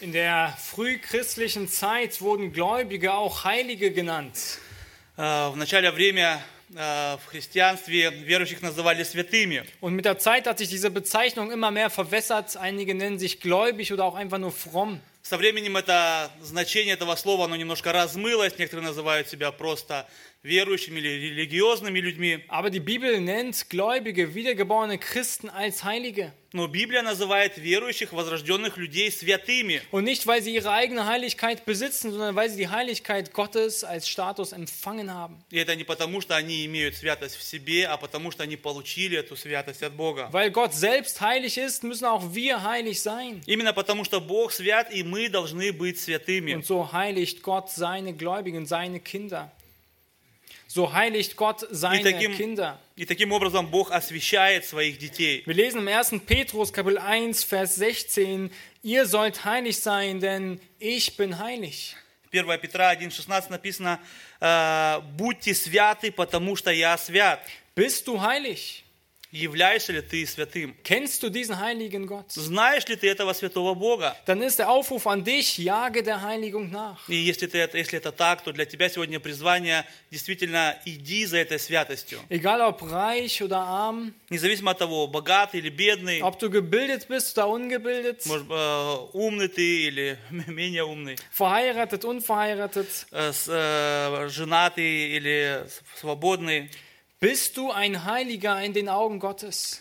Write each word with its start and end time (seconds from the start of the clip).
In 0.00 0.12
der 0.12 0.56
frühchristlichen 0.58 1.68
Zeit 1.68 2.22
wurden 2.22 2.52
Gläubige 2.52 3.12
auch 3.12 3.44
Heilige 3.44 3.90
genannt. 3.92 4.58
Э, 5.18 5.50
В 5.50 5.56
начале 5.56 5.90
время 5.90 6.42
э, 6.74 7.18
в 7.18 7.26
христианстве 7.26 8.10
верующих 8.10 8.62
называли 8.62 9.02
святыми. 9.04 9.62
Und 9.82 9.94
mit 9.94 10.06
der 10.06 10.18
Zeit 10.18 10.46
hat 10.46 10.56
sich 10.56 10.70
diese 10.70 10.90
Bezeichnung 10.90 11.50
immer 11.50 11.70
mehr 11.70 11.90
verwässert. 11.90 12.56
Einige 12.56 12.94
nennen 12.94 13.18
sich 13.18 13.40
gläubig 13.40 13.92
oder 13.92 14.04
auch 14.06 14.14
einfach 14.14 14.38
nur 14.38 14.52
fromm. 14.52 15.00
Со 15.22 15.36
временем 15.36 15.76
это 15.76 16.30
значение 16.40 16.94
этого 16.94 17.14
слова, 17.14 17.44
оно 17.44 17.54
немножко 17.56 17.92
размылось. 17.92 18.56
Некоторые 18.58 18.86
называют 18.86 19.28
себя 19.28 19.52
просто 19.52 20.08
верующими 20.45 20.99
или 20.99 21.09
религиозными 21.29 21.99
людьми. 21.99 22.39
Aber 22.47 22.69
die 22.69 22.79
Bibel 22.79 23.19
nennt 23.19 23.69
Gläubige, 23.69 24.35
wiedergeborene 24.35 24.97
Christen 24.97 25.49
als 25.49 25.83
Heilige. 25.83 26.31
Но 26.53 26.67
Библия 26.67 27.01
называет 27.01 27.57
верующих, 27.57 28.13
возрожденных 28.13 28.77
людей 28.77 29.11
святыми. 29.11 29.81
Und 29.91 30.05
nicht, 30.05 30.25
weil 30.25 30.41
sie 30.41 30.55
ihre 30.55 30.71
eigene 30.71 31.05
Heiligkeit 31.05 31.65
besitzen, 31.65 32.11
sondern 32.11 32.33
weil 32.35 32.49
sie 32.49 32.55
die 32.55 32.69
Heiligkeit 32.69 33.33
Gottes 33.33 33.83
als 33.83 34.07
Status 34.07 34.53
empfangen 34.53 35.13
haben. 35.13 35.43
И 35.51 35.57
это 35.57 35.75
не 35.75 35.83
потому, 35.83 36.21
что 36.21 36.35
они 36.37 36.65
имеют 36.65 36.95
святость 36.95 37.35
в 37.35 37.43
себе, 37.43 37.87
а 37.87 37.97
потому, 37.97 38.31
что 38.31 38.43
они 38.43 38.55
получили 38.55 39.17
эту 39.17 39.35
святость 39.35 39.83
от 39.83 39.93
Бога. 39.95 40.29
Weil 40.31 40.51
Gott 40.51 40.73
selbst 40.73 41.19
heilig 41.19 41.57
ist, 41.57 41.83
müssen 41.83 42.05
auch 42.05 42.33
wir 42.33 42.63
heilig 42.63 43.01
sein. 43.01 43.41
Именно 43.47 43.73
потому, 43.73 44.05
что 44.05 44.21
Бог 44.21 44.53
свят, 44.53 44.93
и 44.93 45.03
мы 45.03 45.27
должны 45.27 45.73
быть 45.73 45.99
святыми. 45.99 46.53
Und 46.53 46.65
so 46.65 46.93
heiligt 46.93 47.41
Gott 47.43 47.69
seine 47.69 48.13
Gläubigen, 48.13 48.65
seine 48.65 49.01
Kinder. 49.01 49.51
So 50.74 50.92
heiligt 50.92 51.36
Gott 51.36 51.66
seine 51.70 52.02
таким- 52.02 52.36
Kinder. 52.36 52.78
И 52.96 53.04
таким 53.04 53.32
образом 53.32 53.66
Бог 53.68 53.90
освящает 53.90 54.64
своих 54.64 54.98
детей. 54.98 55.42
Wir 55.46 55.54
lesen 55.54 55.80
im 55.80 55.88
1. 55.88 56.20
Petrus 56.26 56.72
Kapitel 56.72 56.98
1, 56.98 57.42
Vers 57.44 57.76
16, 57.76 58.50
ihr 58.82 59.06
sollt 59.06 59.44
heilig 59.44 59.80
sein, 59.80 60.20
denn 60.20 60.60
ich 60.78 61.16
bin 61.16 61.38
heilig. 61.38 61.96
1 62.30 62.58
Петра 62.58 62.90
1,16 62.90 63.50
написано, 63.50 63.98
э, 64.40 65.00
«Будьте 65.16 65.52
святы, 65.54 66.12
потому 66.12 66.54
что 66.54 66.70
я 66.70 66.96
свят». 66.96 67.40
Bist 67.74 68.06
du 68.06 68.20
heilig? 68.20 68.83
Являешься 69.35 69.91
ли 69.91 70.01
ты 70.01 70.25
святым? 70.25 70.73
Kennst 70.83 71.21
du 71.21 71.29
diesen 71.29 71.59
heiligen 71.59 72.07
Gott? 72.07 72.31
Знаешь 72.31 72.87
ли 72.87 72.95
ты 72.95 73.09
этого 73.09 73.33
святого 73.33 73.73
Бога? 73.73 74.15
Dann 74.25 74.41
ist 74.41 74.59
der 74.59 74.69
Aufruf 74.69 75.05
an 75.07 75.25
dich, 75.25 75.57
jage 75.57 76.03
der 76.03 76.21
Heiligung 76.21 76.71
nach. 76.71 77.09
И 77.09 77.15
если, 77.15 77.47
ты 77.47 77.57
если 77.73 77.97
это 77.99 78.13
так, 78.13 78.41
то 78.43 78.53
для 78.53 78.63
тебя 78.65 78.87
сегодня 78.87 79.19
призвание 79.19 79.85
действительно 80.09 80.77
иди 80.85 81.25
за 81.25 81.39
этой 81.39 81.59
святостью. 81.59 82.19
Egal 82.29 82.61
ob 82.61 82.81
reich 82.83 83.41
oder 83.43 83.57
arm, 83.59 84.13
Независимо 84.29 84.71
от 84.71 84.77
того, 84.77 85.05
богатый 85.07 85.59
или 85.59 85.69
бедный, 85.69 86.21
ob 86.21 86.39
du 86.39 86.49
gebildet 86.49 87.07
bist 87.09 87.37
oder 87.37 87.49
ungebildet, 87.49 88.25
может, 88.25 88.47
э, 88.49 88.95
умный 89.13 89.49
ты 89.49 89.87
или 89.87 90.17
менее 90.47 90.85
умный, 90.85 91.17
verheiratet, 91.37 92.05
unverheiratet, 92.05 92.87
э, 93.11 93.33
с- 93.33 93.49
э, 93.49 94.29
женатый 94.29 95.09
или 95.17 95.65
свободный, 95.99 96.71
bist 97.20 97.56
du 97.56 97.70
ein 97.70 98.04
Heiliger 98.04 98.62
in 98.62 98.72
den 98.72 98.88
Augen 98.88 99.18
Gottes? 99.18 99.80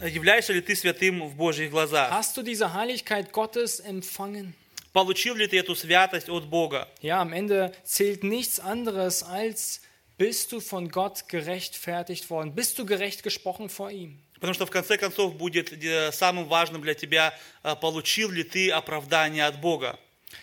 являешься 0.00 0.52
ли 0.52 0.60
ты 0.60 0.76
святым 0.76 1.26
в 1.26 1.34
Божьих 1.34 1.70
глазах? 1.70 2.10
Hast 2.10 2.36
du 2.36 2.42
diese 2.42 2.72
Heiligkeit 2.72 3.32
Gottes 3.32 3.80
empfangen? 3.80 4.54
Получил 4.92 5.34
ли 5.34 5.46
ты 5.46 5.58
эту 5.58 5.74
святость 5.74 6.28
от 6.28 6.46
Бога? 6.46 6.88
Ja, 7.02 7.20
am 7.20 7.32
Ende 7.32 7.72
zählt 7.84 8.24
nichts 8.24 8.58
anderes 8.58 9.22
als, 9.22 9.82
bist 10.16 10.50
du 10.52 10.60
von 10.60 10.88
Gott 10.88 11.28
gerechtfertigt 11.28 12.30
worden? 12.30 12.54
Bist 12.54 12.78
du 12.78 12.86
gerecht 12.86 13.22
gesprochen 13.22 13.68
vor 13.68 13.90
ihm? 13.90 14.18
Потому 14.34 14.54
что 14.54 14.66
в 14.66 14.70
конце 14.70 14.96
концов 14.96 15.36
будет 15.36 15.72
э, 15.72 16.12
самым 16.12 16.46
важным 16.46 16.80
для 16.82 16.94
тебя, 16.94 17.34
э, 17.64 17.74
получил 17.74 18.30
ли 18.30 18.44
ты 18.44 18.70
оправдание 18.70 19.44
от 19.44 19.60
Бога. 19.60 19.98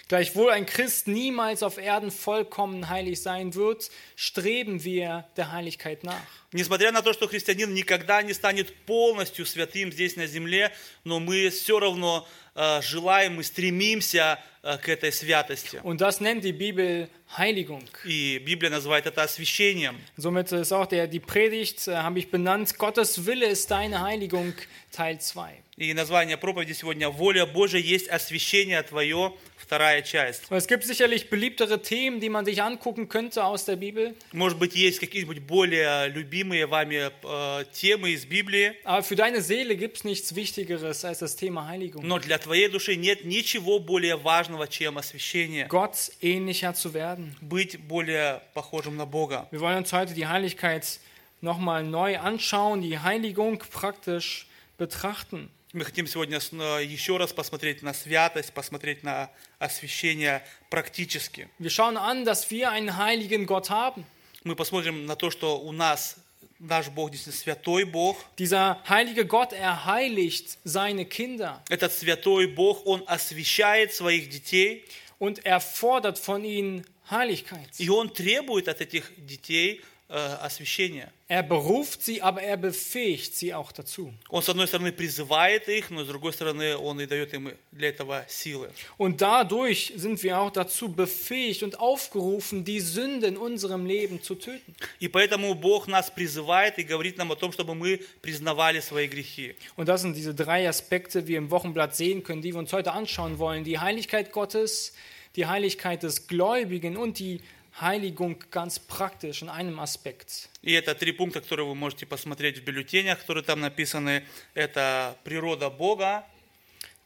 Gleichwohl 0.07 0.51
ein 0.51 0.65
Christ 0.67 1.07
niemals 1.07 1.63
auf 1.63 1.77
Erden 1.77 2.11
vollkommen 2.11 2.89
heilig 2.89 3.21
sein 3.21 3.55
wird, 3.55 3.89
streben 4.15 4.83
wir 4.83 5.25
der 5.35 5.51
Heiligkeit 5.51 6.03
nach. 6.03 6.21
Несмотря 6.51 6.91
на 6.91 7.01
то, 7.01 7.11
что 7.11 7.27
христианин 7.27 7.73
никогда 7.73 8.21
не 8.21 8.33
станет 8.33 8.73
полностью 8.85 9.45
святым 9.45 9.91
здесь 9.91 10.15
на 10.15 10.27
земле, 10.27 10.71
но 11.03 11.19
мы 11.19 11.49
все 11.49 11.79
равно 11.79 12.27
э, 12.53 12.81
желаем 12.81 13.39
и 13.41 13.43
стремимся 13.43 14.39
э, 14.63 14.77
к 14.77 14.87
этой 14.89 15.11
святости. 15.11 15.81
Und 15.83 16.01
das 16.01 16.21
nennt 16.21 16.43
die 16.43 16.53
Bibel 16.53 17.09
Heiligung. 17.35 17.83
И 18.05 18.37
Библия 18.37 18.69
называет 18.69 19.07
это 19.07 19.23
освящением. 19.23 19.97
Somit 20.17 20.51
ist 20.51 20.71
auch 20.71 20.85
der, 20.85 21.07
die 21.07 21.19
Predigt, 21.19 21.87
äh, 21.87 21.95
habe 21.97 22.19
ich 22.19 22.29
benannt, 22.29 22.77
Gottes 22.77 23.25
Wille 23.25 23.47
ist 23.47 23.71
deine 23.71 24.01
Heiligung, 24.01 24.53
Teil 24.91 25.19
2. 25.19 25.61
И 25.77 25.93
название 25.93 26.37
проповеди 26.37 26.71
сегодня 26.71 27.09
«Воля 27.09 27.45
Божия 27.45 27.81
есть 27.81 28.07
освящение 28.07 28.81
твое», 28.83 29.33
вторая 29.69 30.01
часть. 30.03 30.49
Und 30.51 30.57
es 30.57 30.67
gibt 30.67 30.83
sicherlich 30.83 31.29
beliebtere 31.29 31.81
Themen, 31.81 32.19
die 32.19 32.29
man 32.29 32.45
sich 32.45 32.61
angucken 32.61 33.09
könnte 33.09 33.43
aus 33.43 33.65
der 33.65 33.75
Bibel, 33.75 34.13
Может 34.31 34.59
быть, 34.59 34.75
есть 34.75 34.99
какие-нибудь 34.99 35.41
более 35.41 36.07
любимые 36.09 36.67
вами 36.67 37.09
э, 37.23 37.65
темы 37.73 38.11
из 38.11 38.25
Библии, 38.25 38.73
aber 38.83 39.01
für 39.03 39.15
deine 39.15 39.41
Seele 39.41 39.75
gibt 39.75 39.97
es 39.97 40.03
nichts 40.03 40.35
Wichtigeres 40.35 41.03
als 41.03 41.19
das 41.19 41.35
Thema 41.35 41.67
Heiligung. 41.67 42.05
но 42.05 42.19
для 42.19 42.37
твоей 42.37 42.67
души 42.67 42.95
нет 42.95 43.25
ничего 43.25 43.79
более 43.79 44.17
важного, 44.17 44.67
чем 44.67 44.97
освящение. 44.97 45.67
Gott 45.67 46.11
ähnlicher 46.21 46.73
zu 46.73 46.93
werden. 46.93 47.35
Быть 47.41 47.79
более 47.79 48.41
похожим 48.53 48.97
на 48.97 49.05
Бога. 49.05 49.47
Wir 49.51 49.59
wollen 49.61 49.77
uns 49.77 49.91
heute 49.91 50.13
die 50.13 50.27
Heiligkeit 50.27 50.99
nochmal 51.41 51.83
neu 51.83 52.17
anschauen, 52.19 52.81
die 52.81 52.99
Heiligung 52.99 53.57
praktisch 53.71 54.47
betrachten. 54.77 55.49
Мы 55.72 55.84
хотим 55.84 56.08
сегодня 56.08 56.38
еще 56.38 57.16
раз 57.16 57.32
посмотреть 57.32 57.82
на 57.82 57.94
святость, 57.94 58.52
посмотреть 58.52 59.04
на 59.04 59.30
освящение 59.60 60.44
практически. 60.68 61.48
Wir 61.60 61.70
schauen 61.70 61.96
an, 61.96 62.24
dass 62.24 62.50
wir 62.50 62.72
einen 62.72 62.96
heiligen 62.96 63.46
Gott 63.46 63.70
haben. 63.70 64.04
Мы 64.42 64.56
посмотрим 64.56 65.06
на 65.06 65.14
то, 65.14 65.30
что 65.30 65.60
у 65.60 65.70
нас 65.70 66.16
наш 66.58 66.88
Бог 66.88 67.12
действительно 67.12 67.40
святой 67.40 67.84
Бог. 67.84 68.16
Dieser 68.36 68.82
heilige 68.88 69.24
Gott, 69.26 69.52
er 69.52 69.84
heiligt 69.84 70.58
seine 70.64 71.04
Kinder 71.04 71.62
Этот 71.68 71.92
святой 71.92 72.48
Бог, 72.48 72.84
Он 72.84 73.04
освящает 73.06 73.94
своих 73.94 74.28
детей, 74.28 74.84
und 75.20 75.44
er 75.44 75.60
fordert 75.60 76.18
von 76.18 76.42
ihnen 76.44 76.84
Heiligkeit. 77.08 77.68
и 77.78 77.88
Он 77.88 78.08
требует 78.08 78.66
от 78.66 78.80
этих 78.80 79.04
детей 79.24 79.82
освящения. 80.09 81.11
Er 81.27 81.41
beruft 81.41 82.03
sie, 82.03 82.21
aber 82.21 82.43
er 82.43 82.57
befähigt 82.57 83.35
sie 83.35 83.55
auch 83.55 83.71
dazu. 83.71 84.13
Он, 84.29 84.43
с 84.43 84.49
одной 84.49 84.67
стороны, 84.67 84.91
призывает 84.91 85.67
их, 85.67 85.89
но 85.89 86.03
с 86.03 86.07
другой 86.07 86.31
стороны, 86.33 86.77
Он 86.77 87.01
и 87.01 87.07
дает 87.07 87.33
им 87.33 87.51
для 87.71 87.89
этого 87.89 88.23
силы. 88.27 88.69
Und 88.99 89.21
dadurch 89.21 89.93
sind 89.95 90.21
wir 90.21 90.39
auch 90.39 90.51
dazu 90.51 90.89
befähigt 90.89 91.63
und 91.63 91.79
aufgerufen, 91.79 92.63
die 92.63 92.79
Sünde 92.79 93.25
in 93.25 93.37
unserem 93.37 93.87
Leben 93.87 94.21
zu 94.21 94.35
töten. 94.35 94.75
И 94.99 95.07
поэтому 95.07 95.55
Бог 95.55 95.87
нас 95.87 96.11
призывает 96.11 96.77
и 96.77 96.83
говорит 96.83 97.17
нам 97.17 97.31
о 97.31 97.35
том, 97.35 97.51
чтобы 97.51 97.73
мы 97.73 97.99
признавали 98.21 98.81
свои 98.81 99.07
грехи. 99.07 99.55
Und 99.75 99.87
das 99.87 100.03
sind 100.03 100.15
diese 100.15 100.35
drei 100.35 100.69
Aspekte, 100.69 101.23
die 101.23 101.29
wir 101.29 101.39
im 101.39 101.49
Wochenblatt 101.49 101.95
sehen 101.95 102.23
können, 102.23 102.43
die 102.43 102.53
wir 102.53 102.59
uns 102.59 102.71
heute 102.71 102.91
anschauen 102.91 103.39
wollen. 103.39 103.63
Die 103.63 103.79
Heiligkeit 103.79 104.31
Gottes, 104.31 104.93
die 105.35 105.47
Heiligkeit 105.47 106.03
des 106.03 106.27
Gläubigen 106.27 106.95
und 106.95 107.17
die 107.17 107.41
Heiligung 107.78 108.38
ganz 108.50 108.78
praktisch 108.78 109.42
in 109.42 109.48
einem 109.48 109.78
Aspekt. 109.78 110.48
И 110.62 110.72
это 110.72 110.94
три 110.94 111.12
пункта, 111.12 111.40
которые 111.40 111.66
вы 111.66 111.74
можете 111.74 112.06
посмотреть 112.06 112.58
в 112.58 112.64
бюллетенях, 112.64 113.20
которые 113.20 113.44
там 113.44 113.60
написаны. 113.60 114.24
Это 114.54 115.16
природа 115.24 115.70
Бога, 115.70 116.24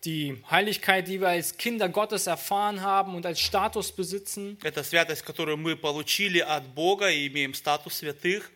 Die 0.05 0.37
Heiligkeit, 0.51 1.09
die 1.09 1.19
wir 1.19 1.29
als 1.31 1.57
Kinder 1.57 1.89
Gottes 1.89 2.27
erfahren 2.27 2.83
haben 2.83 3.15
und 3.15 3.25
als 3.25 3.41
Status 3.41 3.91
besitzen. 3.91 4.59
это 4.63 4.83
святость, 4.85 5.23
которую 5.23 5.57
мы 5.57 5.77
получили 5.77 6.41
от 6.41 6.67
Бога 6.75 7.11
и 7.11 7.27
имеем 7.27 7.55
статус 7.55 7.95
святых. 7.95 8.51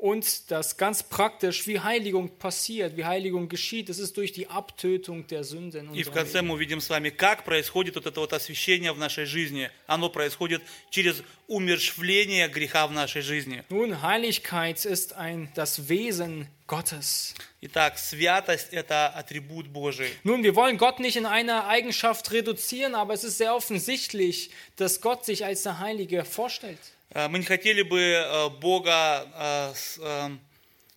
Und 0.00 0.50
das 0.50 0.76
ganz 0.76 1.02
praktisch, 1.02 1.66
wie 1.66 1.80
Heiligung 1.80 2.36
passiert, 2.36 2.98
wie 2.98 3.06
Heiligung 3.06 3.48
geschieht, 3.48 3.88
das 3.88 3.98
ist 3.98 4.14
durch 4.18 4.30
die 4.30 4.46
Abtötung 4.46 5.26
der 5.26 5.42
Sünde 5.42 5.78
in 5.78 5.86
И 5.94 6.04
в 6.04 6.08
unserem 6.08 6.14
конце 6.14 6.38
Leben. 6.40 6.48
мы 6.48 6.54
увидим 6.54 6.80
с 6.82 6.90
вами, 6.90 7.08
как 7.08 7.44
происходит 7.44 7.94
вот 7.94 8.04
это 8.04 8.20
вот 8.20 8.34
освящение 8.34 8.92
в 8.92 8.98
нашей 8.98 9.24
жизни. 9.24 9.70
Оно 9.86 10.10
происходит 10.10 10.60
через 10.90 11.22
умершвление 11.51 12.47
греха 12.47 12.87
в 12.87 12.91
нашей 12.91 13.21
жизни. 13.21 13.63
Nun, 13.69 14.01
Heiligkeit 14.01 14.85
ist 14.85 15.13
ein, 15.17 15.49
das 15.53 15.89
Wesen 15.89 16.47
Gottes. 16.65 17.33
Итак, 17.59 17.97
святость– 17.99 18.69
это 18.71 19.07
атрибут 19.09 19.67
Божий. 19.67 20.09
Nun, 20.23 20.43
wir 20.43 20.55
wollen 20.55 20.77
Gott 20.77 20.99
nicht 20.99 21.17
in 21.17 21.25
einer 21.25 21.67
Eigenschaft 21.67 22.31
reduzieren, 22.31 22.95
aber 22.95 23.13
es 23.13 23.25
ist 23.25 23.37
sehr 23.37 23.53
offensichtlich, 23.53 24.51
dass 24.77 25.01
Gott 25.01 25.25
sich 25.25 25.43
als 25.43 25.63
der 25.63 25.79
Heilige 25.79 26.23
vorstellt. 26.23 26.79
Э, 27.13 27.27
Мы 27.27 27.39
не 27.39 27.45
хотели 27.45 27.81
бы 27.81 27.99
э, 27.99 28.49
Бога 28.61 29.27
э, 29.37 29.73
э, 30.01 30.29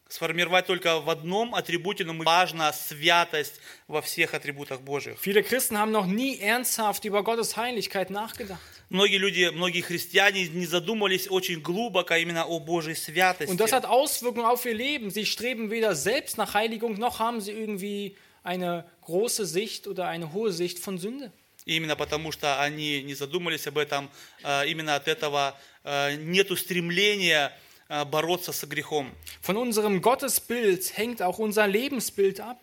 сформировать 0.08 0.66
только 0.66 1.00
в 1.00 1.10
одном 1.10 1.56
атрибуте, 1.56 2.04
но 2.04 2.14
важна 2.22 2.72
святость 2.72 3.60
во 3.88 4.00
всех 4.00 4.34
атрибутах 4.34 4.80
Божьих. 4.82 5.18
Viele 5.20 5.42
Christen 5.42 5.76
haben 5.76 5.90
noch 5.90 6.06
nie 6.06 6.38
ernsthaft 6.38 7.04
über 7.04 7.24
Gottes 7.24 7.56
Heiligkeit 7.56 8.10
nachgedacht. 8.10 8.60
Многие 8.89 9.17
люди, 9.17 9.51
многие 9.53 9.81
христиане 9.81 10.47
не 10.47 10.65
задумывались 10.65 11.29
очень 11.29 11.61
глубоко 11.61 12.15
именно 12.15 12.45
о 12.45 12.59
Божьей 12.59 12.95
святости. 12.95 13.51
Und 13.51 13.59
das 13.59 13.71
hat 13.71 13.85
Auswirkungen 13.85 14.45
auf 14.45 14.65
ihr 14.65 14.73
Leben. 14.73 15.11
Sie 15.11 15.27
streben 15.27 15.69
weder 15.69 15.93
selbst 15.95 16.37
nach 16.37 16.55
Heiligung, 16.55 16.97
noch 16.97 17.19
haben 17.19 17.39
sie 17.39 17.51
irgendwie 17.51 18.15
eine 18.41 18.85
große 19.01 19.45
Sicht 19.45 19.85
oder 19.87 20.07
eine 20.07 20.33
hohe 20.33 20.51
Sicht 20.51 20.79
von 20.79 20.97
Sünde. 20.97 21.31
И 21.65 21.75
именно 21.75 21.95
потому, 21.95 22.31
что 22.31 22.59
они 22.59 23.03
не 23.03 23.13
задумались 23.13 23.67
об 23.67 23.77
этом, 23.77 24.09
э, 24.43 24.67
именно 24.69 24.95
от 24.95 25.07
этого 25.07 25.55
э, 25.83 26.15
нету 26.15 26.55
стремления 26.55 27.55
э, 27.89 28.05
бороться 28.05 28.51
со 28.51 28.65
грехом. 28.65 29.11
Von 29.43 29.55
unserem 29.55 30.01
Gottesbild 30.01 30.97
hängt 30.97 31.21
auch 31.21 31.37
unser 31.37 31.67
Lebensbild 31.67 32.39
ab. 32.39 32.59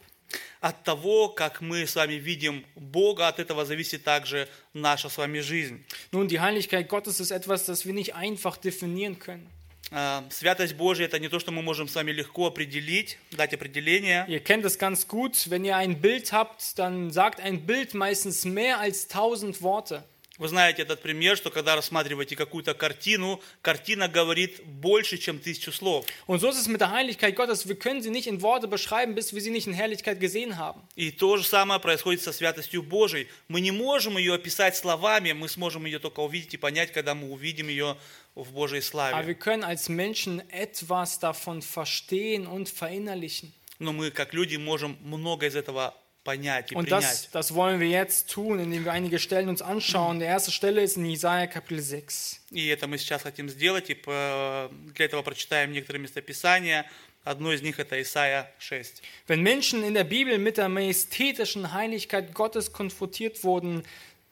От 0.60 0.84
того, 0.84 1.30
как 1.30 1.62
мы 1.62 1.88
с 1.88 1.96
вами 1.96 2.14
видим 2.14 2.66
Бога, 2.76 3.28
от 3.28 3.40
этого 3.40 3.66
зависит 3.66 4.04
также 4.04 4.48
наша 4.74 5.10
с 5.10 5.18
вами 5.18 5.40
жизнь. 5.40 5.84
Nun, 6.12 6.28
die 6.28 6.40
Heiligkeit 6.40 6.88
Gottes 6.88 7.20
ist 7.20 7.32
etwas, 7.32 7.66
das 7.66 7.86
wir 7.86 7.94
nicht 7.94 8.16
einfach 8.16 8.58
definieren 8.58 9.20
können. 9.20 9.50
Э, 9.92 10.22
Святость 10.30 10.76
Божья– 10.76 11.06
это 11.06 11.20
не 11.20 11.28
то, 11.28 11.40
что 11.40 11.52
мы 11.52 11.62
можем 11.62 11.88
с 11.88 11.96
вами 11.96 12.12
легко 12.12 12.48
определить, 12.48 13.18
дать 13.32 13.54
определение. 13.54 14.26
Ihr 14.28 14.40
kennt 14.40 14.64
es 14.64 14.78
ganz 14.78 15.08
gut, 15.08 15.50
wenn 15.50 15.66
ihr 15.66 15.76
ein 15.76 16.00
Bild 16.00 16.32
habt, 16.32 16.80
dann 16.80 17.12
sagt 17.12 17.42
ein 17.42 17.66
Bild 17.66 17.94
meistens 17.94 18.46
mehr 18.46 18.80
als 18.80 19.08
tausend 19.08 19.62
Worte. 19.62 20.04
Вы 20.42 20.48
знаете 20.48 20.82
этот 20.82 21.04
пример, 21.04 21.38
что 21.38 21.52
когда 21.52 21.76
рассматриваете 21.76 22.36
какую-то 22.36 22.74
картину, 22.74 23.40
картина 23.62 24.08
говорит 24.08 24.64
больше, 24.66 25.20
чем 25.20 25.38
тысячу 25.38 25.72
слов. 25.72 26.04
Und 26.26 26.40
so 26.40 26.50
ist 26.50 26.58
es 26.58 26.68
mit 26.68 26.82
der 26.82 26.90
Heiligkeit 26.90 27.36
Gottes. 27.36 27.68
Wir 27.68 27.76
können 27.76 28.02
sie 28.02 28.10
nicht 28.10 28.26
in 28.26 28.42
Worte 28.42 28.68
beschreiben, 28.68 29.14
bis 29.14 29.36
wir 29.36 29.42
sie 29.42 29.52
nicht 29.52 29.68
in 29.68 29.74
Herrlichkeit 29.74 30.20
gesehen 30.20 30.58
haben. 30.58 30.82
И 30.96 31.12
то 31.12 31.38
же 31.38 31.44
самое 31.44 31.80
происходит 31.80 32.24
со 32.24 32.34
святостью 32.34 32.82
Божией. 32.82 33.28
Мы 33.50 33.62
не 33.62 33.70
можем 33.70 34.18
ее 34.18 34.34
описать 34.34 34.76
словами, 34.76 35.32
мы 35.34 35.48
сможем 35.48 35.86
ее 35.86 36.00
только 36.00 36.22
увидеть 36.22 36.56
и 36.56 36.58
понять, 36.58 36.92
когда 36.92 37.14
мы 37.14 37.30
увидим 37.30 37.68
ее 37.68 37.96
в 38.34 38.52
Божьей 38.52 38.80
Aber 38.80 38.82
славе. 38.82 39.28
wir 39.28 39.36
können 39.36 39.64
als 39.64 39.90
Menschen 39.90 40.42
etwas 40.50 41.20
davon 41.20 41.62
verstehen 41.62 42.48
und 42.48 42.68
verinnerlichen. 42.68 43.54
Но 43.78 43.94
мы, 43.94 44.10
как 44.10 44.34
люди, 44.34 44.56
можем 44.56 44.98
много 45.04 45.46
из 45.46 45.56
этого 45.56 45.94
Und 46.25 46.91
das, 46.91 47.05
принять. 47.23 47.29
das 47.33 47.55
wollen 47.55 47.79
wir 47.79 47.89
jetzt 47.89 48.29
tun, 48.31 48.59
indem 48.59 48.85
wir 48.85 48.91
einige 48.93 49.21
Stellen 49.21 49.49
uns 49.49 49.63
anschauen. 49.63 50.19
Die 50.19 50.25
erste 50.27 50.51
Stelle 50.51 50.83
ist 50.83 50.97
in 50.97 51.07
Jesaja 51.07 51.47
Kapitel 51.47 51.81
6. 51.81 52.41
И 52.51 52.67
это 52.67 52.89
мы 52.89 52.99
сейчас 52.99 53.23
хотим 53.23 53.49
сделать, 53.49 53.91
и 53.91 53.95
по- 53.95 54.69
для 54.93 55.05
этого 55.05 55.23
прочитаем 55.23 55.71
некоторые 55.71 56.03
местописания. 56.03 56.85
Одно 57.23 57.53
из 57.53 57.63
них 57.63 57.79
это 57.79 58.01
Исаия 58.03 58.51
6. 58.59 59.03
Wenn 59.29 59.43
Menschen 59.43 59.85
in 59.85 59.95
der 59.95 60.03
Bibel 60.05 60.39
mit 60.39 60.57
der 60.57 60.69
majestätischen 60.69 61.73
Heiligkeit 61.73 62.35
Gottes 62.35 62.73
konfrontiert 62.73 63.45
wurden, 63.45 63.85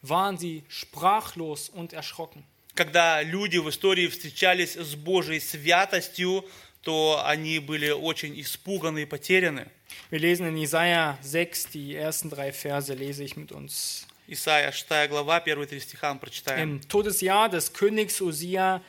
waren 0.02 0.36
sie 0.36 0.64
sprachlos 0.68 1.68
und 1.68 1.92
erschrocken. 1.92 2.44
Когда 2.74 3.22
люди 3.22 3.58
в 3.58 3.68
истории 3.68 4.08
встречались 4.08 4.74
с 4.74 4.96
Божьей 4.96 5.38
святостью, 5.38 6.44
то 6.82 7.22
они 7.24 7.58
были 7.58 7.90
очень 7.90 8.38
испуганы 8.40 9.02
и 9.02 9.06
потеряны. 9.06 9.68
Wir 10.10 10.18
lesen 10.18 10.46
in 10.46 10.56
Jesaja 10.56 11.18
6, 11.22 11.68
die 11.70 11.94
ersten 11.94 12.30
drei 12.30 12.52
Verse 12.52 12.92
lese 12.94 13.24
ich 13.24 13.36
mit 13.36 13.52
uns. 13.52 14.06
Исаия 14.26 14.72
6 14.72 15.08
глава, 15.08 15.40
первые 15.40 15.66
три 15.66 15.80
стиха 15.80 16.14
мы 16.14 16.20
прочитаем. 16.20 16.62
Im 16.62 16.88
Todesjahr 16.88 17.48
des 17.48 17.72
Königs 17.72 18.20
Usia 18.20 18.82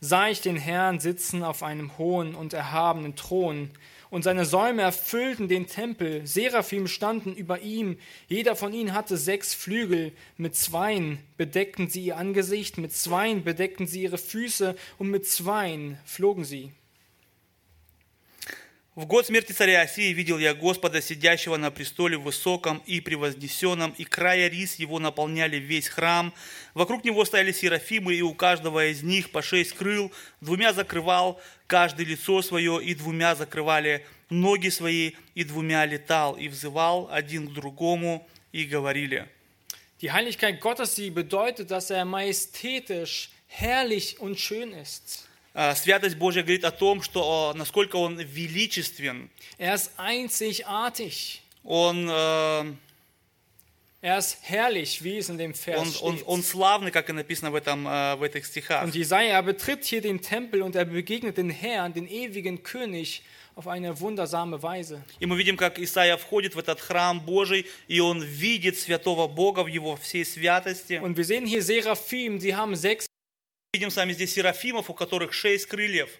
sah 0.00 0.28
ich 0.28 0.40
den 0.40 0.56
Herrn 0.56 1.00
sitzen 1.00 1.42
auf 1.42 1.62
einem 1.62 1.96
hohen 1.98 2.34
und 2.34 2.52
erhabenen 2.52 3.16
Thron, 3.16 3.70
und 4.10 4.24
seine 4.24 4.44
Säume 4.44 4.82
erfüllten 4.82 5.46
den 5.48 5.68
Tempel. 5.68 6.26
Seraphim 6.26 6.88
standen 6.88 7.34
über 7.34 7.60
ihm, 7.60 7.96
jeder 8.28 8.56
von 8.56 8.72
ihnen 8.72 8.92
hatte 8.92 9.16
sechs 9.16 9.54
Flügel, 9.54 10.12
mit 10.36 10.56
zweien 10.56 11.20
bedeckten 11.36 11.88
sie 11.88 12.06
ihr 12.06 12.16
Angesicht, 12.16 12.76
mit 12.76 12.92
zweien 12.92 13.44
bedeckten 13.44 13.86
sie 13.86 14.02
ihre 14.02 14.18
Füße, 14.18 14.74
und 14.98 15.10
mit 15.10 15.26
zweien 15.26 15.98
flogen 16.04 16.44
sie. 16.44 16.72
В 18.95 19.07
год 19.07 19.25
смерти 19.25 19.51
царя 19.51 19.81
Осии 19.81 20.13
видел 20.13 20.37
я 20.37 20.53
Господа, 20.53 21.01
сидящего 21.01 21.57
на 21.57 21.69
престоле 21.69 22.15
высоком 22.15 22.81
и 22.85 23.01
превознесенном, 23.01 23.93
и 23.97 24.05
края 24.05 24.47
рис 24.47 24.75
его 24.75 24.99
наполняли 24.99 25.57
весь 25.57 25.89
храм. 25.89 26.33
Вокруг 26.73 27.03
него 27.03 27.25
стояли 27.25 27.51
серафимы, 27.51 28.15
и 28.15 28.21
у 28.21 28.33
каждого 28.33 28.87
из 28.87 29.03
них 29.03 29.31
по 29.31 29.41
шесть 29.41 29.73
крыл, 29.73 30.13
двумя 30.39 30.71
закрывал 30.71 31.41
каждый 31.67 32.05
лицо 32.05 32.41
свое, 32.41 32.81
и 32.81 32.95
двумя 32.95 33.35
закрывали 33.35 34.05
ноги 34.29 34.69
свои, 34.69 35.11
и 35.33 35.43
двумя 35.43 35.85
летал, 35.85 36.37
и 36.37 36.47
взывал 36.47 37.09
один 37.11 37.49
к 37.49 37.53
другому, 37.53 38.25
и 38.53 38.63
говорили. 38.63 39.27
Die 39.99 40.13
Heiligkeit 40.13 40.61
Gottes, 40.61 40.95
sie 40.95 41.09
bedeutet, 41.09 41.69
dass 41.69 41.91
er 41.91 42.05
majestätisch, 42.05 43.29
herrlich 43.47 44.21
und 44.21 44.39
schön 44.39 44.71
ist. 44.71 45.24
А, 45.54 45.74
Святость 45.74 46.16
Божья 46.16 46.42
говорит 46.42 46.64
о 46.64 46.70
том, 46.70 47.02
что 47.02 47.22
о, 47.22 47.54
насколько 47.54 47.96
Он 47.96 48.18
величествен, 48.18 49.30
Er 49.58 49.74
ist 49.74 49.92
einzigartig. 49.96 51.42
Он, 51.64 52.08
э, 52.08 52.74
Er 54.02 54.16
ist 54.16 54.38
herrlich, 54.42 55.04
wie 55.04 55.18
es 55.18 55.28
in 55.28 55.36
dem 55.36 55.50
он, 55.50 55.54
Vers 55.54 56.00
он, 56.00 56.14
steht. 56.16 56.26
он 56.26 56.42
славный, 56.42 56.90
как 56.90 57.10
и 57.10 57.12
написано 57.12 57.50
в, 57.50 57.54
этом, 57.54 57.86
э, 57.86 58.16
в 58.16 58.22
этих 58.22 58.46
стихах. 58.46 58.84
Und 58.84 58.94
Jesaja 58.94 59.40
betritt 59.42 59.84
hier 59.84 60.00
den 60.00 60.22
Tempel 60.22 60.62
und 60.62 60.74
er 60.74 60.86
begegnet 60.86 61.36
den 61.36 61.50
Herrn, 61.50 61.92
den 61.92 62.08
ewigen 62.08 62.62
König, 62.62 63.22
auf 63.56 63.66
eine 63.66 64.00
wundersame 64.00 64.62
Weise. 64.62 65.02
И 65.18 65.26
мы 65.26 65.36
видим, 65.36 65.56
как 65.58 65.78
Исаия 65.78 66.16
входит 66.16 66.54
в 66.54 66.58
этот 66.58 66.80
храм 66.80 67.20
Божий, 67.20 67.66
и 67.88 68.00
он 68.00 68.22
видит 68.22 68.78
святого 68.78 69.28
Бога 69.28 69.64
в 69.64 69.66
его 69.66 69.96
всей 69.96 70.24
святости. 70.24 70.94
Und 70.94 71.16
wir 71.18 71.24
sehen 71.24 71.44
hier 71.44 71.62
Seraphim, 71.62 72.40
sie 72.40 72.54
haben 72.54 72.76
sechs. 72.76 73.04
Видим 73.74 73.90
с 73.90 73.96
вами 73.96 74.12
здесь 74.12 74.32
серафимов, 74.34 74.90
у 74.90 74.94
которых 74.94 75.32
шесть 75.32 75.66
крыльев. 75.66 76.10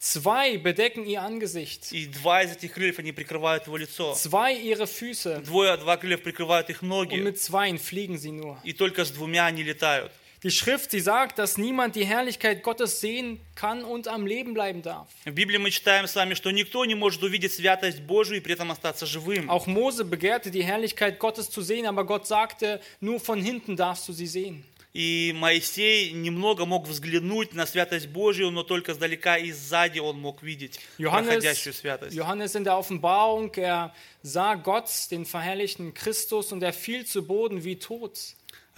Zwei 0.00 0.58
bedecken 0.58 1.04
ihr 1.04 1.22
Angesicht, 1.22 1.90
И 1.90 2.06
два 2.06 2.44
из 2.44 2.52
этих 2.52 2.74
крыльев, 2.74 3.00
они 3.00 3.10
прикрывают 3.12 3.66
его 3.66 3.76
лицо. 3.76 4.14
zwei 4.14 4.52
ihre 4.54 4.86
Füße 4.86 5.40
Двое, 5.40 5.76
два 5.76 5.96
крыльев 5.96 6.22
прикрывают 6.22 6.70
их 6.70 6.82
und 6.82 6.88
ноги. 6.88 7.16
mit 7.16 7.40
zweien 7.40 7.78
fliegen 7.78 8.16
sie 8.16 8.30
nur. 8.30 8.58
И 8.62 8.72
только 8.72 9.04
с 9.04 9.10
двумя 9.10 9.46
они 9.46 9.64
летают. 9.64 10.12
Die 10.44 10.52
Schrift, 10.52 10.92
sie 10.92 11.00
sagt, 11.00 11.40
dass 11.40 11.58
niemand 11.58 11.96
die 11.96 12.04
Herrlichkeit 12.04 12.62
Gottes 12.62 13.00
sehen 13.00 13.40
kann 13.56 13.82
und 13.82 14.06
am 14.06 14.24
Leben 14.24 14.54
bleiben 14.54 14.82
darf. 14.82 15.08
В 15.24 15.30
Библии 15.32 15.56
мы 15.58 15.72
читаем 15.72 16.06
с 16.06 16.14
вами, 16.14 16.34
что 16.34 16.52
никто 16.52 16.84
не 16.84 16.94
может 16.94 17.24
увидеть 17.24 17.54
святость 17.54 17.98
Божию 18.02 18.36
и 18.36 18.40
при 18.40 18.52
этом 18.52 18.70
остаться 18.70 19.04
живым. 19.04 19.50
Auch 19.50 19.66
Mose 19.66 20.04
begehrte 20.04 20.52
die 20.52 20.62
Herrlichkeit 20.62 21.18
Gottes 21.18 21.50
zu 21.50 21.60
sehen, 21.62 21.86
aber 21.86 22.04
Gott 22.04 22.28
sagte, 22.28 22.80
nur 23.00 23.18
von 23.18 23.42
hinten 23.42 23.74
darfst 23.74 24.06
du 24.08 24.12
sie 24.12 24.28
sehen. 24.28 24.64
И 24.94 25.32
Моисей 25.36 26.12
немного 26.12 26.64
мог 26.64 26.88
взглянуть 26.88 27.54
на 27.54 27.66
святость 27.66 28.08
Божию, 28.08 28.50
но 28.50 28.62
только 28.62 28.94
сдалека 28.94 29.36
и 29.36 29.52
сзади 29.52 29.98
он 29.98 30.18
мог 30.18 30.42
видеть 30.42 30.80
Johannes, 30.98 31.26
проходящую 31.26 31.74
святость. 31.74 32.16
Johannes 32.16 32.54
in 32.54 32.64
der 32.64 32.78
Offenbarung, 32.78 33.52
er 33.54 33.94
sah 34.22 34.54
Gott, 34.54 34.88
den 35.10 35.26
verherrlichten 35.26 35.92
Christus, 35.92 36.52
und 36.52 36.62
er 36.62 36.72
fiel 36.72 37.04
zu 37.04 37.26
Boden 37.26 37.64
wie 37.64 37.76
tot. 37.76 38.18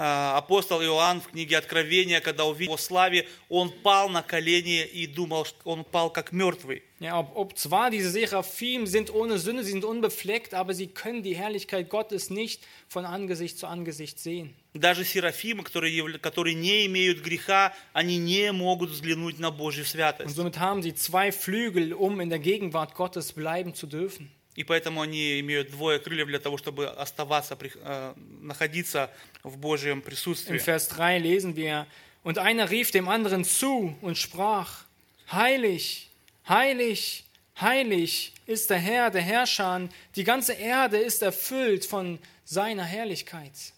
А, 0.03 0.39
Апостол 0.39 0.83
Иоанн 0.83 1.21
в 1.21 1.29
книге 1.29 1.59
Откровения, 1.59 2.21
когда 2.21 2.47
увидел 2.47 2.73
его 2.73 2.79
славе, 2.79 3.29
он 3.51 3.71
пал 3.71 4.09
на 4.09 4.23
колени 4.23 4.83
и 4.83 5.07
думал, 5.07 5.45
что 5.45 5.59
он 5.65 5.85
пал 5.85 6.09
как 6.11 6.33
мертвый. 6.33 6.83
Ja, 7.01 7.19
ob, 7.19 7.37
ob 7.37 7.59
zwar 7.59 7.91
diese 7.91 8.11
Seraphim 8.11 8.87
sind 8.87 9.13
ohne 9.13 9.39
Sünde, 9.39 9.63
sie 9.63 9.73
sind 9.73 9.85
unbefleckt, 9.85 10.55
aber 10.55 10.73
sie 10.73 10.87
können 10.87 11.23
die 11.23 11.37
Herrlichkeit 11.37 11.91
Gottes 11.91 12.31
nicht 12.31 12.63
von 12.89 13.05
Angesicht 13.05 13.59
zu 13.59 13.67
Angesicht 13.67 14.19
sehen. 14.19 14.55
Даже 14.75 15.05
серафимы, 15.05 15.65
которые, 15.65 15.97
явля- 15.97 16.19
которые 16.19 16.55
не 16.55 16.87
имеют 16.87 17.21
греха, 17.21 17.75
они 17.93 18.19
не 18.19 18.53
могут 18.53 18.91
взглянуть 18.91 19.39
на 19.41 19.51
Божью 19.51 19.85
Und 19.85 19.89
святость. 19.89 20.37
somit 20.37 20.59
haben 20.59 20.83
sie 20.83 20.95
zwei 20.95 21.33
Flügel, 21.33 21.93
um 21.93 22.21
in 22.21 22.29
der 22.31 22.39
Gegenwart 22.39 22.95
Gottes 22.95 23.33
bleiben 23.33 23.75
zu 23.75 23.87
dürfen. 23.89 24.31
И 24.57 24.65
поэтому 24.65 25.01
они 25.01 25.41
имеют 25.41 25.71
двое 25.71 25.99
крыльев 25.99 26.27
для 26.29 26.39
того, 26.39 26.57
чтобы 26.59 26.87
оставаться, 26.89 27.57
при- 27.57 27.73
э, 27.83 28.15
находиться 28.43 29.11
в 29.43 29.57
Божьем 29.57 29.99
Im 29.99 30.03
присутствии. 30.03 30.59
Vers 30.59 30.89
3 30.89 31.19
lesen 31.19 31.57
wir, 31.57 31.87
und 32.23 32.39
einer 32.39 32.71
rief 32.71 32.91
dem 32.91 33.09
anderen 33.09 33.45
zu 33.45 33.97
und 34.03 34.19
sprach, 34.19 34.85
heilig, 35.33 36.11
heilig, 36.49 37.25
heilig 37.61 38.33
ist 38.47 38.71
der 38.71 38.79
Herr, 38.79 39.11
der 39.11 39.23
Herrscher, 39.23 39.89
die 40.17 40.25
ganze 40.25 40.53
Erde 40.53 40.99
ist 40.99 41.23
erfüllt 41.23 41.85
von 41.85 42.19
seiner 42.45 42.85
Herrlichkeit. 42.85 43.73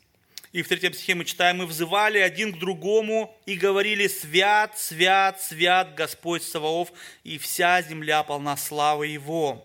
И 0.58 0.64
в 0.64 0.68
третьем 0.68 0.92
стихе 0.92 1.14
мы 1.14 1.24
читаем, 1.24 1.58
«Мы 1.58 1.68
взывали 1.68 2.18
один 2.18 2.52
к 2.52 2.58
другому 2.58 3.38
и 3.46 3.54
говорили, 3.54 4.08
свят, 4.08 4.76
свят, 4.76 5.40
свят 5.40 5.94
Господь 5.94 6.42
Саваоф, 6.42 6.92
и 7.24 7.38
вся 7.38 7.80
земля 7.84 8.24
полна 8.24 8.58
славы 8.58 9.06
Его». 9.06 9.64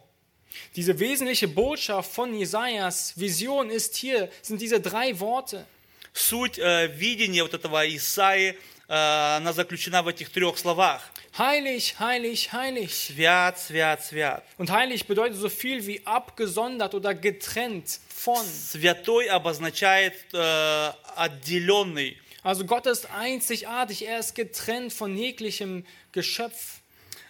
Diese 0.76 1.00
wesentliche 1.00 1.48
Botschaft 1.48 2.12
von 2.12 2.34
Jesajas 2.34 3.14
Vision 3.16 3.70
ist 3.70 3.96
hier, 3.96 4.30
sind 4.42 4.60
diese 4.60 4.80
drei 4.82 5.18
Worte. 5.18 5.64
Суть 6.12 6.58
э, 6.58 6.88
видения 6.88 7.42
вот 7.42 7.54
этого 7.54 7.88
Исаи, 7.88 8.58
э, 8.86 9.36
она 9.38 9.54
заключена 9.54 10.02
в 10.02 10.08
этих 10.08 10.28
трех 10.28 10.58
словах. 10.58 11.10
Heilig, 11.37 11.99
heilig, 11.99 12.51
heilig. 12.51 12.95
Свят, 12.95 13.59
свят, 13.59 14.03
свят. 14.03 14.43
Und 14.57 14.71
heilig 14.71 15.05
bedeutet 15.05 15.37
so 15.37 15.49
viel 15.49 15.85
wie 15.85 16.05
abgesondert 16.05 16.95
oder 16.95 17.13
getrennt 17.13 17.99
von. 18.09 18.43
Святой 18.43 19.29
обозначает 19.29 20.15
э, 20.33 20.91
отделенный. 21.15 22.17
Also 22.43 22.65
Gott 22.65 22.85
ist 22.87 23.11
einzigartig, 23.11 24.07
er 24.07 24.19
ist 24.19 24.33
getrennt 24.33 24.93
von 24.93 25.15
jeglichem 25.15 25.85
Geschöpf. 26.11 26.79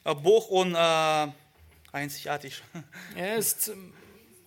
А 0.04 0.14
Бог, 0.14 0.50
Он 0.52 0.74
э, 0.74 1.32
einzigartig, 1.92 2.62
Er 3.16 3.36
ist 3.38 3.68
ähm, 3.70 3.94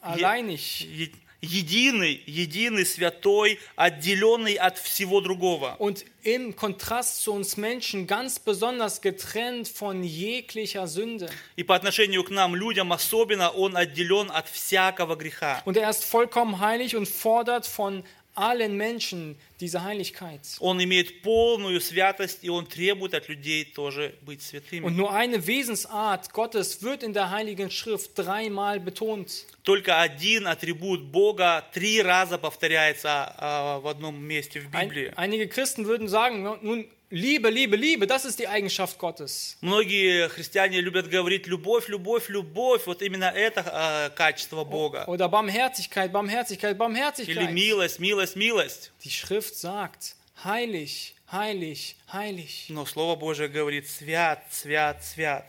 alleinig. 0.00 0.86
Е- 0.88 1.12
единый, 1.45 2.21
единый, 2.25 2.85
святой, 2.85 3.59
отделенный 3.75 4.55
от 4.55 4.77
всего 4.77 5.21
другого. 5.21 5.75
und 5.79 6.05
im 6.23 6.55
Kontrast 6.55 7.21
zu 7.21 7.33
uns 7.33 7.55
Menschen 7.55 8.07
ganz 8.07 8.39
besonders 8.39 9.01
getrennt 9.01 9.67
von 9.67 10.03
jeglicher 10.03 10.87
Sünde. 10.87 11.29
И 11.55 11.63
по 11.63 11.75
отношению 11.75 12.23
к 12.23 12.31
нам, 12.31 12.55
людям, 12.55 12.91
особенно 12.91 13.49
он 13.49 13.77
отделен 13.77 14.31
от 14.31 14.49
всякого 14.49 15.15
греха. 15.15 15.61
Und 15.65 15.77
er 15.77 15.89
ist 15.89 16.03
vollkommen 16.03 16.59
heilig 16.59 16.95
und 16.95 17.07
fordert 17.07 17.67
von 17.67 18.03
allen 18.34 18.76
Menschen 18.76 19.36
diese 19.60 19.82
Heiligkeit. 19.82 20.40
Он 20.60 20.82
имеет 20.82 21.22
полную 21.22 21.80
святость, 21.80 22.38
и 22.42 22.48
он 22.48 22.66
требует 22.66 23.12
от 23.14 23.28
людей 23.28 23.64
тоже 23.64 24.14
быть 24.22 24.40
святыми. 24.42 24.86
Und 24.86 24.96
nur 24.96 25.12
eine 25.12 25.46
Wesensart 25.46 26.32
Gottes 26.32 26.82
wird 26.82 27.02
in 27.02 27.12
der 27.12 27.30
Heiligen 27.30 27.70
Schrift 27.70 28.12
dreimal 28.16 28.80
betont. 28.80 29.46
Только 29.64 30.00
один 30.00 30.46
атрибут 30.46 31.02
Бога 31.02 31.64
три 31.72 32.00
раза 32.00 32.38
повторяется 32.38 33.34
а, 33.36 33.78
в 33.80 33.88
одном 33.88 34.22
месте 34.22 34.60
в 34.60 34.72
Ein, 34.74 34.88
Библии. 34.88 35.12
einige 35.16 35.48
Christen 35.48 35.86
würden 35.86 36.08
sagen, 36.08 36.42
nun, 36.62 36.86
Liebe, 37.12 37.50
Liebe, 37.50 37.76
Liebe, 37.76 38.06
das 38.06 38.24
ist 38.24 38.38
die 38.38 38.46
Eigenschaft 38.46 38.96
Gottes. 38.98 39.56
Многие 39.62 40.28
христиане 40.28 40.80
любят 40.80 41.08
говорить 41.08 41.48
любовь, 41.48 41.88
любовь, 41.88 42.28
любовь. 42.28 42.86
Вот 42.86 43.02
именно 43.02 43.24
это 43.24 43.64
а, 43.66 44.10
качество 44.10 44.62
Бога. 44.62 45.04
Oder 45.08 45.28
Barmherzigkeit, 45.28 46.12
Barmherzigkeit, 46.12 46.72
Или 46.72 46.78
Barmherzigkeit. 46.78 47.50
милость, 47.50 47.98
милость, 47.98 48.36
милость. 48.36 48.92
Die 49.02 49.10
Schrift 49.10 49.56
sagt, 49.56 50.14
heilig, 50.44 51.16
heilig, 51.32 51.96
heilig. 52.12 52.66
Но 52.68 52.86
Слово 52.86 53.16
Божие 53.16 53.48
говорит 53.48 53.88
свят, 53.88 54.44
свят, 54.52 55.02
свят. 55.04 55.46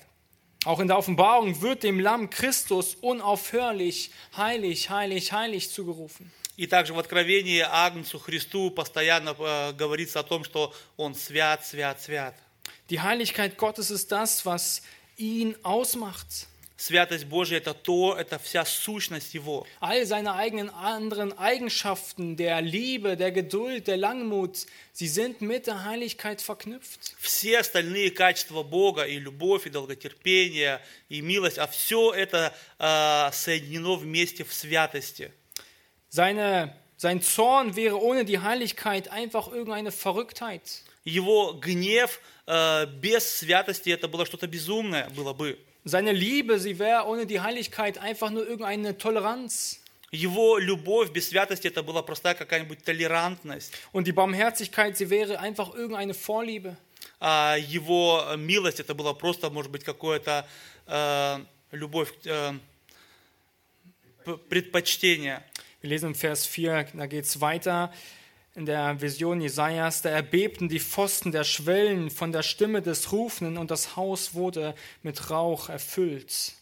Auch 0.65 0.79
in 0.79 0.87
der 0.87 0.97
Offenbarung 0.97 1.61
wird 1.61 1.83
dem 1.83 1.99
Lamm 1.99 2.29
Christus 2.29 2.95
unaufhörlich 3.01 4.11
heilig, 4.35 4.89
heilig, 4.89 5.31
heilig 5.31 5.69
zugerufen. 5.69 6.31
И 6.56 6.66
также 6.66 6.94
в 6.94 6.98
Откровении 6.98 7.60
Агнцу 7.60 8.18
Христу 8.18 8.70
постоянно 8.70 9.36
э, 9.38 9.72
говорится 9.72 10.20
о 10.20 10.22
том, 10.22 10.42
что 10.42 10.74
Он 10.96 11.14
свят, 11.14 11.64
свят, 11.66 12.00
свят. 12.00 12.34
Die 12.88 13.00
Heiligkeit 13.00 13.58
Gottes 13.58 13.90
ist 13.90 14.10
das, 14.10 14.46
was 14.46 14.82
ihn 15.16 15.56
ausmacht. 15.62 16.46
Святость 16.78 17.24
Божья– 17.24 17.56
это 17.58 17.72
то, 17.72 18.14
это 18.14 18.38
вся 18.38 18.66
сущность 18.66 19.32
Его. 19.32 19.66
All 19.80 20.04
seine 20.04 20.34
eigenen 20.34 20.68
anderen 20.68 21.36
Eigenschaften 21.38 22.36
der 22.36 22.60
Liebe, 22.60 23.16
der 23.16 23.32
Geduld, 23.32 23.86
der 23.86 23.96
Langmut, 23.96 24.66
sie 24.92 25.08
sind 25.08 25.40
mit 25.40 25.66
der 25.66 25.84
Heiligkeit 25.84 26.42
verknüpft. 26.42 27.16
Все 27.18 27.58
остальные 27.58 28.10
качества 28.10 28.62
Бога, 28.62 29.04
и 29.04 29.18
любовь, 29.18 29.66
и 29.66 29.70
долготерпение, 29.70 30.82
и 31.08 31.22
милость, 31.22 31.56
а 31.56 31.66
все 31.66 32.12
это 32.12 32.54
э, 32.78 33.30
соединено 33.32 33.96
вместе 33.96 34.44
в 34.44 34.52
святости. 34.52 35.32
Seine, 36.15 36.75
sein 36.97 37.21
Zorn 37.21 37.75
wäre 37.75 37.99
ohne 38.01 38.25
die 38.25 38.39
Heiligkeit 38.39 39.09
einfach 39.09 39.47
irgendeine 39.51 39.91
Verrücktheit. 39.91 40.83
Его 41.03 41.53
гнев 41.53 42.19
э, 42.47 42.85
без 43.01 43.39
святости – 43.39 43.91
это 43.91 44.07
было 44.07 44.25
что-то 44.25 44.47
безумное, 44.47 45.09
было 45.11 45.33
бы. 45.33 45.57
Seine 45.83 46.11
Liebe, 46.11 46.59
sie 46.59 46.77
wäre 46.77 47.05
ohne 47.07 47.25
die 47.25 47.39
Heiligkeit 47.41 47.97
einfach 47.97 48.29
nur 48.29 48.45
irgendeine 48.47 48.97
Toleranz. 48.97 49.79
Его 50.11 50.57
любовь 50.59 51.09
без 51.11 51.29
святости – 51.29 51.69
это 51.69 51.81
была 51.81 52.03
простая 52.03 52.35
какая-нибудь 52.35 52.83
толерантность. 52.83 53.71
Und 53.93 54.05
die 54.05 54.11
Barmherzigkeit, 54.11 54.95
sie 54.97 55.09
wäre 55.09 55.39
einfach 55.39 55.73
irgendeine 55.73 56.13
Vorliebe. 56.13 56.75
а 57.19 57.55
его 57.57 58.23
милость 58.35 58.79
это 58.79 58.93
было 58.93 59.13
просто, 59.13 59.49
может 59.49 59.71
быть, 59.71 59.83
какое-то 59.83 60.45
э, 60.87 61.39
любовь, 61.71 62.11
э, 62.25 62.53
п- 64.25 64.37
предпочтение. 64.37 65.43
Wir 65.85 65.89
lesen 65.89 66.07
im 66.07 66.15
Vers 66.15 66.45
4, 66.45 66.87
da 66.93 67.05
geht 67.07 67.25
es 67.25 67.41
weiter. 67.41 67.91
In 68.53 68.65
der 68.65 68.99
Vision 68.99 69.39
Jesajas, 69.39 70.01
da 70.01 70.09
erbebten 70.09 70.67
die 70.67 70.79
Pfosten 70.79 71.31
der 71.31 71.43
Schwellen 71.43 72.09
von 72.09 72.31
der 72.31 72.43
Stimme 72.43 72.81
des 72.81 73.11
Rufenden 73.11 73.57
und 73.57 73.71
das 73.71 73.95
Haus 73.95 74.33
wurde 74.33 74.75
mit 75.03 75.29
Rauch 75.29 75.69
erfüllt. 75.69 76.53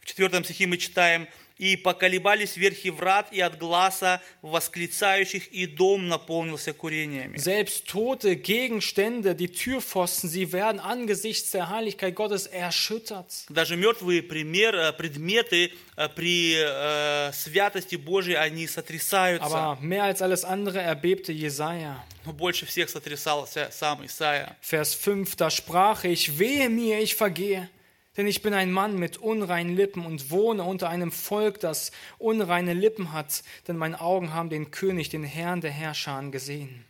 В 0.00 0.06
четвертом 0.06 0.44
стихе 0.44 0.66
мы 0.68 0.78
читаем, 0.78 1.26
«И 1.61 1.77
поколебались 1.77 2.57
верхи 2.57 2.89
врат, 2.89 3.27
и 3.31 3.39
от 3.39 3.57
гласа 3.59 4.19
восклицающих, 4.41 5.47
и 5.53 5.67
дом 5.67 6.07
наполнился 6.07 6.73
курениями». 6.73 7.37
Selbst 7.37 7.85
tote 7.87 8.35
Gegenstände, 8.35 9.35
die 9.35 9.49
Türpfosten, 9.49 10.27
sie 10.27 10.51
werden 10.51 10.81
angesichts 10.81 11.51
der 11.51 11.69
Heiligkeit 11.69 12.15
Gottes 12.15 12.47
erschüttert. 12.47 13.45
Даже 13.49 13.75
мертвые 13.77 14.23
пример, 14.23 14.73
э, 14.73 14.91
предметы 14.91 15.71
э, 15.95 16.09
при 16.09 16.55
э, 16.57 17.31
святости 17.31 17.95
Божьей, 17.95 18.37
они 18.37 18.65
сотрясаются. 18.67 19.45
Aber 19.45 19.77
mehr 19.81 20.05
als 20.05 20.23
alles 20.23 20.43
andere 20.43 20.81
erbebte 20.81 21.31
Jesaja. 21.31 22.03
Но 22.25 22.33
больше 22.33 22.65
всех 22.65 22.89
сотрясался 22.89 23.69
сам 23.71 24.05
Исаия. 24.05 24.55
Vers 24.61 24.93
5, 24.95 25.35
da 25.35 25.49
sprach 25.49 26.03
ich, 26.03 26.37
wehe 26.37 26.69
mir, 26.69 26.99
ich 26.99 27.15
vergehe, 27.15 27.69
denn 28.16 28.26
ich 28.26 28.42
bin 28.42 28.54
ein 28.54 28.72
Mann 28.72 28.98
mit 28.98 29.18
unreinen 29.18 29.76
Lippen 29.76 30.06
und 30.06 30.30
wohne 30.30 30.62
unter 30.62 30.88
einem 30.88 31.12
Volk, 31.12 31.60
das 31.60 31.92
unreine 32.18 32.72
Lippen 32.72 33.12
hat, 33.12 33.42
denn 33.68 33.76
meine 33.76 34.00
Augen 34.00 34.32
haben 34.32 34.48
den 34.48 34.70
König, 34.70 35.10
den 35.10 35.24
Herrn 35.24 35.60
der 35.60 35.70
Herrscher 35.70 36.22
gesehen. 36.30 36.84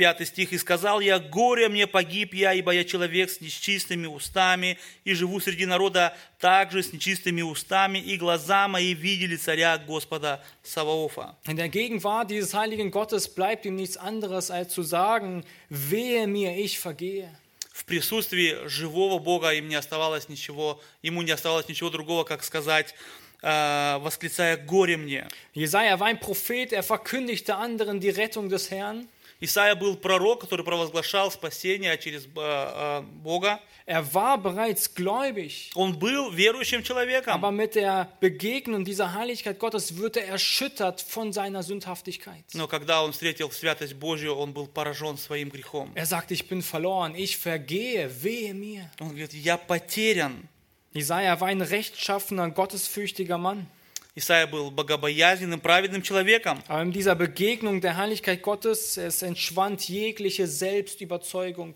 Пятый 0.00 0.24
стих. 0.24 0.54
«И 0.54 0.56
сказал 0.56 1.00
я, 1.00 1.18
горе 1.18 1.68
мне 1.68 1.86
погиб 1.86 2.32
я, 2.32 2.54
ибо 2.54 2.72
я 2.72 2.84
человек 2.84 3.28
с 3.28 3.42
нечистыми 3.42 4.06
устами, 4.06 4.78
и 5.04 5.12
живу 5.12 5.40
среди 5.40 5.66
народа 5.66 6.16
также 6.38 6.82
с 6.82 6.90
нечистыми 6.94 7.42
устами, 7.42 7.98
и 7.98 8.16
глаза 8.16 8.66
мои 8.66 8.94
видели 8.94 9.36
царя 9.36 9.76
Господа 9.76 10.42
Саваофа». 10.62 11.36
In 11.46 11.56
der 11.58 11.68
Gegenwart 11.68 12.30
dieses 12.30 12.54
heiligen 12.54 12.90
Gottes 12.90 13.28
bleibt 13.28 13.66
ihm 13.66 13.74
nichts 13.74 13.98
anderes, 13.98 14.50
als 14.50 14.72
zu 14.72 14.82
sagen, 14.82 15.44
wehe 15.68 16.26
mir, 16.26 16.56
ich 16.56 16.78
vergehe. 16.78 17.30
В 17.75 17.83
присутствии 17.83 18.69
живого 18.69 19.19
Бога 19.19 19.51
им 19.51 19.67
не 19.67 19.75
оставалось 19.75 20.29
ничего, 20.29 20.81
ему 21.01 21.23
не 21.23 21.31
оставалось 21.31 21.67
ничего 21.67 21.89
другого, 21.89 22.23
как 22.23 22.41
сказать, 22.41 22.95
э, 23.41 23.97
восклицая 23.99 24.55
«горе 24.55 24.95
мне». 24.95 25.27
Jesaja 25.53 25.99
war 25.99 26.07
ein 26.07 26.17
Prophet, 26.17 26.71
er 26.71 26.83
verkündigte 26.83 27.57
anderen 27.57 27.99
die 27.99 28.11
Rettung 28.11 28.47
des 28.47 28.71
Herrn. 28.71 29.09
Исаия 29.42 29.74
был 29.74 29.96
пророк, 29.96 30.40
который 30.40 30.64
провозглашал 30.64 31.30
спасение 31.30 31.96
через 31.96 32.26
э, 32.26 32.28
э, 32.36 33.00
Бога. 33.22 33.58
Er 33.86 34.04
war 34.12 34.36
bereits 34.36 34.94
gläubig. 34.94 35.70
Он 35.74 35.98
был 35.98 36.30
верующим 36.30 36.82
человеком. 36.82 37.32
Aber 37.32 37.50
mit 37.50 37.74
der 37.74 38.12
Begegnung 38.20 38.84
dieser 38.84 39.14
Heiligkeit 39.14 39.58
Gottes 39.58 39.96
wird 39.96 40.18
er 40.18 40.28
erschüttert 40.28 41.00
von 41.00 41.32
seiner 41.32 41.62
Sündhaftigkeit. 41.62 42.44
Но 42.52 42.68
когда 42.68 43.02
он 43.02 43.12
встретил 43.12 43.50
святость 43.50 43.94
Божью, 43.94 44.34
он 44.36 44.52
был 44.52 44.66
поражен 44.66 45.16
своим 45.16 45.48
грехом. 45.48 45.90
Er 45.94 46.04
sagt, 46.06 46.30
ich 46.30 46.46
bin 46.46 46.60
verloren, 46.60 47.14
ich 47.14 47.38
vergehe, 47.38 48.10
wehe 48.22 48.52
mir. 48.52 48.90
Он 49.00 49.08
говорит, 49.08 49.32
я 49.32 49.56
потерян. 49.56 50.48
Jesaja 50.92 51.40
war 51.40 51.48
ein 51.48 51.62
rechtschaffener, 51.62 52.50
gottesfürchtiger 52.50 53.38
Mann. 53.38 53.66
Исаия 54.15 54.47
был 54.47 54.71
богобоязненным, 54.71 55.59
праведным 55.59 56.01
человеком. 56.01 56.63
Aber 56.69 56.81
in 56.81 56.93
dieser 56.93 57.15
Begegnung 57.15 57.81
der 57.81 57.97
Heiligkeit 57.97 58.41
Gottes, 58.41 58.95
es 58.95 59.21
entschwand 59.21 59.87
jegliche 59.89 60.47
Selbstüberzeugung. 60.47 61.75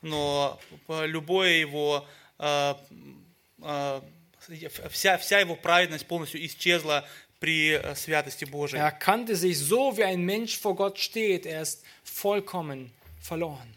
Но 0.00 0.58
э, 0.88 1.06
любое 1.06 1.60
его, 1.60 2.04
э, 2.40 2.74
э, 3.62 4.00
вся, 4.90 5.18
вся 5.18 5.38
его 5.38 5.54
праведность 5.54 6.06
полностью 6.06 6.44
исчезла 6.44 7.06
при 7.38 7.74
э, 7.74 7.94
святости 7.94 8.44
Божией. 8.44 8.80
Er 8.80 8.86
erkannte 8.86 9.36
sich 9.36 9.56
so, 9.56 9.96
wie 9.96 10.02
ein 10.02 10.22
Mensch 10.22 10.58
vor 10.58 10.74
Gott 10.74 10.98
steht. 10.98 11.46
Er 11.46 11.62
ist 11.62 11.84
vollkommen 12.02 12.90
verloren. 13.20 13.72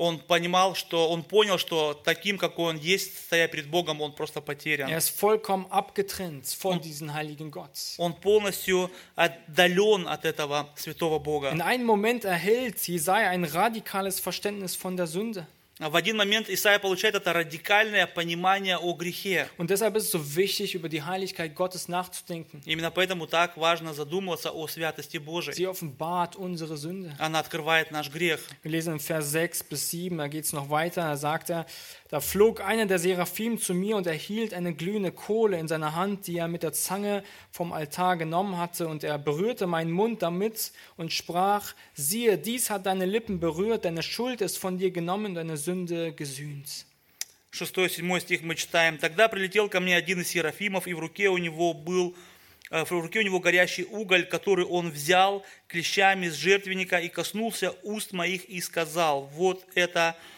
Он 0.00 0.18
понимал, 0.18 0.74
что 0.74 1.10
он 1.10 1.22
понял, 1.22 1.58
что 1.58 1.92
таким, 1.92 2.38
какой 2.38 2.70
он 2.70 2.78
есть, 2.78 3.18
стоя 3.26 3.46
перед 3.48 3.66
Богом, 3.68 4.00
он 4.00 4.12
просто 4.14 4.40
Er 4.40 4.42
потерян. 4.42 4.88
ist 4.88 5.10
vollkommen 5.10 5.66
abgetrennt 5.70 6.46
von 6.46 6.80
diesem 6.80 7.12
heiligen 7.12 7.50
Gott. 7.50 7.96
Он 7.98 8.14
полностью 8.14 8.90
отдален 9.14 10.08
от 10.08 10.24
этого 10.24 10.70
святого 10.74 11.18
Бога. 11.18 11.50
In 11.50 11.60
einem 11.60 11.84
Moment 11.84 12.24
erhält 12.24 12.78
Jesaja 12.88 13.28
ein 13.28 13.44
radikales 13.44 14.20
Verständnis 14.20 14.74
von 14.74 14.96
der 14.96 15.06
Sünde. 15.06 15.46
В 15.79 15.97
один 15.97 16.15
момент 16.15 16.49
Исаия 16.49 16.79
получает 16.79 17.15
это 17.15 17.33
радикальное 17.33 18.07
понимание 18.07 18.77
о 18.77 18.93
грехе. 18.93 19.49
Und 19.57 19.69
deshalb 19.69 19.97
ist 19.97 20.05
es 20.05 20.11
so 20.11 20.35
wichtig, 20.37 20.73
über 20.73 20.87
die 20.87 21.03
Heiligkeit 21.03 21.53
Gottes 21.53 21.89
nachzudenken. 21.89 22.61
Именно 22.63 22.91
поэтому 22.91 23.27
так 23.27 23.57
важно 23.57 23.93
задумываться 23.93 24.51
о 24.51 24.67
святости 24.69 25.17
Божией. 25.17 25.53
Sie 25.53 25.67
offenbart 25.67 26.37
unsere 26.37 26.77
Sünde. 26.77 27.13
Она 27.19 27.39
открывает 27.39 27.91
наш 27.91 28.09
грех. 28.09 28.39
Wir 28.63 28.71
lesen 28.71 28.93
in 28.93 28.99
Vers 29.01 29.31
6 29.31 29.63
bis 29.63 29.89
7, 29.89 30.17
da 30.17 30.29
geht 30.29 30.45
es 30.45 30.53
noch 30.53 30.69
weiter, 30.69 31.01
da 31.01 31.17
sagt 31.17 31.49
er, 31.49 31.65
da 32.09 32.19
flog 32.19 32.61
einer 32.61 32.85
der 32.85 32.99
Seraphim 32.99 33.57
zu 33.57 33.73
mir 33.73 33.97
und 33.97 34.05
erhielt 34.05 34.53
eine 34.53 34.73
glühende 34.73 35.11
Kohle 35.11 35.59
in 35.59 35.67
seiner 35.67 35.95
Hand, 35.95 36.27
die 36.27 36.37
er 36.37 36.47
mit 36.47 36.61
der 36.63 36.71
Zange 36.71 37.23
vom 37.51 37.73
Altar 37.73 38.15
genommen 38.17 38.57
hatte, 38.57 38.87
und 38.87 39.03
er 39.03 39.17
berührte 39.17 39.65
meinen 39.65 39.91
Mund 39.91 40.21
damit 40.21 40.71
und 40.97 41.11
sprach, 41.11 41.73
siehe, 41.93 42.37
dies 42.37 42.69
hat 42.69 42.85
deine 42.85 43.05
Lippen 43.05 43.39
berührt, 43.39 43.85
deine 43.85 44.03
Schuld 44.03 44.41
ist 44.41 44.57
von 44.57 44.77
dir 44.77 44.91
genommen, 44.91 45.33
deine 45.33 45.57
Sünde 45.57 46.13
gesühnt. 46.13 46.85
6-7 47.51 48.19
стих 48.19 48.41
мы 48.41 48.55
читаем. 48.55 48.97
«Тогда 48.97 49.29
прилетел 49.29 49.69
ко 49.69 49.79
мне 49.79 49.95
один 49.95 50.21
из 50.21 50.27
серафимов, 50.27 50.87
и 50.87 50.93
в 50.93 50.99
руке 50.99 51.29
у 51.29 51.37
него 51.37 51.73
был 51.73 52.15
э, 52.69 52.83
в 52.83 52.91
руке 52.91 53.19
у 53.19 53.21
него 53.21 53.39
горящий 53.39 53.85
уголь, 53.85 54.25
который 54.25 54.65
он 54.65 54.91
взял 54.91 55.45
клещами 55.67 56.27
с 56.27 56.33
жертвенника 56.33 56.97
и 56.97 57.07
коснулся 57.07 57.73
уст 57.83 58.11
моих 58.11 58.43
и 58.45 58.59
сказал, 58.59 59.23
вот 59.33 59.65
это 59.73 60.17
э, 60.17 60.35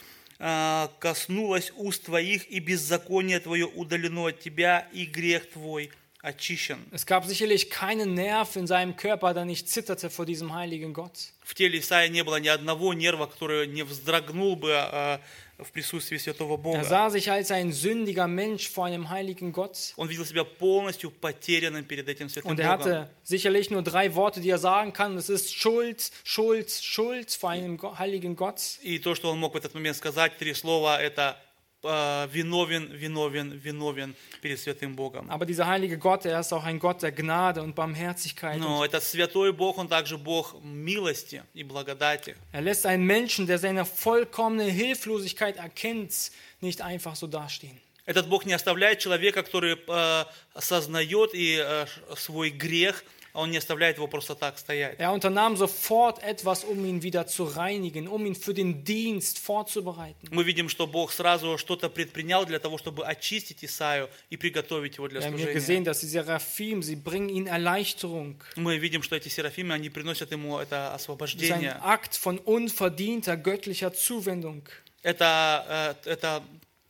коснулось 0.99 1.72
уст 1.76 2.04
твоих, 2.04 2.50
и 2.50 2.58
беззаконие 2.58 3.38
твое 3.38 3.66
удалено 3.66 4.26
от 4.26 4.40
тебя, 4.40 4.88
и 4.92 5.04
грех 5.06 5.49
твой 5.50 5.90
очищен. 6.22 6.78
Es 6.92 7.04
gab 7.04 7.26
sicherlich 7.26 7.68
keinen 7.68 8.14
Nerv 8.14 8.56
in 8.56 8.66
seinem 8.66 8.96
Körper, 8.96 9.34
der 9.34 9.44
nicht 9.44 9.68
zitterte 9.68 10.08
vor 10.08 10.25
diesem 10.25 10.54
heiligen 10.54 10.94
Gott. 10.94 11.32
В 11.42 11.54
теле 11.54 11.80
Исаия 11.80 12.08
не 12.08 12.22
было 12.22 12.40
ни 12.40 12.49
одного 12.49 12.94
нерва, 12.94 13.26
который 13.26 13.66
не 13.66 13.82
вздрогнул 13.82 14.56
бы 14.56 14.70
э, 14.70 15.18
в 15.62 15.72
присутствии 15.72 16.17
Святого 16.17 16.53
Er 16.55 16.57
Бога. 16.57 16.84
sah 16.84 17.10
sich 17.10 17.31
als 17.31 17.50
ein 17.51 17.72
sündiger 17.72 18.27
Mensch 18.27 18.69
vor 18.69 18.86
einem 18.86 19.10
heiligen 19.10 19.51
Gott. 19.51 19.93
Он 19.96 20.07
видел 20.07 20.25
себя 20.25 20.43
полностью 20.43 21.10
потерянным 21.12 21.84
перед 21.86 22.07
этим 22.07 22.29
Святым 22.29 22.51
Und 22.51 22.60
er 22.60 22.77
Богом. 22.77 22.91
hatte 22.91 23.10
sicherlich 23.24 23.72
nur 23.72 23.81
drei 23.81 24.13
Worte, 24.15 24.39
die 24.41 24.50
er 24.50 24.60
sagen 24.60 24.93
kann. 24.93 25.15
Das 25.15 25.29
ist 25.29 25.53
Schuld, 25.55 26.12
Schuld, 26.24 26.69
Schuld 26.72 27.31
vor 27.31 27.50
einem 27.50 27.77
Go- 27.77 27.98
heiligen 27.98 28.36
Gott. 28.36 28.79
И 28.84 29.00
то, 29.00 29.15
что 29.15 29.31
он 29.31 29.39
мог 29.39 29.53
в 29.53 29.57
этот 29.57 29.74
момент 29.74 29.98
сказать, 29.98 30.38
три 30.38 30.53
слова, 30.53 31.01
это 31.01 31.31
э, 31.31 31.50
виновен, 31.84 32.88
виновен, 32.91 33.51
виновен 33.51 34.15
перед 34.41 34.60
Святым 34.60 34.96
Богом. 34.96 35.29
Aber 35.29 35.46
dieser 35.46 35.67
heilige 35.67 35.98
Gott, 35.98 36.25
er 36.25 36.39
ist 36.39 36.51
auch 36.53 36.63
ein 36.63 36.79
Gott 36.79 37.01
der 37.01 37.12
Gnade 37.12 37.62
und 37.62 37.75
Barmherzigkeit. 37.75 38.55
Und 38.55 38.62
Но 38.63 38.84
этот 38.86 39.03
святой 39.03 39.53
Бог, 39.53 39.77
он 39.77 39.88
также 39.88 40.17
Бог 40.17 40.55
милости 40.63 41.43
и 41.53 41.63
благодати. 41.63 42.36
er 42.51 42.62
lässt 42.62 42.86
einen 42.86 43.05
Menschen, 43.05 43.48
der 43.48 43.60
seine 43.60 43.86
vollkommene 43.86 44.63
Hilflosigkeit 44.65 45.57
erkennt, 45.57 46.31
nicht 46.62 46.81
einfach 46.81 47.15
so 47.15 47.27
dastehen. 47.27 47.77
Этот 48.05 48.27
Бог 48.29 48.46
не 48.46 48.53
оставляет 48.53 49.00
человека, 49.00 49.43
который 49.43 49.77
э, 49.88 50.25
осознает 50.53 51.34
и 51.34 51.57
э, 51.57 51.86
ш- 51.86 52.15
свой 52.15 52.50
грех, 52.51 53.03
а 53.21 53.21
он 53.34 53.50
не 53.50 53.56
оставляет 53.56 53.96
его 53.96 54.06
просто 54.06 54.34
так 54.34 54.58
стоять. 54.58 54.98
Er 54.98 55.12
unternahm 55.12 55.56
sofort 55.56 56.22
etwas, 56.22 56.64
um 56.64 56.84
ihn 56.84 57.02
wieder 57.02 57.26
zu 57.26 57.44
reinigen, 57.44 58.08
um 58.08 58.26
ihn 58.26 58.34
für 58.34 58.54
den 58.54 58.84
Dienst 58.84 59.38
vorzubereiten. 59.38 60.28
Мы 60.30 60.44
видим, 60.44 60.68
что 60.68 60.86
Бог 60.86 61.12
сразу 61.12 61.56
что-то 61.58 61.88
предпринял 61.88 62.44
для 62.44 62.58
того, 62.58 62.78
чтобы 62.78 63.06
очистить 63.06 63.64
Исаию 63.64 64.08
и 64.30 64.36
приготовить 64.36 64.96
его 64.96 65.08
для 65.08 65.20
Wir 65.20 65.26
haben 65.26 65.38
служения. 65.38 65.54
gesehen, 65.54 65.84
dass 65.84 66.00
die 66.00 66.08
Seraphim, 66.08 66.82
sie 66.82 66.96
bringen 66.96 67.28
ihnen 67.28 67.46
Erleichterung. 67.46 68.36
Мы 68.56 68.78
видим, 68.78 69.02
что 69.02 69.16
эти 69.16 69.28
серафимы, 69.28 69.74
они 69.74 69.88
приносят 69.88 70.30
ему 70.32 70.58
это 70.58 70.90
ein 70.90 70.96
освобождение. 70.96 71.78
Akt 71.82 72.16
von 72.16 72.38
unverdienter 72.38 73.36
göttlicher 73.36 73.92
Zuwendung. 73.92 74.68
Это, 75.02 75.96
э, 76.04 76.10
это 76.10 76.42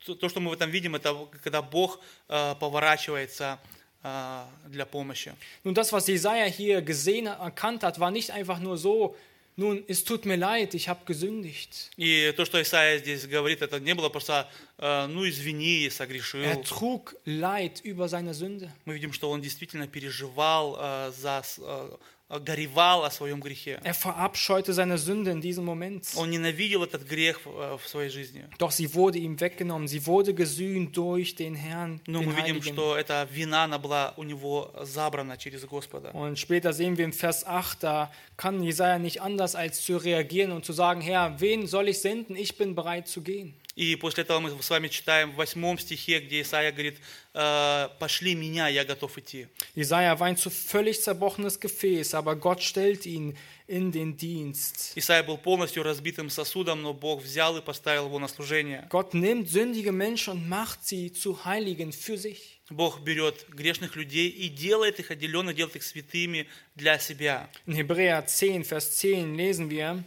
то, 0.05 0.15
то, 0.15 0.29
что 0.29 0.41
мы 0.41 0.51
в 0.51 0.55
этом 0.55 0.71
видим, 0.71 0.97
это 0.97 1.17
когда 1.43 1.63
Бог 1.63 2.01
э, 2.29 2.55
поворачивается 2.59 3.59
для 4.03 4.85
помощи. 4.85 5.33
Nun, 5.65 5.75
das, 5.75 5.93
was 5.93 6.07
Jesaja 6.09 6.45
hier 6.45 6.83
gesehen, 6.83 7.27
erkannt 7.27 7.83
hat, 7.85 8.01
war 8.01 8.11
nicht 8.11 8.31
einfach 8.31 8.59
nur 8.59 8.77
so, 8.77 9.15
nun, 9.55 9.85
es 9.87 10.03
tut 10.05 10.25
mir 10.25 10.37
leid, 10.37 10.73
ich 10.75 10.89
habe 10.89 11.05
gesündigt. 11.05 11.91
И 11.99 12.33
то, 12.37 12.45
что 12.47 12.61
Исаия 12.61 12.99
здесь 12.99 13.27
говорит, 13.27 13.61
это 13.61 13.79
не 13.81 13.95
было 13.95 14.09
просто, 14.09 14.49
э, 14.79 15.07
ну, 15.09 15.29
извини, 15.29 15.87
Er 15.87 15.91
согрешил. 15.91 16.43
trug 16.63 17.15
Leid 17.27 17.81
über 17.85 18.09
seine 18.09 18.33
Sünde. 18.33 18.71
Мы 18.87 18.95
видим, 18.95 19.13
что 19.13 19.31
он 19.31 19.43
действительно 19.43 19.87
переживал, 19.87 20.79
э, 20.81 21.13
за, 21.15 21.43
э, 21.59 21.97
горевал 22.32 23.06
о 23.06 23.10
своем 23.10 23.40
грехе. 23.40 23.80
Er 23.86 23.94
verabscheute 23.94 24.74
seine 24.74 24.98
Sünde 24.98 25.32
in 25.32 25.40
diesem 25.40 25.64
Moment. 25.64 26.06
Он 26.18 26.30
ненавидел 26.30 26.84
этот 26.84 27.08
грех 27.08 27.40
в, 27.46 27.50
э, 27.50 27.78
в 27.78 27.88
своей 27.88 28.10
жизни. 28.10 28.44
Doch 28.60 28.72
sie 28.72 28.94
wurde 28.94 29.18
ihm 29.18 29.40
weggenommen. 29.40 29.88
Sie 29.88 30.06
wurde 30.06 30.34
gesühnt 30.34 30.96
durch 30.98 31.36
den 31.36 31.56
Herrn, 31.56 32.02
Но 32.06 32.20
den 32.20 32.28
мы 32.30 32.36
видим, 32.36 32.58
Heiligen. 32.58 32.74
что 32.74 32.98
эта 32.98 33.26
вина, 33.32 33.64
она 33.64 33.78
была 33.80 34.14
у 34.18 34.24
него 34.24 34.74
забрана 34.84 35.38
через 35.38 35.64
Господа. 35.66 36.12
Und 36.12 36.38
später 36.38 36.74
sehen 36.74 36.98
wir 36.98 37.06
im 37.06 37.14
Vers 37.14 37.46
8, 37.46 37.82
da 37.82 38.12
kann 38.36 38.62
Jesaja 38.62 39.00
nicht 39.00 39.22
anders 39.22 39.56
als 39.56 39.82
zu 39.82 39.96
reagieren 39.96 40.52
und 40.52 40.66
zu 40.66 40.74
sagen: 40.74 41.00
Herr, 41.00 41.40
wen 41.40 41.66
soll 41.66 41.88
ich 41.88 42.00
senden? 42.02 42.36
Ich 42.36 42.58
bin 42.58 42.76
bereit 42.76 43.08
zu 43.08 43.22
gehen. 43.22 43.54
И 43.75 43.97
после 43.97 44.23
этого 44.25 44.39
мы 44.39 44.63
с 44.63 44.71
вами 44.71 44.89
читаем 44.89 45.33
в 45.33 45.37
восьмом 45.37 45.79
стихе, 45.79 46.21
где 46.21 46.43
Исаия 46.43 46.73
говорит, 46.73 46.99
«Э, 47.33 47.89
«Пошли 47.99 48.35
меня, 48.35 48.69
я 48.69 48.85
готов 48.85 49.17
идти». 49.17 49.49
Jesaja 49.75 50.19
war 50.19 50.27
ein 50.27 50.37
zu 50.37 50.51
völlig 50.51 51.01
zerbrochenes 51.01 51.59
Gefäß, 51.59 52.15
aber 52.15 52.37
Gott 52.37 52.63
stellt 52.63 53.07
ihn 53.07 53.37
in 53.67 53.91
den 53.91 54.17
Dienst. 54.19 54.93
Исаия 54.95 55.23
был 55.23 55.39
полностью 55.39 55.83
разбитым 55.83 56.29
сосудом, 56.29 56.83
но 56.83 56.93
Бог 56.93 57.23
взял 57.23 57.57
и 57.57 57.63
поставил 57.63 58.07
его 58.07 58.19
на 58.19 58.29
служение. 58.29 58.87
Gott 58.91 59.15
nimmt 59.15 59.49
sündige 59.49 59.93
Menschen 59.93 60.35
und 60.35 60.49
macht 60.49 60.87
sie 60.87 61.11
zu 61.11 61.47
Heiligen 61.47 61.93
für 61.93 62.19
sich. 62.19 62.61
Бог 62.69 63.01
берет 63.01 63.47
грешных 63.49 63.97
людей 63.97 64.29
и 64.29 64.49
делает 64.49 64.99
их 64.99 65.11
отделенных, 65.11 65.57
делает 65.57 65.77
их 65.77 65.83
святыми 65.83 66.47
для 66.75 66.99
себя. 66.99 67.49
In 67.67 67.75
Hebräer 67.75 68.27
10, 68.27 68.65
Vers 68.65 68.99
10 68.99 69.35
lesen 69.35 69.71
wir, 69.71 70.05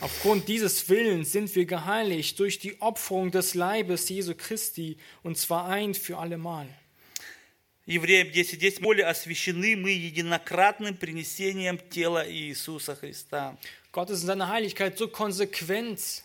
Aufgrund 0.00 0.48
dieses 0.48 0.88
Willens 0.88 1.32
sind 1.32 1.54
wir 1.54 1.64
geheiligt 1.64 2.38
durch 2.38 2.58
die 2.58 2.80
Opferung 2.80 3.30
des 3.30 3.54
Leibes 3.54 4.08
Jesu 4.08 4.34
Christi, 4.36 4.98
und 5.22 5.38
zwar 5.38 5.68
ein 5.68 5.94
für 5.94 6.18
allemal. 6.18 6.66
Евреям 7.86 8.28
10.10 8.28 8.82
«Более 8.82 9.06
освящены 9.06 9.76
мы 9.76 9.90
единократным 9.90 10.96
принесением 10.96 11.78
тела 11.88 12.28
Иисуса 12.28 12.96
Христа». 12.96 13.56
Gott 13.92 14.10
ist 14.10 14.22
in 14.22 14.26
seiner 14.26 14.48
Heiligkeit 14.48 14.98
so 14.98 15.08
konsequent, 15.08 16.22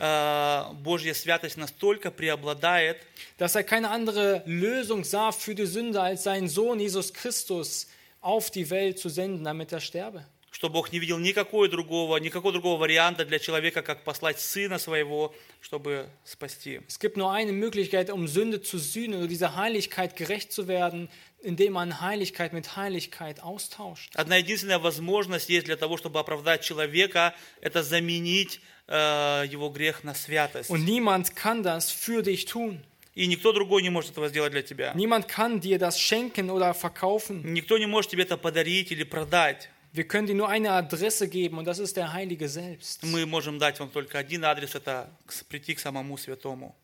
Э, 0.00 0.72
Божья 0.74 1.12
святость 1.12 1.56
настолько 1.56 2.10
преобладает, 2.10 2.98
dass 3.36 3.56
er 3.56 3.64
keine 3.64 3.90
andere 3.90 4.42
Lösung 4.46 5.02
sah 5.04 5.32
für 5.32 5.54
die 5.54 5.66
Sünde, 5.66 6.00
als 6.00 6.24
seinen 6.24 6.48
Sohn 6.48 6.78
Jesus 6.78 7.12
Christus 7.12 7.88
auf 8.20 8.50
die 8.50 8.70
Welt 8.70 8.98
zu 8.98 9.08
senden, 9.08 9.44
damit 9.44 9.72
er 9.72 9.80
sterbe. 9.80 10.24
Что 10.63 10.69
Бог 10.69 10.93
не 10.93 10.99
видел 10.99 11.19
никакой 11.19 11.67
другого, 11.67 12.15
никакого 12.15 12.53
другого 12.53 12.79
варианта 12.79 13.25
для 13.25 13.37
человека, 13.37 13.81
как 13.81 14.05
послать 14.05 14.39
Сына 14.39 14.79
Своего, 14.79 15.35
чтобы 15.59 16.07
спасти. 16.23 16.79
Es 16.87 16.99
gibt 16.99 17.17
nur 17.17 17.33
eine 17.33 17.51
Möglichkeit, 17.51 18.09
um 18.09 18.29
Sünde 18.29 18.61
zu 18.61 18.77
sühnen 18.79 19.19
oder 19.19 19.27
dieser 19.27 19.57
Heiligkeit 19.57 20.15
gerecht 20.15 20.53
zu 20.53 20.69
werden, 20.69 21.09
indem 21.41 21.73
man 21.73 21.99
Heiligkeit 21.99 22.53
mit 22.53 22.77
Heiligkeit 22.77 23.43
austauscht. 23.43 24.15
Одна 24.15 24.37
единственная 24.37 24.79
возможность 24.79 25.49
есть 25.49 25.65
для 25.65 25.75
того, 25.75 25.97
чтобы 25.97 26.19
оправдать 26.19 26.61
человека, 26.61 27.35
это 27.59 27.83
заменить 27.83 28.61
э, 28.87 29.43
его 29.51 29.69
грех 29.69 30.05
на 30.05 30.15
святость. 30.15 30.69
Und 30.69 30.85
niemand 30.85 31.35
kann 31.35 31.61
das 31.61 31.91
für 31.91 32.23
dich 32.23 32.45
tun. 32.45 32.81
И 33.15 33.27
никто 33.27 33.51
другой 33.51 33.83
не 33.83 33.89
может 33.89 34.11
этого 34.11 34.29
сделать 34.29 34.53
для 34.53 34.61
тебя. 34.61 34.93
Niemand 34.95 35.27
kann 35.27 35.59
dir 35.59 35.77
das 35.77 35.99
schenken 35.99 36.49
oder 36.49 36.73
verkaufen. 36.73 37.41
Никто 37.43 37.77
не 37.77 37.85
может 37.85 38.11
тебе 38.11 38.23
это 38.23 38.37
подарить 38.37 38.93
или 38.93 39.03
продать. 39.03 39.69
Wir 39.92 40.06
können 40.06 40.26
dir 40.26 40.34
nur 40.34 40.48
eine 40.48 40.70
Adresse 40.72 41.28
geben 41.28 41.58
und 41.58 41.64
das 41.64 41.78
ist 41.78 41.96
der 41.96 42.12
Heilige 42.12 42.48
selbst. 42.48 43.02
Мы 43.02 43.24
можем 43.26 43.58
дать 43.58 43.80
вам 43.80 43.90
только 43.90 44.18
один 44.18 44.44
адрес, 44.44 44.74
это 44.74 45.08
к- 45.26 45.44
прийти 45.48 45.74
к 45.74 45.80
самому 45.80 46.16
святому. 46.18 46.74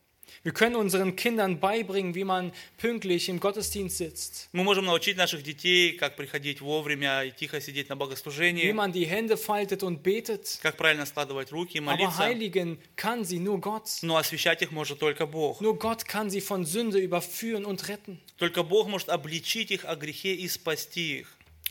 Wir 0.42 0.52
können 0.52 0.74
unseren 0.74 1.14
Kindern 1.14 1.60
beibringen, 1.60 2.14
wie 2.14 2.24
man 2.24 2.50
pünktlich 2.78 3.28
im 3.28 3.38
Gottesdienst 3.40 3.98
sitzt, 3.98 4.48
Мы 4.52 4.64
можем 4.64 4.84
научить 4.86 5.16
наших 5.16 5.42
детей, 5.42 5.92
как 5.96 6.16
приходить 6.16 6.60
вовремя 6.60 7.22
и 7.24 7.30
тихо 7.30 7.60
сидеть 7.60 7.88
на 7.88 7.94
wie 7.94 7.98
богослужении, 7.98 8.72
man 8.72 8.90
die 8.92 9.04
Hände 9.06 9.36
faltet 9.36 9.82
und 9.82 10.02
betet. 10.02 10.58
как 10.62 10.76
правильно 10.76 11.06
складывать 11.06 11.52
руки 11.52 11.76
и 11.76 11.80
Aber 11.80 11.92
молиться. 11.96 12.18
heiligen 12.18 12.78
kann 12.96 13.24
sie 13.24 13.38
nur 13.38 13.60
Gott. 13.60 13.98
Но 14.02 14.16
освящать 14.16 14.60
их 14.62 14.72
может 14.72 14.98
только 14.98 15.26
Бог. 15.26 15.60
Nur 15.60 15.78
Gott 15.78 16.04
kann 16.06 16.30
sie 16.30 16.40
von 16.40 16.64
Sünde 16.64 16.98
überführen 16.98 17.64
und 17.64 17.86
retten. 17.88 18.18
Только 18.38 18.62
Бог 18.64 18.88
может 18.88 19.10
обличить 19.10 19.70
их 19.70 19.84
о 19.84 19.94
грехе 19.94 20.34
и 20.34 20.48
спасти 20.48 21.20
их. 21.20 21.28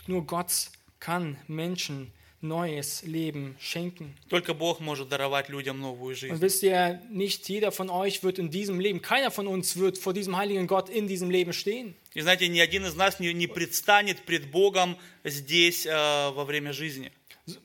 Nur 0.08 0.26
Gott 0.26 0.70
kann 1.00 1.38
Menschen 1.48 2.12
neues 2.44 3.04
Leben 3.04 3.56
schenken. 3.60 4.14
Только 4.30 4.54
Бог 4.54 4.80
может 4.82 5.10
даровать 5.10 5.50
людям 5.50 5.80
новую 5.80 6.14
Und 6.14 6.20
жизнь. 6.20 6.42
wisst 6.42 6.62
ihr, 6.64 7.02
nicht 7.10 7.48
jeder 7.50 7.72
von 7.72 7.90
euch 7.90 8.22
wird 8.22 8.38
in 8.38 8.52
diesem 8.52 8.80
Leben, 8.80 9.02
keiner 9.02 9.32
von 9.32 9.48
uns 9.48 9.78
wird 9.78 9.98
vor 9.98 10.14
diesem 10.14 10.36
heiligen 10.38 10.68
Gott 10.68 10.90
in 10.90 11.08
diesem 11.08 11.32
Leben 11.32 11.54
stehen. 11.54 11.96
И 12.14 12.22
знаете, 12.22 12.48
ни 12.48 12.60
один 12.60 12.86
из 12.86 12.96
нас 12.96 13.20
не, 13.20 13.34
не 13.34 13.48
предстанет 13.48 14.24
пред 14.26 14.52
Богом 14.52 14.98
здесь 15.24 15.86
э, 15.86 15.92
во 15.92 16.44
время 16.46 16.74
жизни. 16.74 17.12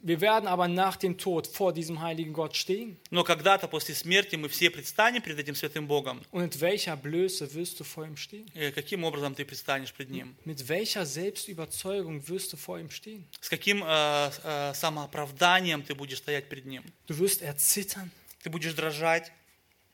Wir 0.03 0.21
werden 0.21 0.49
aber 0.49 0.67
nach 0.67 0.97
dem 0.97 1.19
Tod 1.19 1.47
vor 1.47 1.73
diesem 1.73 2.01
heiligen 2.01 2.33
Gott 2.33 2.57
stehen. 2.57 2.97
Но 3.11 3.23
когда-то 3.23 3.69
после 3.69 3.95
смерти 3.95 4.35
мы 4.35 4.49
все 4.49 4.71
предстанем 4.71 5.23
пред 5.23 5.39
этим 5.39 5.55
святым 5.55 5.87
Богом. 5.87 6.21
Und 6.33 6.43
mit 6.43 6.61
welcher 6.61 6.97
Blöße 6.97 7.55
wirst 7.55 7.79
du 7.79 7.85
vor 7.85 8.05
ihm 8.05 8.17
stehen? 8.17 8.47
И 8.55 8.73
каким 8.73 9.05
образом 9.05 9.35
ты 9.37 9.45
предстанешь 9.45 9.93
пред 9.93 10.11
Ним? 10.11 10.35
Mit 10.45 10.69
welcher 10.69 11.07
Selbstüberzeugung 11.07 12.27
wirst 12.29 12.53
du 12.53 12.57
vor 12.57 12.79
ihm 12.81 12.91
stehen? 12.91 13.25
С 13.41 13.49
каким 13.49 13.83
э, 13.87 14.31
э, 14.43 14.75
самооправданием 14.75 15.83
ты 15.85 15.95
будешь 15.95 16.19
стоять 16.19 16.49
пред 16.49 16.67
Ним? 16.67 16.83
Du 17.07 17.17
wirst 17.19 17.43
erzittern, 17.43 18.11
Ты 18.43 18.51
будешь 18.51 18.75
дрожать, 18.75 19.31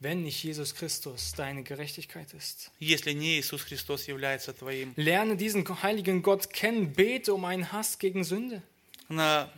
wenn 0.01 0.23
nicht 0.23 0.43
Jesus 0.43 0.75
Christus 0.75 1.33
deine 1.37 1.63
Gerechtigkeit 1.63 2.33
ist. 2.35 2.71
если 2.81 3.13
не 3.13 3.39
Иисус 3.39 3.63
Христос 3.63 4.09
является 4.09 4.53
твоим. 4.55 4.93
Lerne 4.97 5.37
diesen 5.37 5.65
heiligen 5.83 6.23
Gott 6.23 6.51
kennen, 6.51 6.93
bete 6.95 7.35
um 7.35 7.45
einen 7.45 7.71
Hass 7.73 7.99
gegen 7.99 8.25
Sünde. 8.25 8.63
На- 9.09 9.51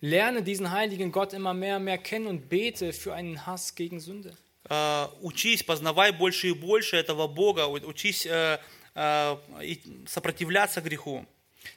Lerne 0.00 0.42
diesen 0.42 0.70
heiligen 0.70 1.10
Gott 1.10 1.32
immer 1.32 1.54
mehr 1.54 1.76
und 1.78 1.84
mehr 1.84 1.98
kennen 1.98 2.26
und 2.26 2.48
bete 2.48 2.92
für 2.92 3.14
einen 3.14 3.46
Hass 3.46 3.74
gegen 3.74 3.98
Sünde. 4.00 4.36
э, 4.68 5.06
учись, 5.22 5.62
познавай 5.64 6.10
больше 6.12 6.48
и 6.48 6.52
больше 6.52 6.96
этого 6.96 7.28
Бога, 7.28 7.66
у- 7.68 7.74
учись 7.88 8.26
э, 8.26 8.58
э, 8.96 9.36
и 9.62 9.80
сопротивляться 10.06 10.80
греху. 10.80 11.24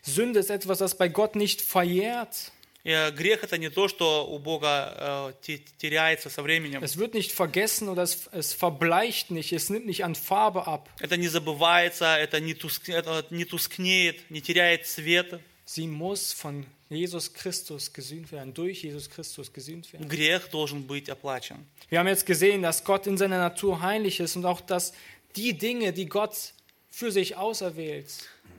Sünde 0.03 0.39
ist 0.39 0.49
etwas, 0.49 0.79
das 0.79 0.95
bei 0.97 1.07
Gott 1.07 1.35
nicht 1.35 1.61
verjährt. 1.61 2.51
И, 2.83 2.89
э, 2.91 3.11
грех 3.11 3.43
это 3.43 3.57
не 3.57 3.69
то, 3.69 3.87
что 3.87 4.25
у 4.27 4.39
Бога 4.39 5.31
э, 5.31 5.33
те- 5.45 5.59
теряется 5.77 6.29
со 6.29 6.41
временем. 6.41 6.81
Es 6.83 6.97
wird 6.97 7.13
nicht 7.13 7.31
vergessen 7.31 7.89
oder 7.89 8.03
es, 8.03 8.27
es 8.31 8.53
verbleicht 8.53 9.29
nicht, 9.31 9.51
es 9.53 9.69
nimmt 9.69 9.85
nicht 9.85 10.03
an 10.03 10.15
Farbe 10.15 10.65
ab. 10.65 10.89
Это 10.99 11.15
не 11.17 11.27
забывается, 11.27 12.17
это 12.17 12.39
не, 12.39 12.53
туск- 12.53 12.91
это 12.91 13.25
не 13.29 13.45
тускнеет, 13.45 14.29
не 14.31 14.41
теряет 14.41 14.87
цвета. 14.87 15.39
Sie 15.73 15.85
muss 15.87 16.33
von 16.33 16.65
Jesus 16.89 17.31
Christus 17.33 17.93
gesühnt 17.93 18.31
werden, 18.31 18.53
durch 18.53 18.81
Jesus 18.83 19.07
Christus 19.09 19.53
gesühnt 19.53 19.91
werden. 19.93 20.09
Грех 20.09 20.47
должен 20.49 20.87
быть 20.87 21.09
оплачен. 21.11 21.67
Wir 21.89 21.99
haben 21.99 22.07
jetzt 22.07 22.25
gesehen, 22.25 22.63
dass 22.63 22.83
Gott 22.83 23.05
in 23.05 23.17
seiner 23.17 23.37
Natur 23.37 23.79
heilig 23.81 24.19
ist 24.19 24.35
und 24.35 24.45
auch, 24.45 24.61
dass 24.61 24.93
die 25.35 25.53
Dinge, 25.55 25.93
die 25.93 26.07
Gott 26.07 26.53
für 26.89 27.11
sich 27.11 27.35
auserwählt, 27.37 28.07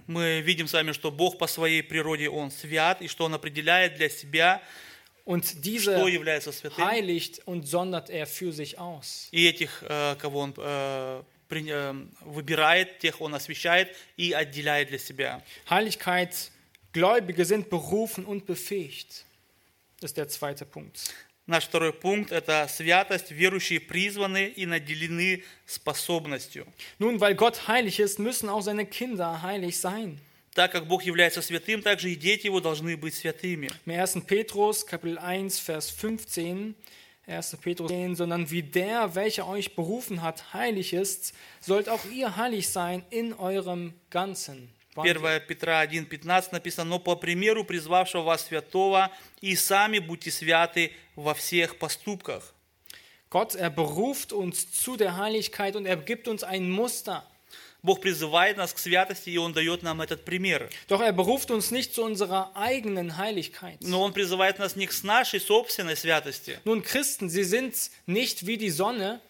Мы 0.07 0.41
видим 0.43 0.67
с 0.67 0.73
вами, 0.73 0.93
что 0.93 1.11
Бог 1.13 1.39
по 1.39 1.47
своей 1.47 1.83
природе, 1.83 2.29
Он 2.31 2.51
свят, 2.51 3.01
и 3.03 3.07
что 3.09 3.25
Он 3.27 3.35
определяет 3.35 3.97
для 3.97 4.09
себя, 4.09 4.61
und 5.25 5.63
diese 5.65 5.97
что 5.97 6.09
является 6.09 6.51
святым. 6.53 6.85
heiligt 6.85 7.41
und 7.47 7.67
sondert 7.69 8.09
er 8.11 8.27
für 8.27 8.53
sich 8.53 8.79
aus. 8.79 9.29
И 9.33 9.47
этих, 9.47 9.83
э, 9.83 10.17
кого 10.17 10.41
Он 10.41 10.55
э, 10.57 11.23
при- 11.49 11.69
э, 11.69 12.07
выбирает, 12.25 12.99
тех 13.01 13.21
Он 13.21 13.35
освещает 13.35 13.95
и 14.17 14.33
отделяет 14.33 14.89
для 14.89 14.99
себя. 14.99 15.43
Heiligkeit, 15.69 16.51
Gläubige 16.95 17.45
sind 17.45 17.71
berufen 17.71 18.25
und 18.25 18.47
befähigt. 18.47 19.25
Das 20.01 20.11
ist 20.11 20.17
der 20.17 20.29
zweite 20.29 20.65
Punkt. 20.65 21.15
Наш 21.47 21.65
второй 21.65 21.93
пункт – 21.93 22.33
это 22.33 22.69
святость. 22.69 23.33
Верующие 23.33 23.81
призваны 23.81 24.47
и 24.47 24.67
наделены 24.67 25.43
способностью. 25.67 26.67
Nun, 26.99 27.21
weil 27.21 27.35
Gott 27.35 27.67
heilig 27.67 27.99
ist, 27.99 28.19
müssen 28.19 28.49
auch 28.49 28.63
seine 28.63 28.87
Kinder 28.87 29.43
heilig 29.43 29.79
sein. 29.79 30.21
Так 30.55 30.73
как 30.73 30.87
Бог 30.87 31.03
является 31.05 31.43
святым, 31.43 31.83
также 31.83 32.11
и 32.11 32.17
дети 32.17 32.47
Его 32.47 32.61
должны 32.61 32.97
быть 32.97 33.15
святыми. 33.15 33.69
Im 33.87 33.93
1. 33.93 34.27
Petrus, 34.27 34.85
Kapitel 34.85 35.19
1, 35.19 35.59
Vers 35.61 35.91
15, 35.91 36.75
1. 37.27 37.57
Petrus 37.61 37.89
10, 37.89 38.17
sondern 38.17 38.51
wie 38.51 38.63
der, 38.63 39.15
welcher 39.15 39.47
euch 39.49 39.75
berufen 39.75 40.23
hat, 40.23 40.53
heilig 40.53 40.93
ist, 40.93 41.35
sollt 41.61 41.89
auch 41.89 42.05
ihr 42.13 42.37
heilig 42.37 42.69
sein 42.69 43.05
in 43.11 43.33
eurem 43.33 43.95
ganzen. 44.11 44.71
Wandel. 44.96 45.18
1 45.18 45.42
Петра 45.48 45.86
1,15 45.86 46.50
написано, 46.52 46.90
«Но 46.90 47.00
по 47.00 47.16
примеру 47.16 47.64
призвавшего 47.64 48.24
вас 48.24 48.46
святого, 48.46 49.12
и 49.42 49.56
сами 49.56 50.00
будьте 50.00 50.32
святы 50.32 50.94
во 51.16 51.34
всех 51.34 51.78
поступках». 51.78 52.54
Gott, 53.30 53.56
er 53.56 53.70
beruft 53.70 54.32
uns 54.32 54.72
zu 54.72 54.96
der 54.96 55.18
Heiligkeit 55.18 55.76
und 55.76 55.86
er 55.86 55.98
gibt 55.98 56.28
uns 56.28 56.44
ein 56.44 56.70
Muster. 56.70 57.24
Bог 57.86 58.02
призывает 58.02 58.58
нас 58.58 58.74
к 58.74 58.80
святости, 58.80 59.30
и 59.30 59.38
Он 59.38 59.54
дает 59.54 59.84
нам 59.84 60.02
этот 60.02 60.26
пример. 60.26 60.70
Doch 60.88 61.02
er 61.02 61.12
beruft 61.12 61.52
uns 61.52 61.70
nicht 61.70 61.94
zu 61.94 62.04
unserer 62.04 62.52
eigenen 62.56 63.18
Heiligkeit. 63.18 63.78
Но 63.82 64.02
Он 64.02 64.14
призывает 64.14 64.58
нас 64.58 64.76
не 64.76 64.88
к 64.88 65.04
нашей 65.04 65.40
собственной 65.40 65.96
святости. 65.96 66.60
Nun, 66.64 66.82
Christen, 66.82 67.30
sie 67.30 67.44
sind 67.44 67.76
nicht 68.08 68.48
wie 68.48 68.58
die 68.58 68.72
Sonne, 68.72 69.22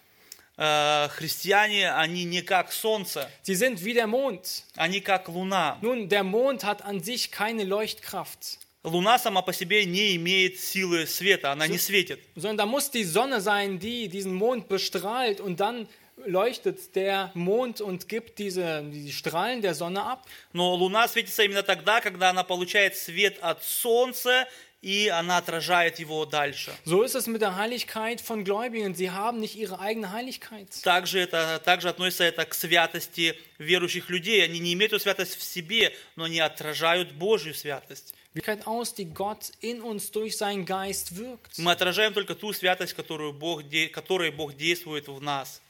Христиане, 0.57 1.91
они 1.91 2.23
не 2.23 2.41
как 2.41 2.71
солнце, 2.71 3.29
sie 3.43 3.55
sind 3.55 3.83
wie 3.83 3.93
der 3.93 4.07
Mond. 4.07 4.63
они 4.75 5.01
как 5.01 5.27
луна. 5.27 5.77
Nun, 5.81 6.07
der 6.07 6.23
Mond 6.23 6.63
hat 6.63 6.81
an 6.81 7.03
sich 7.03 7.31
keine 7.31 7.63
Leuchtkraft, 7.63 8.59
Луна 8.83 9.17
сама 9.17 9.41
по 9.41 9.51
себе 9.51 9.83
не 9.85 10.15
имеет 10.15 10.59
силы 10.59 11.07
света, 11.07 11.51
она 11.51 11.65
не 11.67 11.77
светит. 11.79 12.19
sondern 12.35 12.57
da 12.57 12.65
muss 12.67 12.91
die 12.91 13.03
Sonne 13.03 13.41
sein, 13.41 13.79
die 13.79 14.07
diesen 14.09 14.33
Mond 14.33 14.67
bestrahlt 14.69 15.41
und 15.41 15.59
dann 15.59 15.87
leuchtet 16.25 16.95
der 16.95 17.31
Mond 17.33 17.81
und 17.81 18.07
gibt 18.07 18.39
diese 18.39 18.83
die 18.83 19.11
Strahlen 19.11 19.61
der 19.61 19.73
Sonne 19.73 20.03
ab. 20.03 20.25
Но 20.53 20.75
Луна 20.75 21.07
светится 21.07 21.43
именно 21.43 21.63
тогда, 21.63 21.99
когда 21.99 22.29
она 22.29 22.43
получает 22.43 22.95
свет 22.95 23.37
от 23.41 23.63
Солнца, 23.63 24.47
и 24.84 25.08
она 25.08 25.36
отражает 25.38 25.98
его 25.98 26.24
дальше. 26.24 26.72
So 26.86 27.02
ist 27.02 27.14
es 27.14 27.26
mit 27.26 27.42
der 27.42 27.56
Heiligkeit 27.56 28.20
von 28.20 28.44
Gläubigen. 28.44 28.94
Sie 28.94 29.10
haben 29.10 29.38
nicht 29.38 29.54
ihre 29.56 29.78
eigene 29.78 30.10
Heiligkeit. 30.12 30.68
Также, 30.82 31.20
это, 31.20 31.58
также 31.62 31.88
относится 31.90 32.24
это 32.24 32.46
к 32.46 32.54
святости 32.54 33.36
верующих 33.58 34.08
людей. 34.08 34.42
Они 34.42 34.58
не 34.58 34.72
имеют 34.72 34.92
эту 34.94 35.02
святость 35.02 35.36
в 35.36 35.42
себе, 35.42 35.92
но 36.16 36.24
они 36.24 36.40
отражают 36.40 37.12
Божью 37.12 37.54
святость. 37.54 38.14
Heiligkeit 38.34 38.66
aus, 38.66 38.94
die 38.94 39.06
Gott 39.12 39.50
in 39.60 39.82
uns 39.82 40.12
durch 40.12 40.36
seinen 40.38 40.64
Geist 40.64 41.16
wirkt. 41.18 41.58
Мы 41.58 41.72
отражаем 41.72 42.14
только 42.14 42.34
ту 42.34 42.52
святость, 42.52 42.94
которую 42.94 43.32
Бог, 43.34 43.64
де- 43.68 43.88
которой 43.88 44.30
Бог 44.30 44.56
действует 44.56 45.08
в 45.08 45.20
нас. 45.20 45.60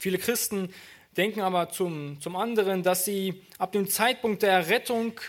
Viele 0.00 0.18
Christen 0.18 0.72
denken 1.16 1.40
aber 1.42 1.70
zum, 1.70 2.20
zum 2.20 2.36
anderen, 2.36 2.82
dass 2.82 3.04
sie 3.04 3.42
ab 3.58 3.72
dem 3.72 3.88
Zeitpunkt 3.90 4.42
der 4.42 4.68
Rettung 4.68 5.20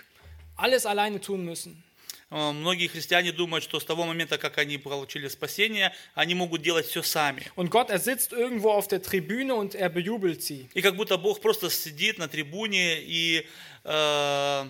alles 0.55 0.85
alleine 0.85 1.19
tun 1.19 1.43
müssen. 1.43 1.83
Э, 2.30 2.52
Многие 2.52 2.86
христиане 2.86 3.32
думают, 3.32 3.64
что 3.64 3.80
с 3.80 3.84
того 3.84 4.04
момента, 4.04 4.38
как 4.38 4.58
они 4.58 4.78
получили 4.78 5.28
спасение, 5.28 5.92
они 6.14 6.34
могут 6.34 6.62
делать 6.62 6.86
все 6.86 7.02
сами. 7.02 7.46
Und 7.56 7.70
Gott, 7.70 7.90
er 7.90 7.98
sitzt 7.98 8.32
irgendwo 8.32 8.70
auf 8.70 8.88
der 8.88 9.02
Tribüne 9.02 9.54
und 9.54 9.74
er 9.74 9.88
bejubelt 9.88 10.42
sie. 10.42 10.68
И 10.74 10.82
как 10.82 10.96
будто 10.96 11.18
Бог 11.18 11.40
просто 11.40 11.70
сидит 11.70 12.18
на 12.18 12.28
трибуне 12.28 13.00
и 13.02 13.46
э, 13.84 14.68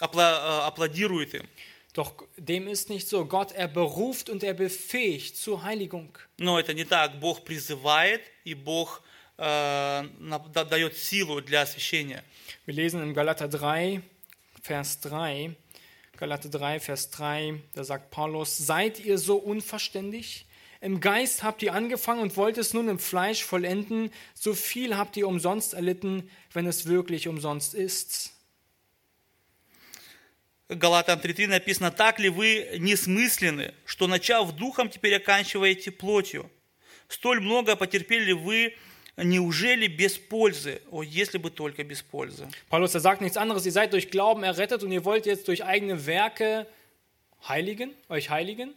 аплодирует 0.00 1.34
им. 1.34 1.48
Doch 1.94 2.12
dem 2.36 2.66
ist 2.66 2.90
nicht 2.90 3.08
so. 3.08 3.24
Gott, 3.24 3.52
er 3.52 3.68
beruft 3.68 4.28
und 4.28 4.42
er 4.42 4.54
befähigt 4.54 5.36
zur 5.36 5.62
Heiligung. 5.62 6.18
Но 6.38 6.58
это 6.58 6.74
не 6.74 6.84
так. 6.84 7.20
Бог 7.20 7.44
призывает, 7.44 8.22
и 8.44 8.54
Бог 8.54 9.02
дает 9.36 10.96
силу 10.96 11.40
для 11.40 11.62
освящения. 11.62 12.24
Wir 12.66 12.74
lesen 12.74 13.02
in 13.02 13.14
Galater 13.14 13.48
3, 13.48 14.00
Vers 14.62 15.00
3. 15.00 15.56
Galater 16.17 16.49
3, 16.49 16.79
Vers 16.79 17.11
3, 17.11 17.61
da 17.73 17.83
sagt 17.83 18.11
Paulus, 18.11 18.57
seid 18.57 18.99
ihr 18.99 19.17
so 19.17 19.37
unverständig? 19.37 20.45
Im 20.81 21.01
Geist 21.01 21.43
habt 21.43 21.61
ihr 21.61 21.73
angefangen 21.73 22.21
und 22.21 22.37
wollt 22.37 22.57
es 22.57 22.73
nun 22.73 22.87
im 22.87 22.99
Fleisch 22.99 23.43
vollenden. 23.43 24.11
So 24.33 24.53
viel 24.53 24.95
habt 24.95 25.17
ihr 25.17 25.27
umsonst 25.27 25.73
erlitten, 25.73 26.29
wenn 26.53 26.67
es 26.67 26.85
wirklich 26.85 27.27
umsonst 27.27 27.73
ist. 27.73 28.33
Галатам 30.69 31.19
3.3 31.19 31.47
написано, 31.47 31.91
«Так 31.91 32.19
ли 32.19 32.29
вы 32.29 32.77
несмысленны, 32.77 33.73
что, 33.85 34.07
начав 34.07 34.51
духом, 34.55 34.89
теперь 34.89 35.15
оканчиваете 35.15 35.91
плотью? 35.91 36.49
Столь 37.07 37.41
много 37.41 37.75
потерпели 37.75 38.33
вы, 38.33 38.75
неужели 39.16 39.86
без 39.86 40.18
пользы? 40.18 40.80
О, 40.90 41.02
если 41.02 41.38
бы 41.38 41.50
только 41.50 41.84
без 41.84 42.02
пользы». 42.02 42.48
Paulus, 42.70 42.94
er 42.94 43.00
sagt 43.00 43.20
nichts 43.20 43.36
anderes. 43.36 43.64
Ihr 43.66 43.72
seid 43.72 43.92
durch 43.92 44.10
Glauben 44.10 44.42
errettet 44.42 44.82
und 44.82 44.92
ihr 44.92 45.04
wollt 45.04 45.26
jetzt 45.26 45.48
durch 45.48 45.64
eigene 45.64 46.06
Werke 46.06 46.66
heiligen, 47.48 47.92
euch 48.08 48.30
heiligen. 48.30 48.74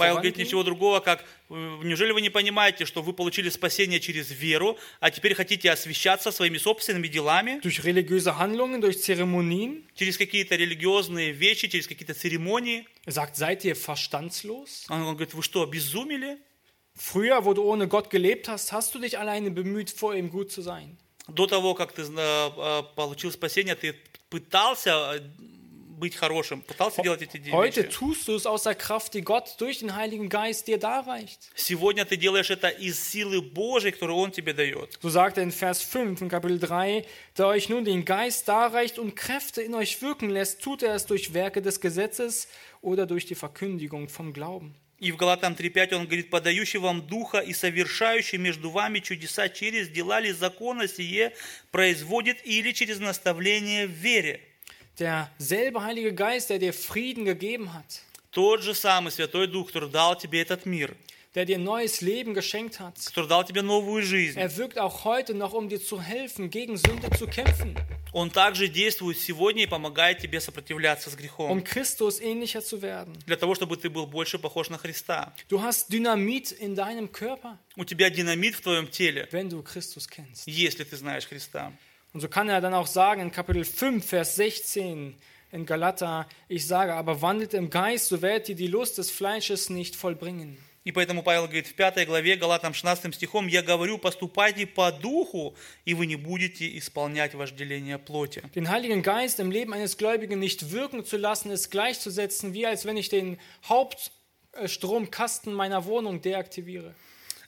Павел 0.00 0.14
говорит 0.14 0.38
ничего 0.38 0.62
другого, 0.62 1.00
как 1.00 1.22
э, 1.50 1.54
неужели 1.82 2.12
вы 2.12 2.22
не 2.22 2.30
понимаете, 2.30 2.86
что 2.86 3.02
вы 3.02 3.12
получили 3.12 3.50
спасение 3.50 4.00
через 4.00 4.30
веру, 4.30 4.78
а 4.98 5.10
теперь 5.10 5.34
хотите 5.34 5.70
освещаться 5.70 6.30
своими 6.30 6.56
собственными 6.56 7.06
делами, 7.06 7.60
Durch 7.62 7.84
religiöse 7.84 8.38
Handlungen, 8.38 8.80
durch 8.80 9.02
Zeremonien. 9.04 9.84
через 9.94 10.16
какие-то 10.16 10.56
религиозные 10.56 11.32
вещи, 11.32 11.68
через 11.68 11.86
какие-то 11.86 12.14
церемонии? 12.14 12.86
Er 13.04 13.12
sagt, 13.12 13.36
seid 13.36 13.62
ihr 13.64 13.76
verstandslos? 13.76 14.86
Он 14.88 15.02
говорит, 15.02 15.34
вы 15.34 15.42
что, 15.42 15.62
обезумели? 15.62 16.38
Früher, 16.99 17.43
wo 17.45 17.53
du 17.53 17.63
ohne 17.63 17.87
Gott 17.87 18.09
gelebt 18.09 18.47
hast, 18.47 18.71
hast 18.71 18.95
du 18.95 18.99
dich 18.99 19.19
alleine 19.19 19.51
bemüht, 19.51 19.89
vor 19.91 20.15
ihm 20.15 20.29
gut 20.29 20.51
zu 20.51 20.61
sein. 20.61 20.97
До 21.27 21.45
того, 21.47 21.73
как 21.73 21.91
ты 21.93 22.03
э, 22.03 22.05
э, 22.17 22.83
получил 22.95 23.31
спасение, 23.31 23.75
ты 23.75 23.95
пытался 24.29 25.15
э, 25.15 25.21
быть 25.97 26.15
хорошим, 26.15 26.61
пытался 26.61 27.01
делать 27.01 27.21
эти 27.21 27.37
де- 27.37 27.51
Heute 27.51 27.81
вещи. 27.83 27.89
tust 27.89 28.27
du 28.27 28.35
es 28.35 28.45
aus 28.45 28.63
der 28.63 28.75
Kraft, 28.75 29.13
die 29.13 29.21
Gott 29.23 29.55
durch 29.59 29.79
den 29.79 29.95
Heiligen 29.95 30.29
Geist 30.29 30.67
dir 30.67 30.77
darreicht. 30.77 31.49
Сегодня 31.55 32.05
ты 32.05 32.15
делаешь 32.17 32.49
это 32.49 32.67
из 32.69 32.99
силы 32.99 33.41
Божьей, 33.41 33.91
которую 33.91 34.17
Он 34.17 34.31
тебе 34.31 34.53
дает. 34.53 34.97
So 35.01 35.09
sagt 35.09 35.37
er 35.37 35.43
in 35.43 35.51
Vers 35.51 35.81
5 35.81 36.21
in 36.21 36.29
Kapitel 36.29 36.59
3, 36.59 37.05
da 37.33 37.47
euch 37.47 37.69
nun 37.69 37.85
den 37.85 38.05
Geist 38.05 38.47
darreicht 38.47 38.99
und 38.99 39.15
Kräfte 39.15 39.61
in 39.61 39.73
euch 39.73 40.01
wirken 40.01 40.29
lässt, 40.29 40.61
tut 40.61 40.83
er 40.83 40.95
es 40.95 41.05
durch 41.05 41.33
Werke 41.33 41.61
des 41.61 41.81
Gesetzes 41.81 42.47
oder 42.81 43.05
durch 43.05 43.25
die 43.25 43.35
Verkündigung 43.35 44.09
vom 44.09 44.31
Glauben. 44.33 44.75
И 45.00 45.12
в 45.12 45.16
Галатам 45.16 45.54
3.5 45.54 45.94
он 45.94 46.04
говорит, 46.04 46.28
подающий 46.28 46.78
вам 46.78 47.06
духа 47.06 47.38
и 47.38 47.54
совершающий 47.54 48.36
между 48.36 48.70
вами 48.70 48.98
чудеса 48.98 49.48
через 49.48 49.88
дела 49.88 50.20
ли 50.20 50.30
закона 50.30 50.86
сие 50.86 51.34
производит 51.70 52.36
или 52.44 52.72
через 52.72 53.00
наставление 53.00 53.86
в 53.86 53.92
вере. 53.92 54.40
Derselbe 54.98 55.82
Heilige 55.82 56.12
Geist, 56.12 56.50
der 56.50 56.58
dir 56.58 56.74
Frieden 56.74 57.24
gegeben 57.24 57.72
hat, 57.72 58.02
Тот 58.30 58.62
же 58.62 58.74
самый 58.74 59.10
Святой 59.10 59.46
Дух, 59.46 59.68
который 59.68 59.88
дал 59.88 60.16
тебе 60.16 60.42
этот 60.42 60.66
мир, 60.66 60.94
der 61.35 61.45
dir 61.45 61.57
neues 61.57 62.01
Leben 62.01 62.33
geschenkt 62.33 62.79
hat, 62.79 62.95
который 63.13 63.27
дал 63.27 63.43
тебе 63.43 63.61
новую 63.61 64.01
жизнь, 64.03 64.37
er 64.39 64.55
wirkt 64.57 64.79
auch 64.79 65.03
heute 65.03 65.33
noch, 65.33 65.53
um 65.53 65.67
dir 65.69 65.81
zu 65.81 66.01
helfen, 66.01 66.49
gegen 66.49 66.77
Sünde 66.77 67.09
zu 67.17 67.27
kämpfen, 67.27 67.75
Он 68.13 68.29
также 68.31 68.69
действует 68.69 69.17
сегодня 69.17 69.63
и 69.63 69.67
помогает 69.67 70.19
тебе 70.19 70.39
сопротивляться 70.39 71.09
с 71.09 71.13
um 71.13 71.17
грехом, 71.17 71.59
Christus 71.63 72.21
ähnlicher 72.21 72.61
zu 72.61 72.81
werden. 72.81 73.13
для 73.25 73.35
того, 73.35 73.55
чтобы 73.55 73.75
ты 73.75 73.89
был 73.89 74.07
больше 74.07 74.39
похож 74.39 74.69
на 74.69 74.77
Христа. 74.77 75.33
Du 75.49 75.61
hast 75.61 75.89
Dynamit 75.91 76.51
in 76.53 76.75
deinem 76.75 77.11
Körper, 77.11 77.57
У 77.75 77.83
тебя 77.83 78.09
динамит 78.09 78.55
в 78.55 78.61
твоем 78.61 78.87
теле, 78.87 79.27
wenn 79.31 79.49
du 79.49 79.61
Christus 79.61 80.07
kennst. 80.07 80.47
если 80.47 80.85
ты 80.85 80.95
знаешь 80.95 81.27
Христа. 81.27 81.73
Und 82.13 82.21
so 82.21 82.29
kann 82.29 82.47
er 82.47 82.61
dann 82.61 82.73
auch 82.73 82.87
sagen 82.87 83.19
in 83.21 83.31
Kapitel 83.31 83.65
5, 83.65 84.05
Vers 84.05 84.37
16 84.37 85.15
in 85.51 85.65
Galater, 85.65 86.27
ich 86.47 86.65
sage, 86.65 86.93
aber 86.93 87.21
wandelt 87.21 87.53
im 87.53 87.69
Geist, 87.69 88.07
so 88.07 88.21
werdet 88.21 88.47
ihr 88.47 88.55
die 88.55 88.67
Lust 88.67 88.97
des 88.97 89.11
Fleisches 89.11 89.69
nicht 89.69 89.97
vollbringen. 89.97 90.57
И 90.84 90.92
поэтому 90.92 91.22
Павел 91.22 91.42
говорит 91.42 91.66
в 91.66 91.74
5 91.74 92.06
главе 92.06 92.36
Галатам 92.36 92.72
16 92.72 93.14
стихом, 93.14 93.48
«Я 93.48 93.62
говорю, 93.62 93.98
поступайте 93.98 94.66
по 94.66 94.90
духу, 94.90 95.54
и 95.84 95.92
вы 95.92 96.06
не 96.06 96.16
будете 96.16 96.78
исполнять 96.78 97.34
вожделение 97.34 97.98
плоти». 97.98 98.42
Den 98.54 98.70
Heiligen 98.70 99.02
Geist 99.02 99.40
im 99.40 99.50
Leben 99.50 99.74
eines 99.74 99.98
Gläubigen 99.98 100.38
nicht 100.38 100.72
wirken 100.72 101.04
zu 101.04 101.18
lassen, 101.18 101.50
ist 101.50 101.70
gleichzusetzen, 101.70 102.54
wie 102.54 102.64
als 102.64 102.86
wenn 102.86 102.96
ich 102.96 103.10
den 103.10 103.38
Hauptstromkasten 103.66 105.52
meiner 105.52 105.84
Wohnung 105.84 106.22
deaktiviere. 106.22 106.94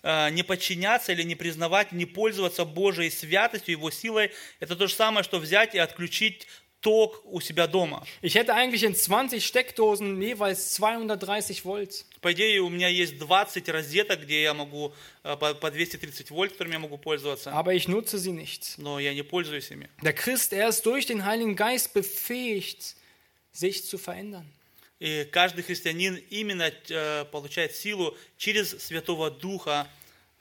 Э, 0.03 0.31
Не 0.31 0.42
подчиняться 0.42 1.12
или 1.12 1.23
не 1.23 1.35
признавать, 1.35 1.92
не 1.92 2.05
пользоваться 2.05 2.66
Божьей 2.66 3.11
святостью, 3.11 3.77
Его 3.77 3.90
силой, 3.90 4.31
это 4.61 4.77
то 4.77 4.87
же 4.88 4.95
самое, 4.95 5.25
что 5.25 5.38
взять 5.38 5.75
и 5.75 5.79
отключить 5.79 6.47
ток 6.81 7.23
у 7.25 7.40
себя 7.40 7.66
дома. 7.66 8.05
Ich 8.21 8.35
hätte 8.35 8.55
eigentlich 8.55 8.83
in 8.85 8.95
20 8.95 9.42
Steckdosen 9.42 10.21
jeweils 10.21 10.75
230 10.75 11.64
Volt. 11.64 12.05
По 12.22 12.32
идее, 12.32 12.61
у 12.61 12.68
меня 12.68 12.87
есть 12.87 13.18
20 13.18 13.68
розеток, 13.68 14.22
где 14.22 14.42
я 14.42 14.54
могу 14.54 14.94
э, 15.24 15.37
по 15.37 15.54
по 15.54 15.70
230 15.70 16.30
вольт, 16.30 16.52
которыми 16.52 16.74
я 16.74 16.78
могу 16.78 16.96
пользоваться, 16.96 17.50
aber 17.50 17.74
ich 17.74 17.88
nutze 17.88 18.16
sie 18.16 18.32
nicht. 18.32 18.78
но 18.78 19.00
я 19.00 19.12
не 19.12 19.22
пользуюсь 19.22 19.70
ими. 19.72 19.90
Der 20.02 20.14
Christ, 20.14 20.52
er 20.52 20.68
ist 20.68 20.87
durch 20.87 21.04
den 21.04 21.24
Heiligen 21.24 21.56
Geist 21.56 21.92
befähigt, 21.92 22.94
sich 23.52 23.85
zu 23.85 23.98
verändern. 23.98 24.46
И 25.00 25.28
каждый 25.32 25.64
христианин 25.64 26.14
именно 26.30 26.70
э, 26.88 27.24
получает 27.32 27.74
силу 27.74 28.16
через 28.38 28.70
Святого 28.70 29.32
Духа, 29.32 29.88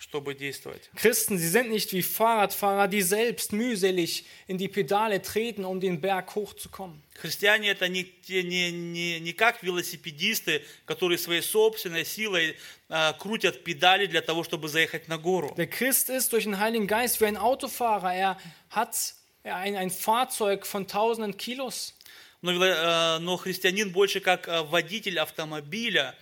чтобы 0.02 0.34
действовать. 0.34 0.90
Christen, 0.96 1.38
sie 1.38 1.48
sind 1.48 1.70
nicht 1.70 1.94
wie 1.94 2.02
Fahrradfahrer, 2.02 2.88
die 2.88 3.04
selbst 3.04 3.54
mühselig 3.54 4.26
in 4.48 4.58
die 4.58 4.68
Pedale 4.68 5.22
treten, 5.22 5.64
um 5.64 5.80
den 5.80 6.02
Berg 6.02 6.34
hochzukommen. 6.34 7.02
Христиане 7.14 7.70
это 7.70 7.88
не, 7.88 8.12
не, 8.28 8.72
не, 8.72 9.20
не 9.20 9.34
как 9.34 9.62
велосипедисты, 9.62 10.64
которые 10.88 11.20
своей 11.20 11.44
собственной 11.44 12.04
силой 12.04 12.58
э, 12.90 13.14
крутят 13.20 13.64
педали 13.64 14.08
для 14.08 14.22
того, 14.22 14.44
чтобы 14.44 14.70
заехать 14.70 15.08
на 15.08 15.20
гору. 15.20 15.54
Der 15.56 15.68
Christ 15.68 16.10
ist 16.10 16.34
durch 16.34 16.46
den 16.46 16.60
Heiligen 16.60 16.88
Geist 16.88 17.22
wie 17.22 17.26
ein 17.26 17.38
Autofahrer. 17.38 18.12
Er 18.12 18.38
hat 18.72 19.14
ein, 19.44 19.76
ein 19.76 19.92
Fahrzeug 19.92 20.66
von 20.66 20.88
tausenden 20.88 21.38
Kilos. 21.38 21.94
Но, 22.42 22.52
э, 22.52 23.20
но 23.20 23.38
христианин 23.38 23.92
больше 23.92 24.20
как 24.20 24.48
э, 24.48 24.64
водитель 24.64 25.20
автомобиля, 25.20 26.16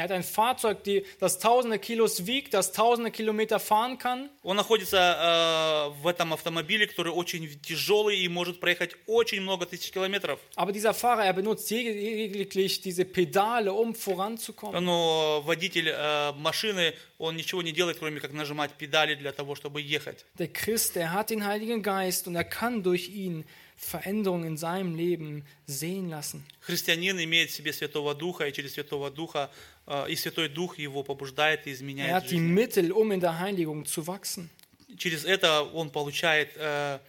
Er 0.00 0.04
hat 0.04 0.10
ein 0.12 0.22
Fahrzeug, 0.24 0.84
die, 0.84 1.06
das 1.20 1.38
tausende 1.38 1.78
Kilos 1.78 2.26
wiegt, 2.26 2.52
das 2.52 2.72
tausende 2.72 3.10
Kilometer 3.10 3.58
fahren 3.58 3.96
kann. 3.96 4.28
Он 4.42 4.54
находится 4.54 4.98
э, 4.98 6.02
в 6.02 6.06
этом 6.06 6.34
автомобиле, 6.34 6.86
который 6.86 7.12
очень 7.12 7.48
тяжелый 7.62 8.18
и 8.18 8.28
может 8.28 8.60
проехать 8.60 8.94
очень 9.06 9.40
много 9.40 9.64
тысяч 9.64 9.90
километров. 9.90 10.38
Aber 10.54 10.72
dieser 10.72 10.92
Fahrer, 10.92 11.24
er 11.24 11.32
benutzt 11.32 11.70
jeg- 11.70 11.86
lediglich 11.94 12.82
diese 12.82 13.06
Pedale, 13.06 13.72
um 13.72 13.94
voranzukommen. 13.94 14.84
Но 14.84 15.40
водитель 15.46 15.88
э, 15.88 16.32
машины, 16.34 16.92
он 17.16 17.34
ничего 17.36 17.62
не 17.62 17.72
делает, 17.72 17.98
кроме 17.98 18.20
как 18.20 18.34
нажимать 18.34 18.72
педали 18.74 19.14
для 19.14 19.32
того, 19.32 19.54
чтобы 19.54 19.80
ехать. 19.80 20.26
Der 20.38 20.48
Christ, 20.52 20.98
er 20.98 21.14
hat 21.14 21.30
den 21.30 21.46
Heiligen 21.46 21.82
Geist 21.82 22.28
und 22.28 22.36
er 22.36 22.44
kann 22.44 22.82
durch 22.82 23.08
ihn 23.08 23.46
Veränderungen 23.78 24.44
in 24.46 24.56
seinem 24.56 24.94
Leben 24.94 25.44
sehen 25.66 26.08
lassen. 26.10 26.44
Христианин 26.60 27.18
имеет 27.22 27.50
в 27.50 27.54
себе 27.54 27.72
Святого 27.72 28.14
Духа, 28.14 28.46
и 28.46 28.52
через 28.52 28.72
Святого 28.74 29.10
Духа, 29.10 29.50
э, 29.50 29.69
и 30.07 30.15
Святой 30.15 30.49
Дух 30.49 30.77
его 30.77 31.03
побуждает 31.03 31.67
и 31.67 31.71
Er 31.71 31.73
изменяет 31.73 32.13
hat 32.13 32.23
die 32.25 32.37
жизнь. 32.37 32.53
Mittel, 32.53 32.91
um 32.91 33.11
in 33.11 33.19
der 33.19 33.39
Heiligung 33.39 33.85
zu 33.85 34.07
wachsen. 34.07 34.49
Через 34.97 35.25
это 35.25 35.63
он 35.63 35.89
получает 35.89 36.51
э, 36.55 36.99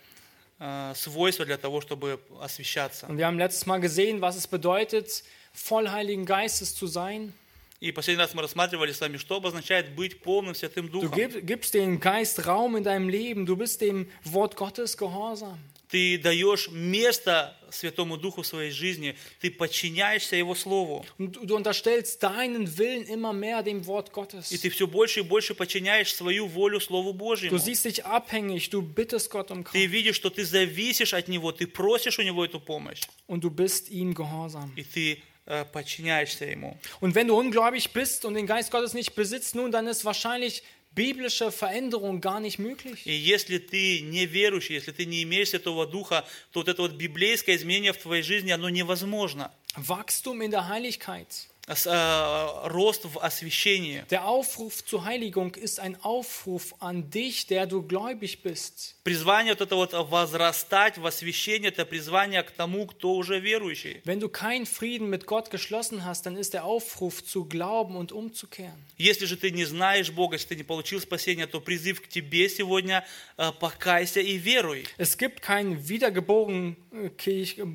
э, 0.58 0.92
свойства 0.94 1.44
для 1.44 1.58
того, 1.58 1.80
чтобы 1.80 2.20
освещаться. 2.40 3.06
Und 3.08 3.18
wir 3.18 3.26
haben 3.26 3.38
letztes 3.38 3.66
Mal 3.66 3.80
gesehen, 3.80 4.20
was 4.20 4.36
es 4.36 4.46
bedeutet, 4.46 5.22
voll 5.52 5.90
Heiligen 5.90 6.24
Geistes 6.24 6.74
zu 6.74 6.86
sein. 6.86 7.32
И 7.80 7.90
последний 7.90 8.22
раз 8.22 8.32
мы 8.32 8.42
рассматривали 8.42 8.92
с 8.92 9.00
вами, 9.00 9.16
что 9.16 9.36
обозначает 9.36 9.96
быть 9.96 10.20
полным 10.20 10.54
Святым 10.54 10.88
Духом. 10.88 11.12
gib, 11.12 11.44
gibst 11.44 11.74
dem 11.74 11.98
Geist 11.98 12.46
Raum 12.46 12.76
in 12.76 12.84
deinem 12.84 13.08
Leben. 13.08 13.44
Du 13.44 13.56
bist 13.56 13.80
dem 13.80 14.08
Wort 14.22 14.54
Gottes 14.54 14.96
gehorsam. 14.96 15.58
Ты 15.92 16.16
даешь 16.16 16.70
место 16.70 17.54
Святому 17.70 18.16
Духу 18.16 18.40
в 18.40 18.46
своей 18.46 18.70
жизни, 18.70 19.14
ты 19.40 19.50
подчиняешься 19.50 20.36
Его 20.36 20.54
Слову. 20.54 21.04
Und 21.18 21.38
du 21.42 21.54
unterstellst 21.54 22.22
deinen 22.22 22.78
Willen 22.78 23.04
immer 23.06 23.34
mehr 23.34 23.62
dem 23.62 23.84
Wort 23.86 24.10
И 24.50 24.56
ты 24.56 24.70
все 24.70 24.86
больше 24.86 25.20
и 25.20 25.22
больше 25.22 25.54
подчиняешь 25.54 26.14
свою 26.14 26.46
волю 26.46 26.80
Слову 26.80 27.12
Божьему. 27.12 27.50
Du 27.50 27.58
siehst 27.58 27.84
dich 27.84 28.06
abhängig. 28.06 28.70
Du 28.70 28.80
bittest 28.80 29.28
Gott 29.30 29.50
um 29.50 29.64
Ты 29.70 29.84
видишь, 29.84 30.16
что 30.16 30.30
ты 30.30 30.46
зависишь 30.46 31.12
от 31.12 31.28
Него, 31.28 31.52
ты 31.52 31.66
просишь 31.66 32.18
у 32.18 32.22
Него 32.22 32.42
эту 32.42 32.58
помощь, 32.58 33.02
Und 33.26 33.44
du 33.44 33.50
bist 33.50 33.90
ihm 33.90 34.14
gehorsam. 34.14 34.72
и 34.76 34.84
ты 34.84 35.22
э, 35.44 35.66
подчиняешься 35.66 36.46
Ему. 36.46 36.78
Und 37.00 37.14
wenn 37.14 37.28
du 37.28 37.36
ungläubig 37.36 37.90
bist 37.92 38.24
und 38.24 38.32
den 38.32 38.46
Geist 38.46 38.70
Gottes 38.70 38.94
nicht 38.94 39.14
besitzt, 39.14 39.54
nun, 39.54 39.70
dann 39.70 39.86
ist 39.86 40.06
wahrscheinlich 40.06 40.62
biblische 40.94 41.50
Veränderung 41.50 42.20
gar 42.20 42.40
nicht 42.40 42.58
möglich. 42.58 43.02
И 43.04 43.12
если 43.12 43.58
ты 43.58 44.00
неверующий, 44.00 44.74
если 44.74 44.92
ты 44.92 45.06
не 45.06 45.22
имеешь 45.22 45.50
Святого 45.50 45.86
Духа, 45.86 46.24
то 46.52 46.60
вот 46.60 46.68
это 46.68 46.82
вот 46.82 46.92
библейское 46.92 47.56
изменение 47.56 47.92
в 47.92 47.98
твоей 47.98 48.22
жизни, 48.22 48.50
оно 48.50 48.68
невозможно. 48.68 49.50
Wachstum 49.76 50.42
in 50.42 50.50
der 50.50 50.68
Heiligkeit. 50.68 51.48
Ос- 51.69 51.85
э, 51.85 52.47
рост 52.69 53.03
в 53.03 53.19
освящении. 53.19 54.05
Der 54.09 54.25
Aufruf 54.25 54.85
zur 54.85 55.03
Heiligung 55.03 55.53
ist 55.55 55.81
ein 55.81 55.97
Aufruf 56.01 56.73
an 56.79 57.09
dich, 57.09 57.45
der 57.47 57.65
du 57.67 57.81
gläubig 57.81 58.41
bist. 58.41 58.95
Призвание 59.03 59.51
вот 59.53 59.59
это 59.61 59.75
вот 59.75 59.91
возрастать 60.09 60.97
в 60.97 61.05
освящении, 61.05 61.67
это 61.67 61.83
призвание 61.85 62.43
к 62.43 62.51
тому, 62.51 62.85
кто 62.87 63.15
уже 63.15 63.41
верующий. 63.41 64.01
Wenn 64.05 64.21
du 64.21 64.29
keinen 64.29 64.65
Frieden 64.65 65.09
mit 65.09 65.25
Gott 65.25 65.49
geschlossen 65.51 66.05
hast, 66.05 66.25
dann 66.25 66.37
ist 66.37 66.53
der 66.53 66.63
Aufruf 66.63 67.21
zu 67.25 67.43
glauben 67.43 67.97
und 67.97 68.13
umzukehren. 68.13 68.79
Если 68.97 69.25
же 69.25 69.35
ты 69.35 69.51
не 69.51 69.65
знаешь 69.65 70.09
Бога, 70.13 70.35
если 70.37 70.47
ты 70.47 70.55
не 70.55 70.63
получил 70.63 71.01
спасения, 71.01 71.47
то 71.47 71.59
призыв 71.59 72.01
к 72.01 72.07
тебе 72.07 72.47
сегодня 72.47 73.05
э, 73.37 73.51
покайся 73.51 74.21
и 74.21 74.37
веруй. 74.37 74.85
Es 74.97 75.17
gibt 75.17 75.41
keinen 75.41 75.89
Wiedergeboren, 75.89 76.77
äh, 76.93 77.09
Kirch- 77.17 77.59
äh, 77.59 77.65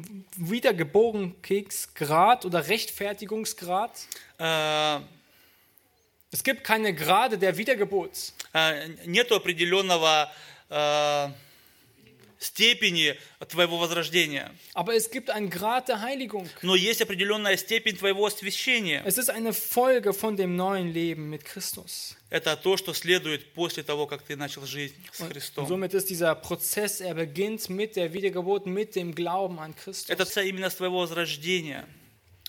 Wiedergeborenkeksgrad 1.12 2.46
oder 2.46 2.66
Rechtfertigungsgrad. 2.68 3.76
Э, 4.40 5.02
Es 6.32 6.44
gibt 6.44 6.63
keine 6.63 6.94
Grade 6.94 7.38
der 7.38 7.56
Wiedergeburt. 7.58 8.34
э, 8.54 8.88
Нету 9.06 9.36
определенного 9.36 10.30
э, 10.70 11.30
степени 12.40 13.16
твоего 13.50 13.78
возрождения, 13.80 14.52
Aber 14.74 14.94
es 14.94 15.10
gibt 15.10 15.30
einen 15.32 15.50
Grad 15.50 15.88
der 15.88 16.02
Heiligung. 16.02 16.48
но 16.62 16.76
есть 16.76 17.02
определенная 17.02 17.58
степень 17.58 17.96
твоего 17.98 18.26
освящения. 18.28 19.02
Es 19.06 19.18
ist 19.18 19.30
eine 19.30 19.54
Folge 19.54 20.13
von 20.13 20.36
dem 20.38 20.56
neuen 20.56 20.94
Leben 20.94 21.30
mit 21.30 21.46
Christus. 21.46 22.16
Это 22.30 22.56
то, 22.58 22.76
что 22.78 22.94
следует 22.94 23.54
после 23.54 23.82
того, 23.84 24.06
как 24.06 24.22
ты 24.22 24.36
начал 24.36 24.66
жизнь 24.66 24.96
с 25.13 25.22
Und 25.22 25.30
Христом. 25.32 25.66
somit 25.68 25.94
ist 25.94 26.10
dieser 26.10 26.36
Prozess, 26.36 27.00
er 27.02 27.16
beginnt 27.16 27.70
mit 27.70 27.96
der 27.96 28.12
Wiedergeburt, 28.13 28.66
mit 28.68 28.96
dem 28.96 29.16
Glauben 29.16 29.58
an 29.60 29.74
Christus. 29.76 30.10
Это 30.10 30.26
именно 30.42 30.70
с 30.70 30.76
твоего 30.76 31.00
возрождения. 31.00 31.88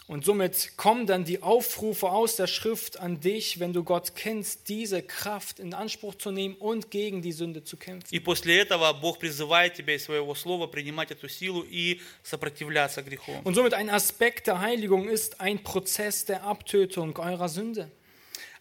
Und 0.08 0.26
somit 0.26 0.74
kommen 0.76 1.08
dann 1.08 1.24
die 1.24 1.42
Aufrufe 1.42 2.10
aus 2.10 2.36
der 2.36 2.48
Schrift 2.48 3.00
an 3.00 3.22
dich, 3.22 3.62
wenn 3.62 3.72
du 3.72 3.86
Gott 3.86 4.16
kennst, 4.18 4.68
diese 4.68 5.02
Kraft 5.02 5.60
in 5.60 5.74
Anspruch 5.74 6.16
zu 6.16 6.30
nehmen 6.30 6.56
und 6.56 6.92
gegen 6.92 7.22
die 7.22 7.32
Sünde 7.32 7.64
zu 7.64 7.78
kämpfen. 7.78 8.14
И 8.14 8.20
после 8.20 8.60
этого 8.60 8.92
Бог 8.92 9.20
призывает 9.20 9.76
тебя 9.76 9.96
из 9.96 10.04
своего 10.04 10.36
слова 10.36 10.68
принимать 10.68 11.12
эту 11.12 11.30
силу 11.30 11.64
и 11.64 12.02
сопротивляться 12.22 13.02
греху. 13.02 13.32
Und 13.46 13.56
somit 13.56 13.74
ein 13.74 13.90
Aspekt 13.90 14.48
der 14.48 14.60
Heiligung 14.60 15.08
ist 15.08 15.40
ein 15.40 15.64
Prozess 15.64 16.26
der 16.26 16.44
Abtötung 16.44 17.18
eurer 17.18 17.48
Sünde. 17.48 17.90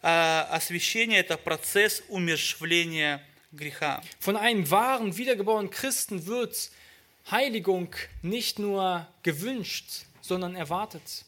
А 0.01 0.47
освящение – 0.51 1.21
это 1.21 1.37
процесс 1.37 2.05
умершвления 2.09 3.21
греха. 3.53 4.01
Von 4.21 4.37
einem 4.37 4.71
wahren, 4.71 5.17
wiedergeborenen 5.17 5.71
Christen 5.71 6.27
wird 6.27 6.71
Heiligung 7.31 7.95
nicht 8.23 8.61
nur 8.61 9.09
gewünscht, 9.25 10.07
sondern 10.21 10.55
erwartet. 10.55 11.25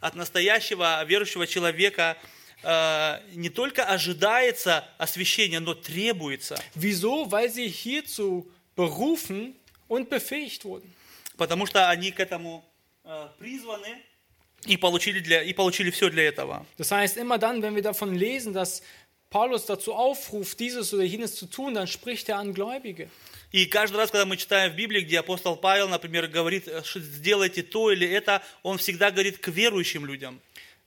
От 0.00 0.14
настоящего 0.14 1.04
верующего 1.04 1.46
человека 1.46 2.16
э, 2.62 3.20
не 3.34 3.50
только 3.50 3.84
ожидается 3.84 4.88
освящение, 4.98 5.60
но 5.60 5.74
требуется. 5.74 6.58
Wieso? 6.74 7.30
Weil 7.30 7.50
sie 7.50 7.68
hierzu 7.68 8.50
berufen 8.76 9.54
und 9.88 10.08
befähigt 10.08 10.64
wurden. 10.64 10.90
Потому 11.36 11.66
что 11.66 11.88
они 11.88 12.12
к 12.12 12.20
этому 12.20 12.64
э, 13.04 13.28
призваны 13.38 14.02
и 14.66 14.76
получили, 14.76 15.20
для, 15.20 15.42
и 15.42 15.52
получили 15.52 15.90
все 15.90 16.10
для 16.10 16.24
этого. 16.24 16.66
Das 16.76 16.90
heißt, 16.90 17.16
immer 17.16 17.38
dann, 17.38 17.62
wenn 17.62 17.74
wir 17.74 17.82
davon 17.82 18.14
lesen, 18.14 18.52
dass 18.52 18.82
Paulus 19.30 19.66
dazu 19.66 19.94
aufruft, 19.94 20.58
dieses 20.58 20.92
oder 20.92 21.04
jenes 21.04 21.36
zu 21.36 21.46
tun, 21.46 21.74
dann 21.74 21.86
spricht 21.86 22.28
er 22.28 22.38
an 22.38 22.52
Gläubige. 22.52 23.08
И 23.52 23.66
каждый 23.66 23.96
раз, 23.96 24.10
когда 24.10 24.26
мы 24.26 24.36
читаем 24.36 24.72
в 24.72 24.76
Библии, 24.76 25.00
где 25.00 25.18
апостол 25.18 25.56
Павел, 25.56 25.88
например, 25.88 26.28
говорит, 26.28 26.68
э, 26.68 26.82
сделайте 26.94 27.62
то 27.62 27.90
или 27.90 28.08
это, 28.08 28.42
он 28.62 28.78
всегда 28.78 29.10
говорит 29.10 29.38
к 29.38 29.48
верующим 29.48 30.06
людям. 30.06 30.40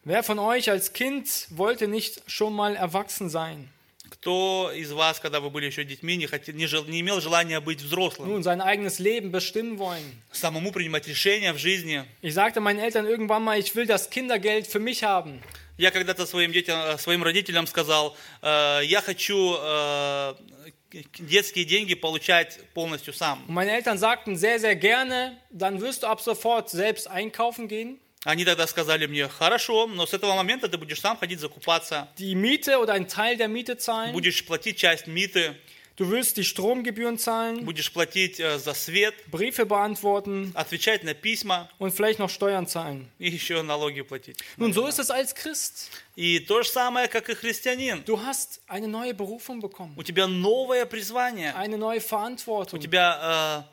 Wer 0.06 0.24
von 0.24 0.38
euch 0.40 0.70
als 0.70 0.92
Kind 0.92 1.48
wollte 1.50 1.88
nicht 1.88 2.22
schon 2.28 2.54
mal 2.54 2.76
erwachsen 2.76 3.30
sein? 3.30 3.70
Кто 4.10 4.72
из 4.74 4.92
вас, 4.92 5.20
когда 5.20 5.40
вы 5.40 5.50
были 5.50 5.66
еще 5.66 5.84
детьми, 5.84 6.16
не, 6.16 6.28
хотел, 6.28 6.54
не, 6.56 6.68
жел- 6.68 6.86
не 6.86 7.00
имел 7.02 7.20
желания 7.20 7.60
быть 7.60 7.82
взрослым, 7.82 8.30
nun 8.30 8.44
sein 8.44 8.62
eigenes 8.62 9.00
Leben 9.00 9.32
bestimmen 9.32 9.78
wollen? 9.80 10.04
самому 10.32 10.72
принимать 10.72 11.08
решения 11.08 11.52
в 11.52 11.58
жизни? 11.58 12.06
Ich 12.22 12.34
sagte 12.34 12.60
meinen 12.62 12.80
Eltern 12.80 13.06
irgendwann 13.08 13.44
mal, 13.44 13.58
ich 13.58 13.76
will 13.76 13.86
das 13.86 14.10
Kindergeld 14.10 14.68
für 14.68 14.80
mich 14.80 15.04
haben. 15.04 15.42
Я 15.78 15.90
когда-то 15.90 16.26
своим 16.28 16.52
детям, 16.52 16.80
э, 16.80 16.98
своим 17.00 17.24
родителям 17.24 17.66
сказал, 17.66 18.16
э, 18.42 18.82
я 18.84 19.02
хочу 19.02 19.56
э, 19.60 20.36
детские 21.20 21.66
деньги 21.66 21.94
получать 21.96 22.60
полностью 22.74 23.14
сам. 23.14 23.44
Meine 23.48 23.72
Eltern 23.72 23.98
sagten 23.98 24.36
sehr, 24.36 24.60
sehr 24.60 24.76
gerne, 24.76 25.38
dann 25.50 25.82
wirst 25.82 26.04
du 26.04 26.08
ab 26.08 26.22
sofort 26.22 26.70
selbst 26.70 27.08
einkaufen 27.08 27.68
gehen. 27.68 28.00
Они 28.26 28.46
тогда 28.46 28.66
сказали 28.68 29.06
мне, 29.06 29.28
хорошо, 29.28 29.86
но 29.86 30.06
с 30.06 30.14
этого 30.14 30.34
момента 30.34 30.70
ты 30.70 30.78
будешь 30.78 31.02
сам 31.02 31.18
ходить 31.18 31.42
закупаться, 31.42 32.08
Die 32.18 32.36
Miete 32.36 32.80
oder 32.80 32.94
einen 32.94 33.08
Teil 33.10 33.36
der 33.36 33.50
Miete 33.50 33.78
zahlen. 33.78 34.14
будешь 34.14 34.46
платить 34.46 34.78
часть 34.78 35.08
миты, 35.08 35.56
Du 35.96 36.10
wirst 36.10 36.38
die 36.38 36.44
Stromgebühren 36.44 37.20
zahlen, 37.20 37.66
будешь 37.66 37.92
платить 37.94 38.40
э, 38.40 38.58
за 38.58 38.74
свет, 38.74 39.14
Briefe 39.30 39.64
beantworten 39.66 40.52
отвечать 40.56 41.04
на 41.04 41.14
письма 41.14 41.70
und 41.78 41.94
vielleicht 41.94 42.18
noch 42.18 42.32
Steuern 42.32 42.66
zahlen. 42.66 43.10
и 43.20 43.30
еще 43.30 43.62
налоги 43.62 44.02
платить. 44.02 44.38
Nun, 44.58 44.74
so 44.74 44.88
ist 44.88 44.98
es 44.98 45.12
als 45.12 45.36
Christ. 45.36 45.92
И 46.16 46.40
то 46.40 46.64
же 46.64 46.70
самое, 46.70 47.08
как 47.08 47.30
и 47.30 47.36
христианин. 47.36 48.04
Du 48.06 48.20
hast 48.20 48.62
eine 48.68 48.88
neue 48.88 49.14
Berufung 49.14 49.60
bekommen, 49.62 49.94
У 49.96 50.02
тебя 50.02 50.26
новое 50.26 50.86
призвание, 50.88 51.54
eine 51.54 51.78
neue 51.78 52.00
у 52.00 52.02
Verantwortung, 52.02 52.80
тебя 52.80 53.66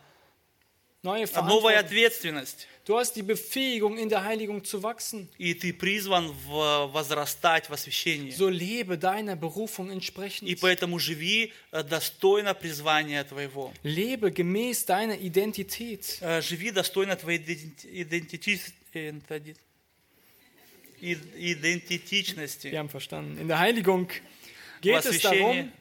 neue 1.02 1.24
э, 1.24 1.26
новая 1.26 1.26
Verantwortung. 1.26 1.78
ответственность. 1.78 2.68
Du 2.85 2.95
hast 2.99 3.13
die 3.15 3.23
Befähigung, 3.23 3.97
in 3.97 4.09
der 4.09 4.23
Heiligung 4.23 4.63
zu 4.63 4.83
wachsen. 4.83 5.27
И 5.39 5.53
ты 5.55 5.73
призван 5.73 6.31
в- 6.31 6.91
возрастать 6.93 7.67
в 7.67 7.73
освящении. 7.73 8.31
So 8.31 8.47
lebe 8.47 8.97
deiner 8.97 9.35
Berufung 9.35 9.89
entsprechend. 9.89 10.47
И 10.47 10.55
поэтому 10.55 10.99
живи 10.99 11.51
э, 11.71 11.81
достойно 11.83 12.53
призвания 12.53 13.23
твоего. 13.23 13.73
Lebe 13.83 14.29
gemäß 14.31 14.85
deiner 14.85 15.17
Identität. 15.19 16.19
Э, 16.21 16.41
Живи 16.41 16.69
достойно 16.71 17.15
твоей 17.15 17.39
иденти- 17.39 17.87
идентити- 17.91 18.59
э, 18.93 19.09
интоди- 19.09 19.55
и- 21.01 21.17
идентичности. 21.53 22.67
Wir 22.71 22.79
haben 22.79 22.89
verstanden. 22.89 23.37
In 23.39 23.47
der 23.47 23.59
Heiligung 23.59 24.07
geht 24.81 24.93
Was 24.95 25.05
es 25.05 25.13
wir 25.13 25.19
darum, 25.21 25.51
stehen 25.51 25.71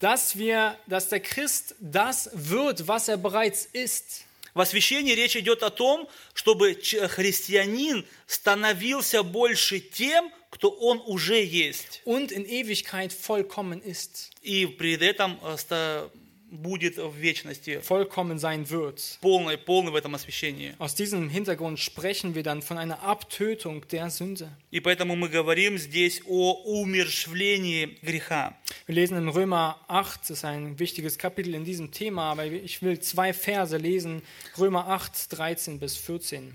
dass 0.00 0.36
wir, 0.36 0.76
dass 0.86 1.08
der 1.08 1.20
Christ 1.20 1.74
das 1.80 2.28
wird, 2.34 2.86
was 2.88 3.08
er 3.08 3.16
bereits 3.16 3.66
ist. 3.72 4.24
В 4.59 4.61
освящении 4.61 5.13
речь 5.13 5.37
идет 5.37 5.63
о 5.63 5.69
том, 5.69 6.09
чтобы 6.33 6.73
христианин 6.73 8.05
становился 8.27 9.23
больше 9.23 9.79
тем, 9.79 10.33
кто 10.49 10.69
он 10.69 11.01
уже 11.05 11.41
есть. 11.41 12.01
und 12.03 12.33
in 12.33 12.43
Ewigkeit 12.43 13.13
vollkommen 13.13 13.81
ist, 13.81 14.31
И 14.41 14.65
при 14.65 14.95
этом 14.95 15.39
э, 15.41 16.09
будет 16.54 16.96
в 16.98 17.14
вечности 17.16 17.80
vollkommen 17.80 18.38
sein 18.38 18.68
wird. 18.70 19.18
полный, 19.20 19.58
полный 19.58 19.90
в 19.92 19.96
этом 19.96 20.14
освящении. 20.14 20.74
Aus 20.78 20.94
diesem 20.94 21.28
Hintergrund 21.28 21.78
sprechen 21.78 22.34
wir 22.34 22.42
dann 22.42 22.62
von 22.62 22.78
einer 22.78 23.02
Abtötung 23.02 23.86
der 23.88 24.10
Sünde. 24.10 24.50
И 24.70 24.80
поэтому 24.80 25.16
мы 25.16 25.28
говорим 25.28 25.78
здесь 25.78 26.22
о 26.26 26.54
умершвлении 26.64 27.98
греха. 28.02 28.56
Wir 28.86 28.94
lesen 28.94 29.16
in 29.16 29.28
Römer 29.28 29.80
8, 29.88 30.20
das 30.22 30.30
ist 30.30 30.44
ein 30.44 30.78
wichtiges 30.78 31.18
Kapitel 31.18 31.54
in 31.54 31.64
diesem 31.64 31.90
Thema, 31.90 32.30
aber 32.30 32.46
ich 32.46 32.82
will 32.82 33.00
zwei 33.00 33.32
Verse 33.32 33.76
lesen, 33.76 34.22
Römer 34.58 34.88
8, 34.88 35.32
13 35.32 35.78
bis 35.78 35.96
14. 35.96 36.54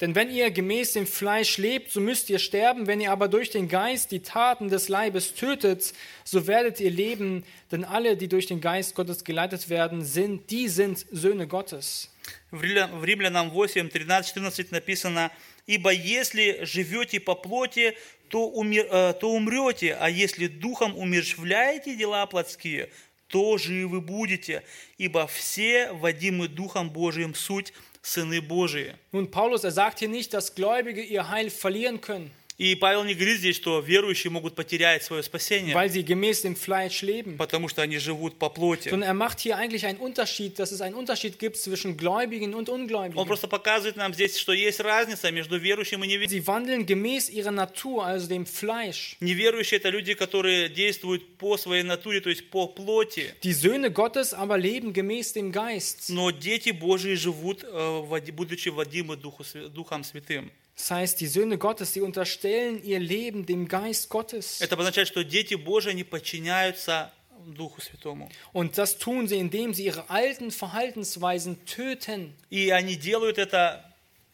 Denn 0.00 0.14
wenn 0.14 0.30
ihr 0.30 0.50
gemäß 0.50 0.92
dem 0.92 1.06
Fleisch 1.06 1.56
lebt, 1.56 1.90
so 1.90 2.00
müsst 2.00 2.28
ihr 2.28 2.38
sterben, 2.38 2.86
wenn 2.86 3.00
ihr 3.00 3.10
aber 3.10 3.28
durch 3.28 3.48
den 3.50 3.66
Geist 3.66 4.10
die 4.10 4.20
Taten 4.20 4.68
des 4.68 4.88
Leibes 4.90 5.34
tötet, 5.34 5.94
so 6.22 6.46
werdet 6.46 6.80
ihr 6.80 6.90
leben, 6.90 7.44
denn 7.72 7.82
alle, 7.82 8.14
die 8.16 8.28
durch 8.28 8.44
den 8.46 8.60
Geist 8.60 8.94
Gottes 8.94 9.24
geleitet 9.24 9.70
werden, 9.70 10.04
sind, 10.04 10.50
die 10.50 10.68
sind 10.68 11.06
Söhne 11.10 11.46
Gottes. 11.46 12.10
В 12.50 12.60
Риля- 12.62 12.90
в 12.92 13.04
Римлянам 13.04 13.50
8, 13.50 13.88
13, 13.90 14.34
14 14.34 14.70
написано, 14.70 15.30
«Ибо 15.66 15.92
если 15.92 16.64
живете 16.64 17.18
по 17.18 17.34
плоти, 17.34 17.96
то, 18.28 18.48
умер- 18.50 18.88
э, 18.90 19.14
то 19.18 19.30
умрете, 19.32 19.94
а 19.98 20.10
если 20.10 20.46
духом 20.48 20.94
умершвляете 20.98 21.96
дела 21.96 22.26
плотские, 22.26 22.90
то 23.28 23.56
живы 23.58 24.00
будете, 24.00 24.62
ибо 24.98 25.26
все, 25.26 25.90
водимы 25.92 26.48
Духом 26.48 26.90
Божиим, 26.90 27.34
суть 27.34 27.72
сыны 28.02 28.40
Божии». 28.40 28.94
Nun, 29.12 29.30
Paulus, 29.30 29.64
er 29.64 29.72
sagt 29.72 29.98
hier 29.98 30.08
nicht, 30.08 30.32
dass 30.34 30.54
Gläubige 30.54 31.02
ihr 31.02 31.28
Heil 31.28 31.50
verlieren 31.50 32.00
können, 32.00 32.30
И 32.61 32.75
Павел 32.75 33.03
не 33.03 33.15
говорит 33.15 33.39
здесь, 33.39 33.55
что 33.55 33.79
верующие 33.79 34.29
могут 34.29 34.53
потерять 34.53 35.03
свое 35.03 35.23
спасение, 35.23 35.73
weil 35.73 35.89
sie 35.89 36.03
gemäß 36.03 36.43
dem 36.43 36.55
Fleisch 36.55 37.01
leben. 37.01 37.35
потому 37.35 37.67
что 37.67 37.81
они 37.81 37.97
живут 37.97 38.37
по 38.37 38.51
плоти. 38.51 38.89
Sondern 38.89 39.09
er 39.09 39.15
macht 39.15 39.39
hier 39.39 39.57
eigentlich 39.57 39.87
einen 39.87 39.97
Unterschied, 39.97 40.59
dass 40.59 40.71
es 40.71 40.79
einen 40.81 40.93
Unterschied 40.93 41.39
gibt 41.39 41.57
zwischen 41.57 41.97
Gläubigen 41.97 42.53
und 42.53 42.69
Он 42.69 43.25
просто 43.25 43.47
показывает 43.47 43.95
нам 43.95 44.13
здесь, 44.13 44.37
что 44.37 44.53
есть 44.53 44.79
разница 44.79 45.31
между 45.31 45.57
верующим 45.57 46.03
и 46.03 46.07
неверующим. 46.07 46.43
Sie 46.43 46.45
wandeln 46.45 46.85
gemäß 46.85 47.31
ihrer 47.31 47.49
Natur, 47.49 48.05
also 48.05 48.27
dem 48.27 48.45
Fleisch. 48.45 49.17
Неверующие– 49.21 49.79
это 49.79 49.89
люди, 49.89 50.13
которые 50.13 50.69
действуют 50.69 51.37
по 51.39 51.57
своей 51.57 51.81
натуре, 51.81 52.21
то 52.21 52.29
есть 52.29 52.51
по 52.51 52.67
плоти. 52.67 53.33
Die 53.41 53.53
Söhne 53.53 53.89
Gottes 53.89 54.35
aber 54.35 54.59
leben 54.59 54.93
gemäß 54.93 55.33
dem 55.33 55.51
Geist. 55.51 56.09
Но 56.09 56.29
дети 56.29 56.69
Божии 56.69 57.15
живут, 57.15 57.63
э, 57.63 58.31
будучи 58.31 58.69
водимы 58.69 59.17
Духом 59.17 60.03
Святым. 60.03 60.51
Das 60.80 60.90
heißt, 60.90 61.20
die 61.20 61.26
Söhne 61.26 61.56
Gottes, 61.56 61.92
die 61.92 62.02
unterstellen 62.02 62.82
ihr 62.84 63.00
Leben 63.00 63.46
dem 63.46 63.66
Geist 63.66 64.10
Gottes. 64.10 64.60
Это 64.60 64.74
обозначает, 64.74 65.08
что 65.08 65.24
дети 65.24 65.54
Божии, 65.54 65.90
они 65.90 66.04
подчиняются 66.04 67.12
Духу 67.46 67.80
Святому. 67.80 68.28
Und 68.52 68.76
das 68.76 68.98
tun 68.98 69.26
sie, 69.28 69.36
indem 69.36 69.72
sie 69.72 69.84
ihre 69.84 70.10
alten 70.10 70.50
Verhaltensweisen 70.50 71.64
töten. 71.64 72.34
И 72.50 72.70
они 72.70 72.96
делают 72.96 73.38
это, 73.38 73.84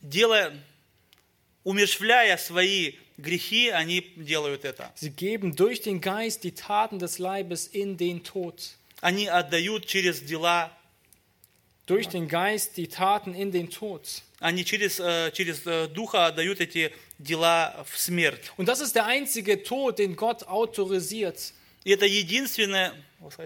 делая, 0.01 0.53
умершвляя 1.63 2.37
свои 2.39 2.95
грехи, 3.19 3.69
они 3.69 4.01
делают 4.17 4.65
это. 4.65 4.93
Sie 4.97 5.11
geben 5.11 5.55
durch 5.55 5.83
den 5.83 6.01
Geist 6.01 6.43
die 6.43 6.53
Taten 6.53 6.99
des 6.99 7.19
Leibes 7.19 7.67
in 7.67 7.97
den 7.97 8.25
Tod. 8.25 8.77
Они 9.01 9.29
отдают 9.29 9.87
через 9.87 10.21
дела, 10.21 10.71
Durch 11.87 12.09
den 12.09 12.29
Geist 12.29 12.77
die 12.77 12.89
Taten 12.89 13.35
in 13.35 13.51
den 13.51 13.71
Tod. 13.71 14.23
они 14.43 14.65
через, 14.65 14.99
э, 15.01 15.31
через 15.33 15.67
э, 15.67 15.89
Духа 15.89 16.27
отдают 16.27 16.61
эти 16.61 16.93
дела 17.19 17.85
в 17.89 17.99
смерть. 17.99 18.51
Und 18.57 18.69
das 18.69 18.81
ist 18.81 18.95
der 18.95 19.07
einzige 19.07 19.63
Tod, 19.63 19.99
den 19.99 20.17
Gott 20.17 20.47
autorisiert. 20.47 21.53
И 21.85 21.91
это 21.91 22.07
единственное, 22.07 22.93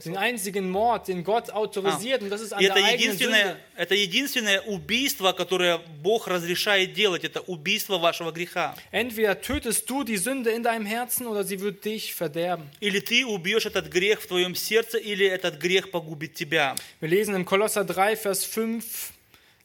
Den 0.04 0.16
einzigen 0.16 0.70
Mord, 0.70 1.06
den 1.08 1.22
Gott 1.22 1.50
autorisiert. 1.50 2.22
Und 2.22 2.30
das 2.30 2.40
ist 2.40 2.54
an 2.54 2.60
И 2.60 2.66
der 2.66 2.76
это 2.76 2.84
eigenen 2.86 2.98
единственное, 2.98 3.44
Sünde. 3.44 3.60
это 3.76 3.94
единственное 3.94 4.60
убийство, 4.62 5.32
которое 5.32 5.78
Бог 6.02 6.28
разрешает 6.28 6.94
делать, 6.94 7.24
это 7.24 7.42
убийство 7.42 7.98
вашего 7.98 8.32
греха. 8.32 8.74
Entweder 8.90 9.40
tötest 9.42 9.88
du 9.90 10.02
die 10.02 10.16
Sünde 10.16 10.50
in 10.50 10.62
deinem 10.62 10.86
Herzen 10.86 11.26
oder 11.26 11.44
sie 11.44 11.60
wird 11.60 11.84
dich 11.84 12.14
verderben. 12.14 12.70
Или 12.80 13.00
ты 13.00 13.26
убьешь 13.26 13.66
этот 13.66 13.88
грех 13.88 14.22
в 14.22 14.26
твоем 14.28 14.54
сердце, 14.54 14.96
или 14.96 15.26
этот 15.26 15.58
грех 15.58 15.90
погубит 15.90 16.34
тебя. 16.34 16.74
Wir 17.00 17.08
lesen 17.08 17.34
im 17.34 17.44
Kolosser 17.44 17.84
3, 17.84 18.16
Vers 18.16 18.44
5, 18.46 18.82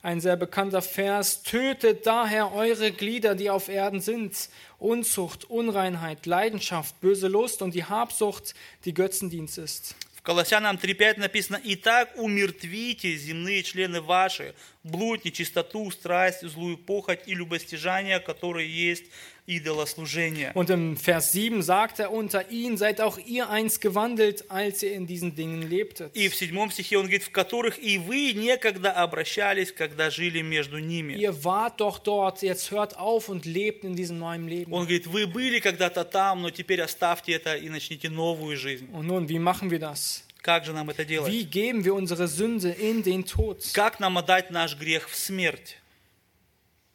ein 0.05 0.19
sehr 0.19 0.35
bekannter 0.35 0.81
Vers. 0.81 1.43
Tötet 1.43 2.05
daher 2.05 2.53
eure 2.53 2.91
Glieder, 2.91 3.35
die 3.35 3.49
auf 3.49 3.69
Erden 3.69 4.01
sind. 4.01 4.49
Unzucht, 4.79 5.49
Unreinheit, 5.49 6.25
Leidenschaft, 6.25 6.99
böse 7.01 7.27
Lust 7.27 7.61
und 7.61 7.75
die 7.75 7.85
Habsucht, 7.85 8.55
die 8.85 8.93
Götzendienst 8.93 9.57
ist. 9.57 9.95
В 10.15 10.23
Колоссянам 10.23 10.77
3.5 10.77 11.19
написано, 11.19 11.59
«Итак 11.63 12.13
умертвите 12.15 13.15
земные 13.15 13.63
члены 13.63 14.01
ваши, 14.01 14.53
блуд, 14.83 15.25
нечистоту, 15.25 15.89
страсть, 15.89 16.41
злую 16.41 16.77
похоть 16.77 17.21
и 17.25 17.33
любостяжание, 17.33 18.19
которые 18.19 18.69
есть 18.69 19.05
идолослужение». 19.46 20.52
Und 20.54 20.70
im 20.70 20.96
Vers 20.96 21.32
7 21.32 21.62
sagt 21.62 21.98
er, 21.98 22.12
unter 22.12 22.50
ihnen 22.50 22.76
seid 22.76 23.00
auch 23.00 23.18
ihr 23.18 23.48
einst 23.48 23.80
gewandelt, 23.80 24.50
als 24.50 24.82
ihr 24.82 24.92
in 24.92 25.06
diesen 25.06 25.34
Dingen 25.34 25.62
lebtet. 25.62 26.12
И 26.14 26.28
в 26.28 26.34
седьмом 26.34 26.70
стихе 26.70 26.98
он 26.98 27.04
говорит, 27.04 27.22
в 27.22 27.30
которых 27.30 27.82
и 27.82 27.98
вы 27.98 28.32
некогда 28.32 28.92
обращались, 28.92 29.72
когда 29.72 30.10
жили 30.10 30.42
между 30.42 30.78
ними. 30.78 31.14
Ihr 31.14 31.44
wart 31.44 31.80
doch 31.80 31.98
dort, 31.98 32.42
jetzt 32.42 32.70
hört 32.70 32.98
auf 32.98 33.28
und 33.28 33.44
lebt 33.44 33.84
in 33.84 33.96
diesem 33.96 34.18
neuen 34.18 34.48
Leben. 34.48 34.72
Он 34.72 34.82
говорит, 34.82 35.06
вы 35.06 35.26
были 35.26 35.60
когда-то 35.60 36.04
там, 36.04 36.42
но 36.42 36.50
теперь 36.50 36.82
оставьте 36.82 37.32
это 37.32 37.56
и 37.56 37.68
начните 37.68 38.08
новую 38.10 38.56
жизнь. 38.56 38.88
Und 38.92 39.06
nun, 39.06 39.28
wie 39.28 39.38
machen 39.38 39.70
wir 39.70 39.78
das? 39.78 40.22
Как 40.42 40.64
же 40.64 40.72
нам 40.72 40.88
это 40.90 41.04
делать? 41.04 41.32
Wie 41.32 41.44
geben 41.44 41.84
wir 41.84 41.94
unsere 41.94 42.28
Sünde 42.28 42.70
in 42.70 43.02
den 43.02 43.24
Tod? 43.24 43.64
Как 43.72 43.98
нам 43.98 44.16
отдать 44.16 44.50
наш 44.50 44.76
грех 44.76 45.08
в 45.08 45.16
смерть? 45.16 45.76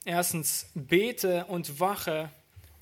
Erstens, 0.06 0.68
bete 0.74 1.46
und 1.50 1.80
wache 1.80 2.32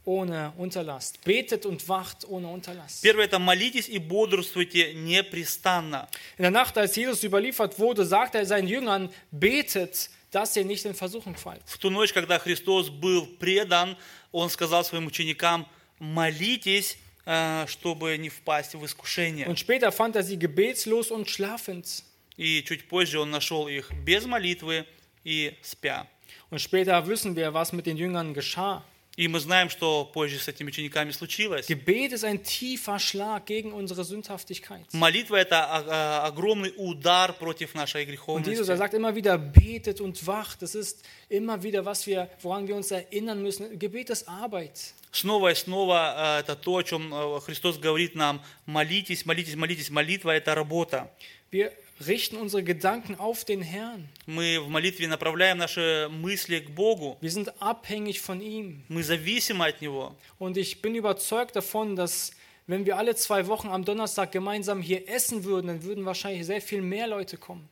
ohne 0.04 0.52
Unterlass. 0.58 1.14
Betet 1.24 1.66
und 1.66 1.88
wacht 1.88 2.24
ohne 2.28 2.48
Unterlass. 2.48 3.00
Первое – 3.00 3.26
это 3.26 3.38
молитесь 3.38 3.88
и 3.88 3.98
бодрствуйте 3.98 4.94
непрестанно. 4.94 6.08
In 6.36 6.42
der 6.42 6.50
Nacht, 6.50 6.76
als 6.76 6.94
Jesus 6.96 7.24
überliefert 7.24 7.78
wurde, 7.78 8.04
sagte 8.04 8.38
er 8.38 8.46
seinen 8.46 8.68
Jüngern, 8.68 9.10
betet, 9.30 10.10
dass 10.30 10.56
ihr 10.56 10.64
nicht 10.64 10.84
in 10.84 10.94
Versuchung 10.94 11.36
fallt. 11.36 11.62
В 11.66 11.78
ту 11.78 11.90
ночь, 11.90 12.12
когда 12.12 12.38
Христос 12.38 12.90
был 12.90 13.26
предан, 13.38 13.96
Он 14.32 14.50
сказал 14.50 14.84
своим 14.84 15.06
ученикам, 15.06 15.66
молитесь, 16.00 16.98
э, 17.24 17.66
чтобы 17.68 18.18
не 18.18 18.28
впасть 18.28 18.74
в 18.74 18.84
искушение. 18.84 19.46
Und 19.46 19.58
später 19.58 19.92
fand 19.92 20.16
er 20.16 20.24
sie 20.24 20.38
gebetslos 20.38 21.10
und 21.10 21.30
schlafend. 21.30 22.02
И 22.36 22.64
чуть 22.64 22.88
позже 22.88 23.20
он 23.20 23.30
нашел 23.30 23.68
их 23.68 23.92
без 24.04 24.26
молитвы 24.26 24.86
и 25.22 25.56
спя. 25.62 26.08
Und 26.50 26.58
später 26.60 27.06
wissen 27.06 27.36
wir, 27.36 27.54
was 27.54 27.72
mit 27.72 27.86
den 27.86 27.96
Jüngern 27.96 28.34
geschah. 28.34 28.82
И 29.19 29.27
мы 29.27 29.41
знаем, 29.41 29.69
что 29.69 30.05
позже 30.05 30.39
с 30.39 30.47
этими 30.47 30.69
учениками 30.69 31.11
случилось. 31.11 31.67
Gebet 31.67 32.13
ist 32.13 32.23
ein 32.23 32.41
tiefer 32.41 32.99
Schlag 32.99 33.45
gegen 33.45 33.73
unsere 33.73 34.05
Sündhaftigkeit. 34.05 34.85
Молитва– 34.93 35.35
это 35.41 36.23
огромный 36.25 36.73
удар 36.77 37.33
против 37.33 37.75
нашей 37.75 38.05
Und 38.05 38.47
Jesus, 38.47 38.69
er 38.69 38.75
греховности. 38.75 38.77
sagt 38.77 38.93
immer 38.93 39.13
wieder, 39.13 39.37
betet 39.37 39.99
und 39.99 40.25
wacht. 40.25 40.61
Das 40.61 40.73
ist 40.73 41.03
immer 41.27 41.61
wieder, 41.61 41.83
was 41.83 42.07
wir, 42.07 42.29
woran 42.41 42.65
wir 42.69 42.77
uns 42.77 42.91
erinnern 42.91 43.41
müssen. 43.41 43.77
Gebet 43.77 44.09
ist 44.09 44.25
Arbeit. 44.29 44.93
Снова 45.11 45.51
и 45.51 45.55
снова 45.55 46.37
э, 46.37 46.39
это 46.39 46.55
то, 46.55 46.77
о 46.77 46.83
чем 46.83 47.13
э, 47.13 47.41
Христос 47.41 47.77
говорит 47.77 48.15
нам. 48.15 48.41
Молитесь, 48.65 49.25
молитесь, 49.25 49.57
молитесь. 49.57 49.89
Молитва– 49.89 50.31
это 50.33 50.55
работа. 50.55 51.11
Wir 51.51 51.73
richten 52.06 52.36
unsere 52.36 52.62
Gedanken 52.62 53.14
auf 53.16 53.44
den 53.44 53.62
Herrn. 53.62 54.08
Мы 54.26 54.58
в 54.60 54.68
молитве 54.68 55.06
направляем 55.06 55.58
наши 55.58 56.08
мысли 56.10 56.60
к 56.60 56.70
Богу. 56.70 57.18
Wir 57.20 57.30
sind 57.30 57.52
abhängig 57.60 58.20
von 58.20 58.40
ihm. 58.40 58.84
Мы 58.88 59.02
зависимы 59.02 59.66
от 59.66 59.80
Него. 59.80 60.14
Und 60.38 60.56
ich 60.56 60.82
bin 60.82 60.94
überzeugt 60.94 61.56
davon, 61.56 61.96
dass 61.96 62.32
wenn 62.66 62.86
wir 62.86 62.96
alle 62.96 63.14
zwei 63.14 63.46
Wochen 63.46 63.68
am 63.68 63.84
Donnerstag 63.84 64.32
gemeinsam 64.32 64.80
hier 64.80 65.08
essen 65.08 65.44
würden, 65.44 65.66
dann 65.66 65.82
würden 65.82 66.04
wahrscheinlich 66.04 66.46
sehr 66.46 66.60
viel 66.60 66.80
mehr 66.80 67.06
Leute 67.06 67.36
kommen. 67.36 67.68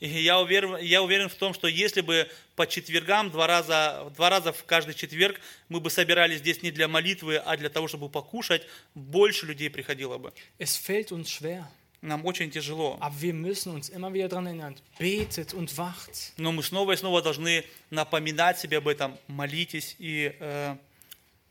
И 0.00 0.08
я 0.08 0.38
уверен, 0.40 0.76
я 0.78 1.02
уверен 1.02 1.28
в 1.28 1.34
том, 1.34 1.54
что 1.54 1.66
если 1.66 2.00
бы 2.00 2.28
по 2.56 2.66
четвергам, 2.66 3.30
два 3.30 3.46
раза, 3.46 4.12
два 4.16 4.28
раза 4.28 4.52
в 4.52 4.64
каждый 4.64 4.94
четверг, 4.94 5.40
мы 5.68 5.80
бы 5.80 5.88
собирались 5.88 6.38
здесь 6.38 6.62
не 6.62 6.70
для 6.70 6.88
молитвы, 6.88 7.36
а 7.36 7.56
для 7.56 7.70
того, 7.70 7.88
чтобы 7.88 8.08
покушать, 8.08 8.66
больше 8.94 9.46
людей 9.46 9.70
приходило 9.70 10.18
бы. 10.18 10.32
Es 10.58 10.76
fällt 10.76 11.12
uns 11.12 11.30
schwer, 11.30 11.64
Нам 12.01 12.25
очень 12.25 12.49
тяжело. 12.49 12.97
aber 13.01 13.13
wir 13.21 13.33
müssen 13.33 13.73
uns 13.73 13.89
immer 13.89 14.13
wieder 14.13 14.29
daran 14.29 14.45
erinnern. 14.47 14.75
Betet 14.97 15.53
und 15.53 15.77
wacht. 15.77 16.33
Но 16.37 16.51
мы 16.53 16.63
снова 16.63 16.93
и 16.93 16.95
снова 16.95 17.21
должны 17.21 17.65
напоминать 17.89 18.57
себе 18.59 18.77
об 18.77 18.87
этом. 18.87 19.17
Молитесь 19.27 19.95
и 19.99 20.31
э, 20.39 20.75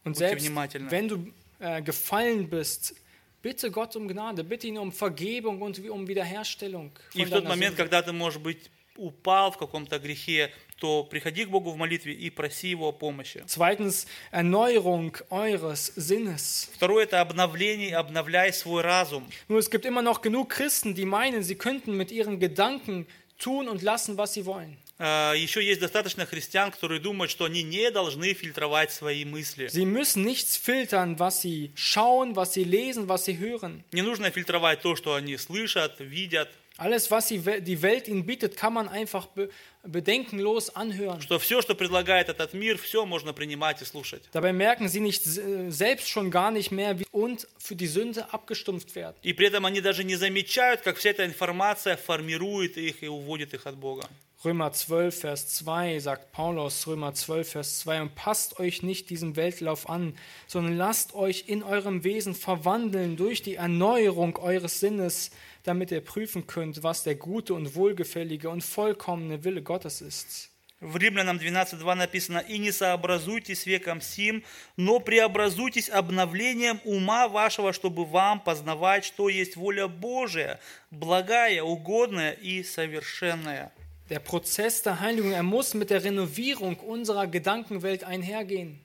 Und 0.05 0.13
Будьте 0.15 0.19
selbst 0.21 0.47
внимательны. 0.47 0.91
wenn 0.91 1.09
du 1.09 1.33
äh, 1.61 1.83
gefallen 1.83 2.49
bist, 2.49 2.95
bitte 3.43 3.71
Gott 3.71 3.95
um 3.97 4.09
Gnade, 4.09 4.43
bitte 4.43 4.67
ihn 4.69 4.79
um 4.79 4.91
Vergebung 4.91 5.61
und 5.61 5.79
um 5.91 6.09
Wiederherstellung. 6.09 6.93
И 7.15 7.19
Von 7.19 7.27
в 7.27 7.31
тот 7.31 7.45
момент, 7.45 7.77
Sünde. 7.77 7.83
когда 7.83 8.01
ты, 8.03 8.13
может 8.13 8.41
быть, 8.43 8.71
упал 8.99 9.53
в 9.53 9.57
каком-то 9.57 9.99
грехе, 9.99 10.53
то 10.79 11.03
приходи 11.05 11.45
к 11.45 11.49
Богу 11.49 11.71
в 11.71 11.77
молитве 11.77 12.13
и 12.13 12.31
проси 12.31 12.69
Его 12.69 12.89
о 12.89 12.93
помощи. 12.93 13.43
Zweitens, 13.47 14.07
Erneuerung 14.33 15.17
eures 15.31 15.93
Sinnes. 15.97 16.69
Второе– 16.75 17.05
это 17.05 17.21
обновление, 17.21 17.97
обновляй 17.97 18.53
свой 18.53 18.83
разум. 18.83 19.29
Nur 19.49 19.59
es 19.59 19.71
gibt 19.71 19.87
immer 19.87 20.03
noch 20.03 20.21
genug 20.21 20.51
Christen, 20.51 20.95
die 20.95 21.05
meinen, 21.07 21.43
sie 21.43 21.57
könnten 21.57 21.97
mit 21.97 22.11
ihren 22.13 22.39
Gedanken 22.39 23.07
tun 23.39 23.69
und 23.69 23.83
lassen, 23.83 24.17
was 24.19 24.35
sie 24.35 24.45
wollen. 24.47 24.77
Э, 25.01 25.35
Еще 25.37 25.65
есть 25.65 25.81
достаточно 25.81 26.27
христиан, 26.27 26.73
которые 26.73 27.01
думают, 27.01 27.31
что 27.31 27.45
они 27.45 27.63
не 27.63 27.91
должны 27.93 28.33
фильтровать 28.35 28.91
свои 28.93 29.25
мысли. 29.25 29.69
Sie 29.69 29.85
müssen 29.85 30.25
nichts 30.25 30.57
filtern, 30.57 31.19
was 31.19 31.41
sie 31.41 31.71
schauen, 31.77 32.35
was 32.35 32.53
sie 32.55 32.65
lesen, 32.65 33.09
was 33.09 33.25
sie 33.25 33.39
hören. 33.39 33.85
Не 33.93 34.03
нужно 34.03 34.31
фильтровать 34.31 34.83
то, 34.83 34.97
что 34.97 35.15
они 35.15 35.37
слышат, 35.37 36.01
видят, 36.01 36.51
Alles, 36.78 37.12
was 37.12 37.28
sie, 37.28 37.40
die 37.62 37.82
Welt 37.84 38.08
ihnen 38.08 38.26
bietet, 38.26 38.58
kann 38.58 38.74
man 38.74 38.90
einfach 38.90 39.28
be 39.28 39.50
bedenkenlos 39.86 40.76
anhören. 40.76 41.22
что 41.22 41.38
все, 41.38 41.62
что 41.62 41.76
предлагает 41.76 42.30
этот 42.30 42.54
мир, 42.54 42.78
все 42.78 43.06
можно 43.06 43.34
принимать 43.34 43.82
и 43.82 43.86
слушать. 43.86 44.24
Dabei 44.32 44.54
merken 44.54 44.88
sie 44.88 45.00
nicht 45.00 45.26
äh, 45.26 45.70
selbst 45.70 46.10
schon 46.10 46.32
gar 46.32 46.52
nicht 46.52 46.72
mehr 46.72 47.00
wie 47.00 47.06
und 47.12 47.48
für 47.60 47.76
die 47.76 47.88
Sünde 47.88 48.34
abgestumpft 48.34 48.96
werden. 48.96 49.16
И 49.22 49.34
при 49.34 49.48
этом 49.48 49.66
они 49.66 49.82
даже 49.82 50.04
не 50.04 50.16
замечают, 50.16 50.82
как 50.82 50.98
вся 50.98 51.12
эта 51.12 51.26
информация 51.26 51.96
формирует 51.96 52.78
их 52.78 53.04
и 53.04 53.08
уводит 53.08 53.54
их 53.54 53.68
от 53.68 53.76
Бога. 53.76 54.08
Römer 54.44 54.74
12, 54.74 55.20
Vers 55.20 55.48
2 55.56 56.00
sagt 56.00 56.34
Paulus, 56.34 56.86
Römer 56.86 57.14
12, 57.14 57.50
Vers 57.50 57.80
2, 57.80 58.02
und 58.02 58.16
passt 58.16 58.60
euch 58.60 58.84
nicht 58.84 59.10
diesem 59.10 59.38
Weltlauf 59.38 59.88
an, 59.90 60.16
sondern 60.48 60.76
lasst 60.76 61.14
euch 61.14 61.46
in 61.48 61.64
eurem 61.64 62.04
Wesen 62.04 62.36
verwandeln 62.36 63.16
durch 63.16 63.42
die 63.42 63.56
Erneuerung 63.56 64.38
eures 64.38 64.82
Sinnes, 64.82 65.32
damit 65.65 65.91
ihr 65.91 66.01
prüfen 66.01 66.47
könnt, 66.47 66.83
was 66.83 67.03
der 67.03 67.15
gute 67.15 67.55
und 67.55 67.75
wohlgefällige 67.75 68.51
und 68.51 68.63
vollkommene 68.63 69.45
Wille 69.45 69.63
Gottes 69.63 70.01
ist. 70.01 70.51
В 70.81 70.97
Римлянам 70.97 71.39
12.2 71.39 71.95
написано 71.95 72.39
«И 72.39 72.57
не 72.59 72.71
сообразуйтесь 72.71 73.67
веком 73.67 74.01
сим, 74.01 74.45
но 74.77 75.01
преобразуйтесь 75.01 75.91
обновлением 75.91 76.81
ума 76.85 77.27
вашего, 77.27 77.73
чтобы 77.73 78.05
вам 78.05 78.41
познавать, 78.41 79.05
что 79.05 79.29
есть 79.29 79.57
воля 79.57 79.89
Божия, 79.89 80.61
благая, 80.93 81.65
угодная 81.65 82.31
и 82.31 82.63
совершенная». 82.63 83.73
Der 84.09 84.21
Prozess 84.21 84.83
der 84.83 85.01
Heiligung, 85.01 85.33
er 85.33 85.43
muss 85.43 85.75
mit 85.75 85.91
der 85.91 86.03
Renovierung 86.03 86.77
unserer 86.77 87.27
Gedankenwelt 87.27 88.05
einhergehen. 88.05 88.79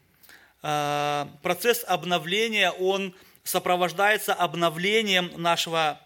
Э, 0.63 1.28
Процесс 1.41 1.84
обновления, 1.84 2.71
он 2.71 3.13
сопровождается 3.43 4.34
обновлением 4.34 5.32
нашего. 5.38 5.99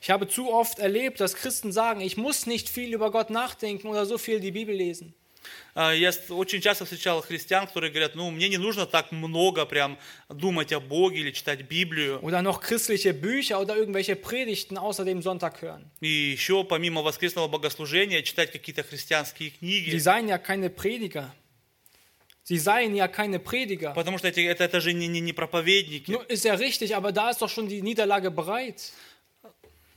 Ich 0.00 0.10
habe 0.10 0.28
zu 0.28 0.52
oft 0.52 0.78
erlebt, 0.78 1.20
dass 1.20 1.34
Christen 1.34 1.72
sagen, 1.72 2.00
ich 2.00 2.16
muss 2.16 2.46
nicht 2.46 2.68
viel 2.68 2.92
über 2.92 3.10
Gott 3.10 3.30
nachdenken 3.30 3.86
oder 3.88 4.06
so 4.06 4.18
viel 4.18 4.40
die 4.40 4.50
Bibel 4.50 4.74
lesen. 4.74 5.14
Э, 5.74 5.92
Я 5.96 6.12
с- 6.12 6.30
очень 6.30 6.60
часто 6.60 6.84
встречал 6.84 7.20
христиан, 7.22 7.66
которые 7.66 7.90
говорят, 7.90 8.14
ну, 8.14 8.30
мне 8.30 8.48
не 8.48 8.58
нужно 8.58 8.86
так 8.86 9.10
много 9.10 9.64
прям 9.66 9.98
думать 10.28 10.72
о 10.72 10.80
Боге 10.80 11.20
или 11.20 11.30
читать 11.32 11.62
Библию. 11.68 12.20
Oder 12.22 12.42
noch 12.42 12.60
christliche 12.60 13.12
Bücher 13.14 13.58
oder 13.60 13.76
irgendwelche 13.76 14.14
Predigten 14.14 14.76
außer 14.78 15.04
dem 15.04 15.20
Sonntag 15.22 15.60
hören. 15.62 15.90
И 16.00 16.32
еще 16.32 16.62
помимо 16.64 17.02
воскресного 17.02 17.48
богослужения 17.48 18.22
читать 18.22 18.52
какие-то 18.52 18.82
христианские 18.84 19.50
Sie 19.50 19.58
книги. 19.58 19.96
seien 19.98 20.28
ja 20.28 20.38
keine 20.38 20.70
Prediger. 20.70 21.32
Sie 22.46 22.58
seien 22.58 22.94
ja 22.96 23.06
keine 23.08 23.38
Prediger. 23.38 23.92
Потому 23.94 24.18
что 24.18 24.26
эти, 24.28 24.40
это, 24.40 24.64
это 24.64 24.80
же 24.80 24.92
не, 24.92 25.06
не, 25.06 25.20
не 25.20 25.32
проповедники. 25.32 26.10
Nur 26.10 26.28
ist 26.28 26.44
ja 26.44 26.54
richtig, 26.54 26.94
aber 26.96 27.12
da 27.12 27.30
ist 27.30 27.40
doch 27.40 27.48
schon 27.48 27.68
die 27.68 27.82
Niederlage 27.82 28.30
bereit. 28.30 28.92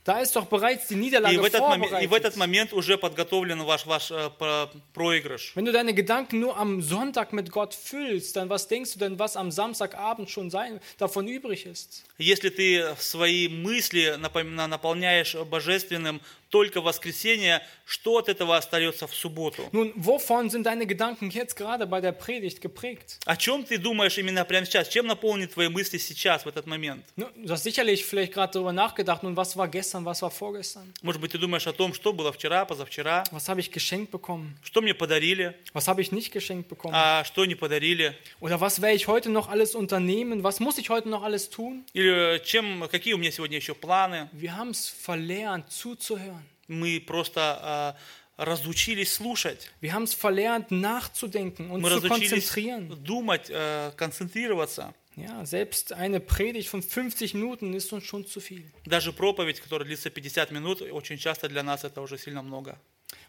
Da 0.04 0.20
ist 0.20 0.36
doch 0.36 0.46
bereits 0.46 0.86
die 0.86 0.94
И 0.94 0.98
Niederlage 0.98 1.40
в, 1.42 1.44
этот 1.44 1.62
момент, 1.62 1.90
и 2.00 2.06
в 2.06 2.14
этот 2.14 2.34
vorbereitet. 2.34 2.36
момент 2.36 2.72
уже 2.72 2.96
подготовлен 2.96 3.64
ваш, 3.64 3.86
ваш 3.86 4.12
э, 4.12 4.30
про- 4.38 4.70
проигрыш. 4.94 5.52
Wenn 5.56 5.64
du 5.64 5.72
deine 5.72 5.94
Gedanken 5.94 6.38
nur 6.38 6.56
am 6.56 6.80
Sonntag 6.80 7.32
mit 7.32 7.50
Gott 7.50 7.74
füllst, 7.74 8.36
dann 8.36 8.48
was 8.48 8.68
denkst 8.68 8.92
du 8.92 9.00
denn, 9.00 9.18
was 9.18 9.36
am 9.36 9.50
Samstagabend 9.50 10.30
schon 10.30 10.48
sein, 10.48 10.78
davon 10.98 11.26
übrig 11.26 11.66
ist? 11.66 12.04
Если 12.18 12.50
ты 12.50 12.94
свои 13.00 13.48
мысли 13.48 14.14
напом- 14.16 14.54
на- 14.54 14.68
наполняешь 14.68 15.34
божественным 15.50 16.20
только 16.51 16.81
в 16.81 16.83
воскресенье, 16.83 17.65
что 17.85 18.17
от 18.17 18.29
этого 18.29 18.55
остается 18.57 19.07
в 19.07 19.15
субботу? 19.15 19.63
Nun, 19.71 19.91
wovon 19.95 20.49
sind 20.51 20.65
deine 20.65 20.85
Gedanken 20.85 21.31
jetzt 21.31 21.55
gerade 21.55 21.87
bei 21.87 21.99
der 22.01 22.11
Predigt 22.11 22.61
geprägt? 22.61 23.17
О 23.25 23.35
чем 23.35 23.63
ты 23.63 23.77
думаешь 23.79 24.17
именно 24.19 24.45
прямо 24.45 24.65
сейчас? 24.65 24.87
Чем 24.89 25.07
наполнены 25.07 25.47
твои 25.47 25.69
мысли 25.69 25.97
сейчас, 25.97 26.43
в 26.45 26.47
этот 26.49 26.67
момент? 26.67 27.03
Nu, 27.15 27.27
Du 27.35 27.51
hast 27.53 27.63
sicherlich 27.63 28.05
vielleicht 28.05 28.33
gerade 28.33 28.53
darüber 28.53 28.73
nachgedacht, 28.73 29.23
nun, 29.23 29.35
was 29.35 29.55
war 29.57 29.67
gestern, 29.67 30.05
was 30.05 30.21
war 30.21 30.29
vorgestern? 30.29 30.93
Может 31.01 31.21
быть, 31.21 31.31
ты 31.31 31.37
думаешь 31.39 31.65
о 31.65 31.73
том, 31.73 31.93
что 31.93 32.13
было 32.13 32.31
вчера, 32.31 32.65
позавчера, 32.65 33.23
Was 33.31 33.47
habe 33.49 33.61
ich 33.61 33.71
geschenkt 33.71 34.11
bekommen? 34.11 34.57
что 34.63 34.81
мне 34.81 34.93
подарили, 34.93 35.55
Was 35.73 35.87
habe 35.87 36.01
ich 36.01 36.11
nicht 36.11 36.31
geschenkt 36.31 36.67
bekommen? 36.69 36.93
а 36.93 37.23
что 37.23 37.45
не 37.45 37.55
подарили, 37.55 38.13
Oder 38.41 38.59
was 38.59 38.81
werde 38.81 38.95
ich 38.97 39.07
heute 39.07 39.29
noch 39.29 39.47
alles 39.49 39.73
unternehmen? 39.73 40.43
Was 40.43 40.59
muss 40.59 40.77
ich 40.77 40.89
heute 40.89 41.07
noch 41.09 41.23
alles 41.23 41.49
tun? 41.49 41.85
или 41.93 42.39
чем, 42.43 42.87
какие 42.91 43.13
у 43.13 43.17
меня 43.17 43.31
сегодня 43.31 43.57
еще 43.57 43.73
планы. 43.73 44.29
Wir 44.33 44.55
haben 44.57 44.71
es 44.71 44.89
verlernt, 44.89 45.71
zuzuhören. 45.71 46.40
Мы 46.70 47.00
просто 47.00 47.40
а, 47.60 47.96
разучились 48.36 49.14
слушать. 49.14 49.70
Wir 49.80 49.92
haben 49.92 50.04
es 50.04 50.14
verlernt, 50.14 50.70
nachzudenken 50.70 51.70
und 51.70 51.80
Мы 51.80 51.88
zu 51.88 51.96
разучились 51.96 52.48
konzentrieren. 52.48 53.04
думать, 53.04 53.46
э, 53.48 53.92
концентрироваться. 53.96 54.94
Ja, 55.16 55.46
selbst 55.46 55.94
eine 55.94 56.20
Predigt 56.20 56.68
von 56.68 56.82
50 56.82 57.32
Minuten 57.32 57.72
ist 57.72 57.90
uns 57.92 58.04
schon 58.04 58.26
zu 58.26 58.40
viel. 58.40 58.64
Даже 58.84 59.12
проповедь, 59.14 59.60
которая 59.60 59.86
длится 59.86 60.10
50 60.10 60.50
минут, 60.50 60.82
очень 60.82 61.16
часто 61.16 61.48
для 61.48 61.62
нас 61.62 61.84
это 61.84 62.02
уже 62.02 62.18
сильно 62.18 62.42
много. 62.42 62.78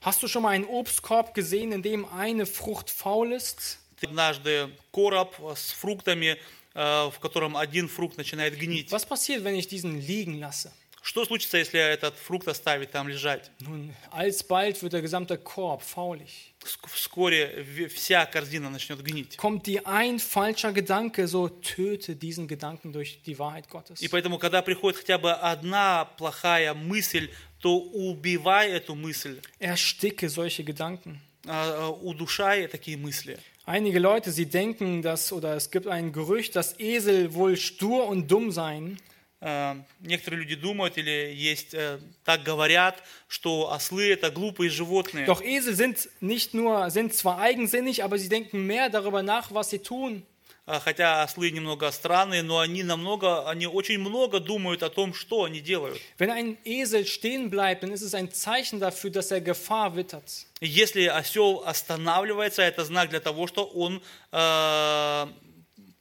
Hast 0.01 0.21
du 0.21 0.27
schon 0.27 0.43
mal 0.43 0.49
einen 0.49 0.65
Obstkorb 0.65 1.33
gesehen, 1.33 1.71
in 1.71 1.81
dem 1.81 2.05
eine 2.05 2.45
Frucht 2.45 2.89
faul 2.89 3.31
ist? 3.31 3.79
Ты 4.01 4.07
Однажды 4.07 4.69
короб 4.91 5.35
с 5.55 5.71
фруктами, 5.71 6.37
э, 6.75 7.09
в 7.09 7.19
котором 7.19 7.55
один 7.55 7.87
фрукт 7.87 8.17
начинает 8.17 8.57
гнить. 8.57 8.91
Was 8.91 9.05
passiert, 9.05 9.43
wenn 9.45 9.55
ich 9.55 9.67
diesen 9.67 9.99
liegen 9.99 10.39
lasse? 10.39 10.71
Что 11.03 11.23
случится, 11.23 11.57
если 11.57 11.79
этот 11.79 12.17
фрукт 12.17 12.49
оставить 12.49 12.91
там 12.91 13.07
лежать? 13.07 13.49
Nun, 13.61 13.93
alsbald 14.11 14.81
wird 14.83 14.91
der 14.91 15.01
gesamte 15.01 15.37
Korb 15.37 15.81
faulig. 15.81 16.53
Ск- 16.65 16.89
Вскоре 16.91 17.63
ве- 17.63 17.87
вся 17.87 18.25
корзина 18.25 18.69
начнет 18.69 19.01
гнить. 19.01 19.37
Kommt 19.37 19.67
dir 19.67 19.87
ein 19.87 20.19
falscher 20.19 20.73
Gedanke, 20.73 21.29
so 21.29 21.47
töte 21.47 22.17
diesen 22.17 22.47
Gedanken 22.49 22.91
durch 22.91 23.21
die 23.23 23.39
Wahrheit 23.39 23.69
Gottes. 23.69 24.01
И 24.01 24.09
поэтому, 24.09 24.37
когда 24.37 24.61
приходит 24.61 24.97
хотя 24.99 25.17
бы 25.17 25.31
одна 25.31 26.03
плохая 26.17 26.73
мысль, 26.73 27.29
то 27.61 27.77
убивай 27.79 28.69
эту 28.71 28.93
мысль, 28.93 29.39
Ersticke 29.61 30.27
solche 30.27 30.63
Gedanken. 30.65 31.19
а, 31.47 31.89
удушай 31.89 32.67
такие 32.67 32.97
мысли. 32.97 33.37
Einige 33.65 33.99
Leute, 33.99 34.31
sie 34.33 34.45
denken, 34.45 35.01
dass, 35.01 35.31
oder 35.31 35.55
es 35.55 35.71
gibt 35.71 35.87
ein 35.87 36.11
Gerücht, 36.11 36.55
dass 36.57 36.77
Esel 36.79 37.33
wohl 37.33 37.55
stur 37.55 38.07
und 38.07 38.27
dumm 38.29 38.51
seien. 38.51 38.97
Э, 39.44 39.74
Некоторые 40.00 40.40
люди 40.42 40.54
думают 40.54 40.96
или 40.98 41.34
есть 41.34 41.74
э, 41.74 41.98
так 42.24 42.44
говорят, 42.44 43.02
что 43.26 43.72
ослы 43.72 44.12
это 44.12 44.30
глупые 44.30 44.70
животные. 44.70 45.26
Doch 45.26 45.42
Esel 45.42 45.74
sind 45.74 46.08
nicht 46.20 46.54
nur, 46.54 46.90
sind 46.90 47.12
zwar 47.12 47.40
eigensinnig, 47.40 48.04
aber 48.04 48.18
sie 48.18 48.28
denken 48.28 48.64
mehr 48.66 48.88
darüber 48.88 49.22
nach, 49.24 49.52
was 49.52 49.70
sie 49.70 49.80
tun. 49.80 50.22
А, 50.64 50.78
Хотя 50.78 51.24
ослы 51.24 51.50
немного 51.50 51.90
странные, 51.90 52.44
но 52.44 52.60
они 52.60 52.84
намного, 52.84 53.48
они 53.50 53.66
очень 53.66 53.98
много 53.98 54.38
думают 54.38 54.84
о 54.84 54.90
том, 54.90 55.12
что 55.12 55.42
они 55.42 55.60
делают. 55.60 56.00
Wenn 56.18 56.30
ein 56.30 56.56
Esel 56.64 57.04
stehen 57.04 57.50
bleibt, 57.50 57.82
dann 57.82 57.90
ist 57.90 58.02
es 58.02 58.14
ein 58.14 58.30
Zeichen 58.30 58.78
dafür, 58.78 59.10
dass 59.10 59.32
er 59.32 59.40
Gefahr 59.40 59.96
wittert. 59.96 60.46
Если 60.60 61.06
осел 61.06 61.64
останавливается, 61.66 62.62
это 62.62 62.84
знак 62.84 63.10
для 63.10 63.18
того, 63.18 63.48
что 63.48 63.64
он 63.64 64.00
э, 64.30 65.26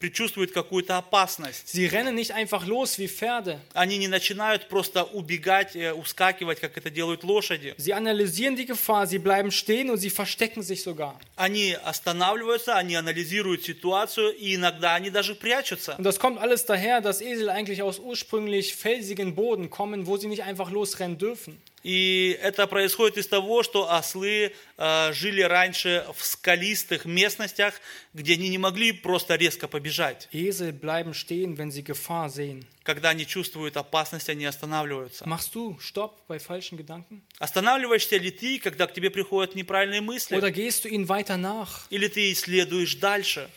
предчувствует 0.01 0.53
какую-то 0.53 0.99
опасность. 0.99 1.68
Sie 1.68 1.86
rennen 1.86 2.14
nicht 2.14 2.32
einfach 2.32 2.66
los 2.66 2.99
wie 2.99 3.09
Pferde. 3.09 3.61
Они 3.72 3.97
не 3.97 4.09
начинают 4.09 4.68
просто 4.68 5.05
убегать, 5.05 5.74
э, 5.74 5.92
ускакивать, 5.92 6.61
как 6.61 6.76
это 6.76 6.90
делают 6.90 7.24
лошади. 7.24 7.74
Sie 7.78 7.94
analysieren 7.94 8.57
die 8.57 8.66
Gefahr, 8.66 9.07
sie 9.07 9.18
bleiben 9.18 9.51
stehen 9.51 9.88
und 9.90 9.99
sie 9.99 10.11
verstecken 10.11 10.62
sich 10.62 10.82
sogar. 10.82 11.18
Они 11.36 11.72
останавливаются, 11.72 12.74
они 12.74 12.94
анализируют 12.94 13.64
ситуацию, 13.64 14.34
и 14.36 14.55
иногда 14.55 14.94
они 14.94 15.11
даже 15.11 15.34
прячутся. 15.34 15.97
Und 15.97 16.05
das 16.05 16.18
kommt 16.18 16.38
alles 16.38 16.66
daher, 16.66 17.01
dass 17.01 17.22
Esel 17.22 17.49
eigentlich 17.49 17.82
aus 17.82 17.99
ursprünglich 17.99 18.74
felsigen 18.74 19.34
Boden 19.34 19.70
kommen, 19.70 20.07
wo 20.07 20.18
sie 20.18 20.28
nicht 20.28 20.42
einfach 20.42 20.70
losrennen 20.70 21.16
dürfen. 21.16 21.61
И 21.84 22.38
это 22.41 22.67
происходит 22.67 23.17
из 23.17 23.27
того, 23.27 23.63
что 23.63 23.91
ослы 23.91 24.53
э, 24.77 25.13
жили 25.13 25.41
раньше 25.41 26.05
в 26.15 26.23
скалистых 26.23 27.05
местностях, 27.05 27.73
где 28.13 28.34
они 28.34 28.49
не 28.49 28.57
могли 28.57 28.91
просто 28.91 29.36
резко 29.36 29.67
побежать. 29.67 30.27
Esel 30.32 30.73
bleiben 30.73 31.13
stehen, 31.13 31.57
wenn 31.57 31.71
sie 31.71 31.84
Gefahr 31.84 32.29
sehen. 32.29 32.65
Когда 32.84 33.09
они 33.09 33.25
чувствуют 33.25 33.77
опасность, 33.77 34.29
они 34.29 34.45
останавливаются. 34.45 35.25
Machst 35.25 35.55
du 35.55 35.77
Stopp 35.79 36.27
bei 36.27 36.39
falschen 36.39 36.77
Gedanken? 36.77 37.23
Останавливаешься 37.39 38.17
ли 38.17 38.32
ты, 38.32 38.59
когда 38.59 38.86
к 38.86 38.93
тебе 38.93 39.09
приходят 39.09 39.55
неправильные 39.55 40.01
мысли? 40.01 40.36
Oder 40.36 40.51
gehst 40.51 40.84
du 40.84 40.89
ihnen 40.89 41.07
weiter 41.07 41.38
nach? 41.38 41.88
Или 41.89 42.07
ты 42.07 42.32
исследуешь 42.32 42.95
дальше? 42.95 43.49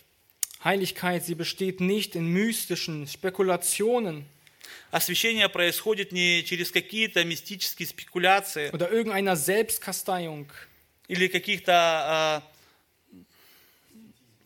Heiligkeit, 0.64 1.26
sie 1.26 1.34
besteht 1.34 1.80
nicht 1.80 2.16
in 2.16 2.26
mystischen 2.32 3.06
Spekulationen 3.06 4.24
Освящение 4.94 5.48
происходит 5.48 6.12
не 6.12 6.44
через 6.44 6.70
какие-то 6.70 7.24
мистические 7.24 7.88
спекуляции 7.88 8.70
oder 8.72 8.90
irgendeiner 8.92 9.34
Selbstkasteiung. 9.34 10.46
или 11.08 11.26
каких-то 11.26 12.42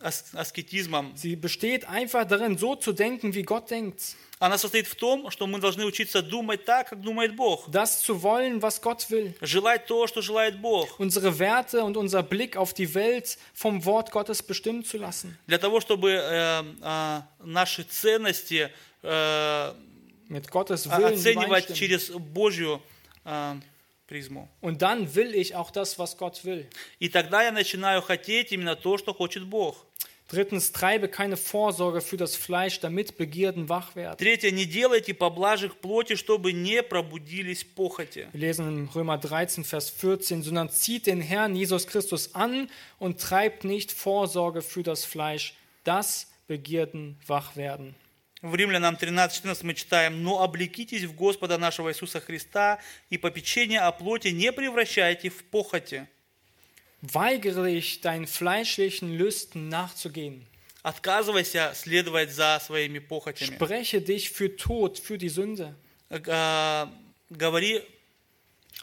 ас- 0.01 0.33
аскетизмом. 0.33 1.13
Sie 1.15 1.35
besteht 1.35 1.85
einfach 1.85 2.25
darin, 2.27 2.57
so 2.57 2.75
zu 2.75 2.93
denken, 2.93 3.33
wie 3.35 3.43
Gott 3.43 3.69
denkt. 3.69 4.15
Она 4.39 4.57
состоит 4.57 4.87
в 4.87 4.95
том, 4.95 5.29
что 5.31 5.45
мы 5.47 5.59
должны 5.59 5.83
учиться 5.85 6.21
думать 6.21 6.63
так, 6.65 6.89
как 6.89 7.01
думает 7.01 7.35
Бог. 7.35 7.67
Das 7.69 7.99
zu 8.01 8.23
wollen, 8.23 8.61
was 8.61 8.81
Gott 8.81 9.09
will. 9.09 9.35
Желать 9.41 9.85
то, 9.85 10.07
что 10.07 10.21
желает 10.21 10.59
Бог. 10.61 10.97
Unsere 10.99 11.37
Werte 11.39 11.83
und 11.83 11.97
unser 11.97 12.23
Blick 12.23 12.55
auf 12.55 12.73
die 12.73 12.93
Welt 12.95 13.37
vom 13.53 13.83
Wort 13.85 14.11
Gottes 14.11 14.41
bestimmen 14.41 14.83
zu 14.83 14.97
lassen. 14.97 15.37
Для 15.47 15.57
того, 15.57 15.79
чтобы 15.81 16.11
э, 16.11 16.63
э, 16.81 17.21
наши 17.43 17.83
ценности 17.83 18.69
э, 19.03 19.73
Mit 20.28 20.50
Gottes 20.50 20.86
о- 20.86 20.98
Willen 20.98 21.14
оценивать 21.14 21.68
übereinstimmen. 21.70 21.76
через 21.76 22.10
Божью 22.10 22.80
э, 23.24 23.54
призму. 24.06 24.48
Und 24.60 24.82
dann 24.82 25.14
will 25.14 25.34
ich 25.34 25.54
auch 25.54 25.70
das, 25.70 25.98
was 25.98 26.16
Gott 26.16 26.44
will. 26.44 26.66
И 26.98 27.08
тогда 27.08 27.42
я 27.42 27.52
начинаю 27.52 28.02
хотеть 28.02 28.52
именно 28.52 28.76
то, 28.76 28.96
что 28.98 29.12
хочет 29.14 29.44
Бог. 29.44 29.86
Drittens, 30.30 30.72
treibe 30.72 31.08
keine 31.08 31.36
Vorsorge 31.36 32.00
für 32.00 32.16
das 32.16 32.34
Fleisch, 32.34 32.80
damit 32.80 33.18
Begierden 33.18 33.68
wach 33.68 33.94
werden. 33.94 34.16
Третье, 34.16 34.50
не 34.52 34.64
делайте 34.64 35.12
поблажек 35.12 35.74
плоти, 35.76 36.16
чтобы 36.16 36.54
не 36.54 36.82
пробудились 36.82 37.62
похоти. 37.62 38.26
Wir 38.32 38.40
lesen 38.40 38.66
in 38.68 38.88
Römer 38.88 39.18
13, 39.18 39.64
Vers 39.64 39.90
14, 39.90 40.42
sondern 40.42 40.70
zieht 40.70 41.06
den 41.06 41.20
Herrn 41.20 41.54
Jesus 41.54 41.86
Christus 41.86 42.34
an 42.34 42.70
und 42.98 43.20
treibt 43.20 43.64
nicht 43.64 43.92
Vorsorge 43.92 44.62
für 44.62 44.82
das 44.82 45.04
Fleisch, 45.04 45.54
dass 45.84 46.26
Begierden 46.48 47.18
wach 47.26 47.54
werden. 47.56 47.94
В 48.41 48.55
Римлянам 48.55 48.95
13-14 48.95 49.59
мы 49.63 49.73
читаем, 49.73 50.23
«Но 50.23 50.41
облекитесь 50.41 51.03
в 51.03 51.13
Господа 51.13 51.57
нашего 51.57 51.91
Иисуса 51.91 52.21
Христа, 52.21 52.79
и 53.09 53.17
попечение 53.17 53.81
о 53.81 53.91
плоти 53.91 54.29
не 54.29 54.51
превращайте 54.51 55.29
в 55.29 55.43
похоти». 55.43 56.07
Weigere 57.01 57.63
dich, 57.63 58.01
deinen 58.01 58.27
fleischlichen 58.27 59.17
Lüsten 59.17 59.69
nachzugehen. 59.69 60.45
Отказывайся 60.81 61.73
следовать 61.75 62.31
за 62.31 62.59
своими 62.65 62.99
похотями. 62.99 63.55
Spreche 63.55 64.01
dich 64.01 64.31
für 64.31 64.55
Tod, 64.55 64.99
für 64.99 65.17
die 65.17 65.29
Sünde. 65.29 65.75
Э, 66.09 66.87
Говори, 67.29 67.81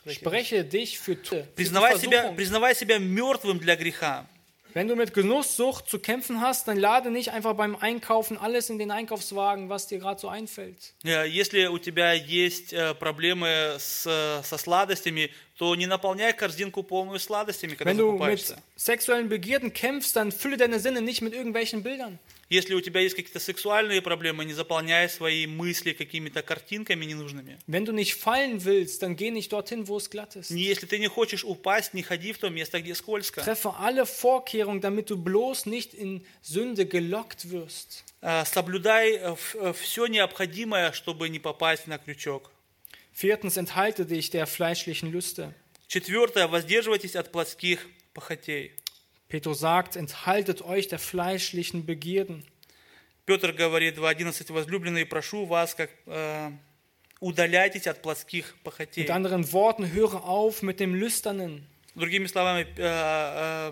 Spreche 0.07 0.65
dich 0.65 0.99
für 0.99 1.17
признавай 1.57 1.99
себя, 1.99 2.33
признавай 2.33 2.75
себя 2.75 2.99
мертвым 2.99 3.59
для 3.59 3.77
греха. 3.77 4.27
Wenn 4.76 4.88
du 4.88 4.96
mit 4.96 5.14
Genusssucht 5.14 5.90
zu 5.90 6.00
kämpfen 6.00 6.40
hast, 6.40 6.66
dann 6.68 6.78
lade 6.78 7.12
nicht 7.12 7.32
einfach 7.32 7.56
beim 7.56 7.76
Einkaufen 7.76 8.38
alles 8.38 8.70
in 8.70 8.80
den 8.80 8.90
Einkaufswagen, 8.90 9.68
was 9.68 9.88
dir 9.88 10.00
gerade 10.00 10.20
so 10.22 10.30
einfällt. 10.30 10.94
Э, 11.04 11.26
Если 11.28 11.68
у 11.68 11.78
тебя 11.78 12.14
есть 12.14 12.72
э, 12.72 12.94
проблемы 12.96 13.48
с, 13.78 14.06
э, 14.06 14.42
со 14.44 14.58
сладостями, 14.58 15.30
то 15.58 15.76
не 15.76 15.88
наполняй 15.88 16.32
корзинку 16.34 16.84
полную 16.84 17.20
сладостями, 17.20 17.76
когда 17.76 17.92
Wenn 17.92 17.98
du 17.98 18.12
mit 18.14 18.40
закупаешься. 18.40 18.58
sexuellen 18.78 19.28
Begierden 19.28 19.74
kämpfst, 19.74 20.16
dann 20.16 20.32
fülle 20.32 20.56
deine 20.56 20.80
Sinne 20.80 21.02
nicht 21.02 21.22
mit 21.22 21.34
irgendwelchen 21.34 21.84
Bildern. 21.84 22.18
Если 22.49 22.75
у 22.75 22.81
тебя 22.81 23.01
есть 23.01 23.17
какие-то 23.17 23.41
сексуальные 23.41 24.01
проблемы, 24.03 24.45
не 24.45 24.53
заполняй 24.53 25.09
свои 25.09 25.47
мысли 25.47 25.93
какими-то 25.93 26.43
картинками 26.43 27.05
ненужными. 27.05 27.59
Wenn 27.67 27.85
du 27.85 27.93
nicht 27.93 28.15
fallen 28.15 28.65
willst, 28.65 29.03
dann 29.03 29.17
geh 29.17 29.33
nicht 29.33 29.53
dorthin, 29.53 29.89
wo 29.89 29.97
es 29.97 30.11
glatt 30.11 30.37
ist. 30.37 30.51
Если 30.51 30.87
ты 30.87 30.99
не 30.99 31.09
хочешь 31.09 31.45
упасть, 31.45 31.93
не 31.93 32.03
ходи 32.03 32.33
в 32.33 32.39
то 32.39 32.49
место, 32.49 32.81
где 32.81 32.95
скользко. 32.95 33.41
Treffe 33.43 33.75
alle 33.79 34.07
Vorkehrungen, 34.07 34.81
damit 34.81 35.11
du 35.11 35.17
bloß 35.17 35.67
nicht 35.67 35.93
in 35.93 36.25
Sünde 36.41 36.87
gelockt 36.87 37.51
wirst. 37.51 38.05
Э, 38.21 38.45
Соблюдай 38.45 39.21
все 39.75 40.07
необходимое, 40.07 40.93
чтобы 40.93 41.29
не 41.29 41.41
попасть 41.41 41.89
на 41.89 41.99
крючок. 41.99 42.51
Viertens, 43.13 43.57
enthalte 43.57 44.05
dich 44.07 44.31
der 44.31 44.47
fleischlichen 44.47 45.11
Lüste. 45.11 45.53
Четвертое. 45.89 46.47
Воздерживайтесь 46.49 47.17
от 47.17 47.33
плотских 47.33 47.87
похотей. 48.13 48.73
Petrus 49.28 49.60
sagt, 49.60 49.96
enthaltet 49.96 50.62
euch 50.62 50.88
der 50.88 51.00
fleischlichen 51.00 51.86
Begierden. 51.86 52.46
Петр 53.26 53.54
говорит 53.54 53.98
2.11. 53.98 54.52
Возлюбленные, 54.52 55.06
прошу 55.06 55.46
вас, 55.46 55.74
как 55.74 55.90
э, 56.06 56.52
удаляйтесь 57.22 57.88
от 57.88 58.02
плотских 58.02 58.56
похотей. 58.64 59.04
Mit 59.04 59.12
anderen 59.12 59.52
Worten, 59.54 59.90
höre 59.90 60.26
auf 60.26 60.62
mit 60.64 60.80
dem 60.80 60.96
Lüsternen. 60.96 61.66
Другими 61.96 62.26
словами, 62.28 62.68
э, 62.78 63.72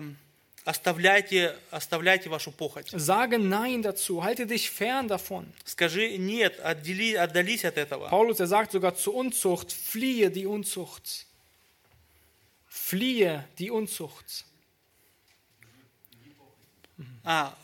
оставляйте, 0.64 1.56
оставляйте 1.70 2.30
вашу 2.30 2.52
похоть. 2.52 2.90
Sage 2.92 3.38
Nein 3.38 3.82
dazu, 3.82 4.22
halte 4.22 4.46
dich 4.46 4.70
fern 4.70 5.08
davon. 5.08 5.52
Скажи 5.64 6.16
нет, 6.16 6.60
отдели, 6.60 7.14
отдались 7.14 7.64
от 7.64 7.76
этого. 7.76 8.08
Paulus, 8.08 8.40
er 8.40 8.46
sagt 8.46 8.72
sogar 8.72 8.94
zur 8.94 9.14
Unzucht, 9.14 9.72
fliehe 9.72 10.30
die 10.30 10.46
Unzucht. 10.46 11.26
Fliehe 12.68 13.44
die 13.58 13.70
Unzucht. 13.70 14.44
А, 17.24 17.56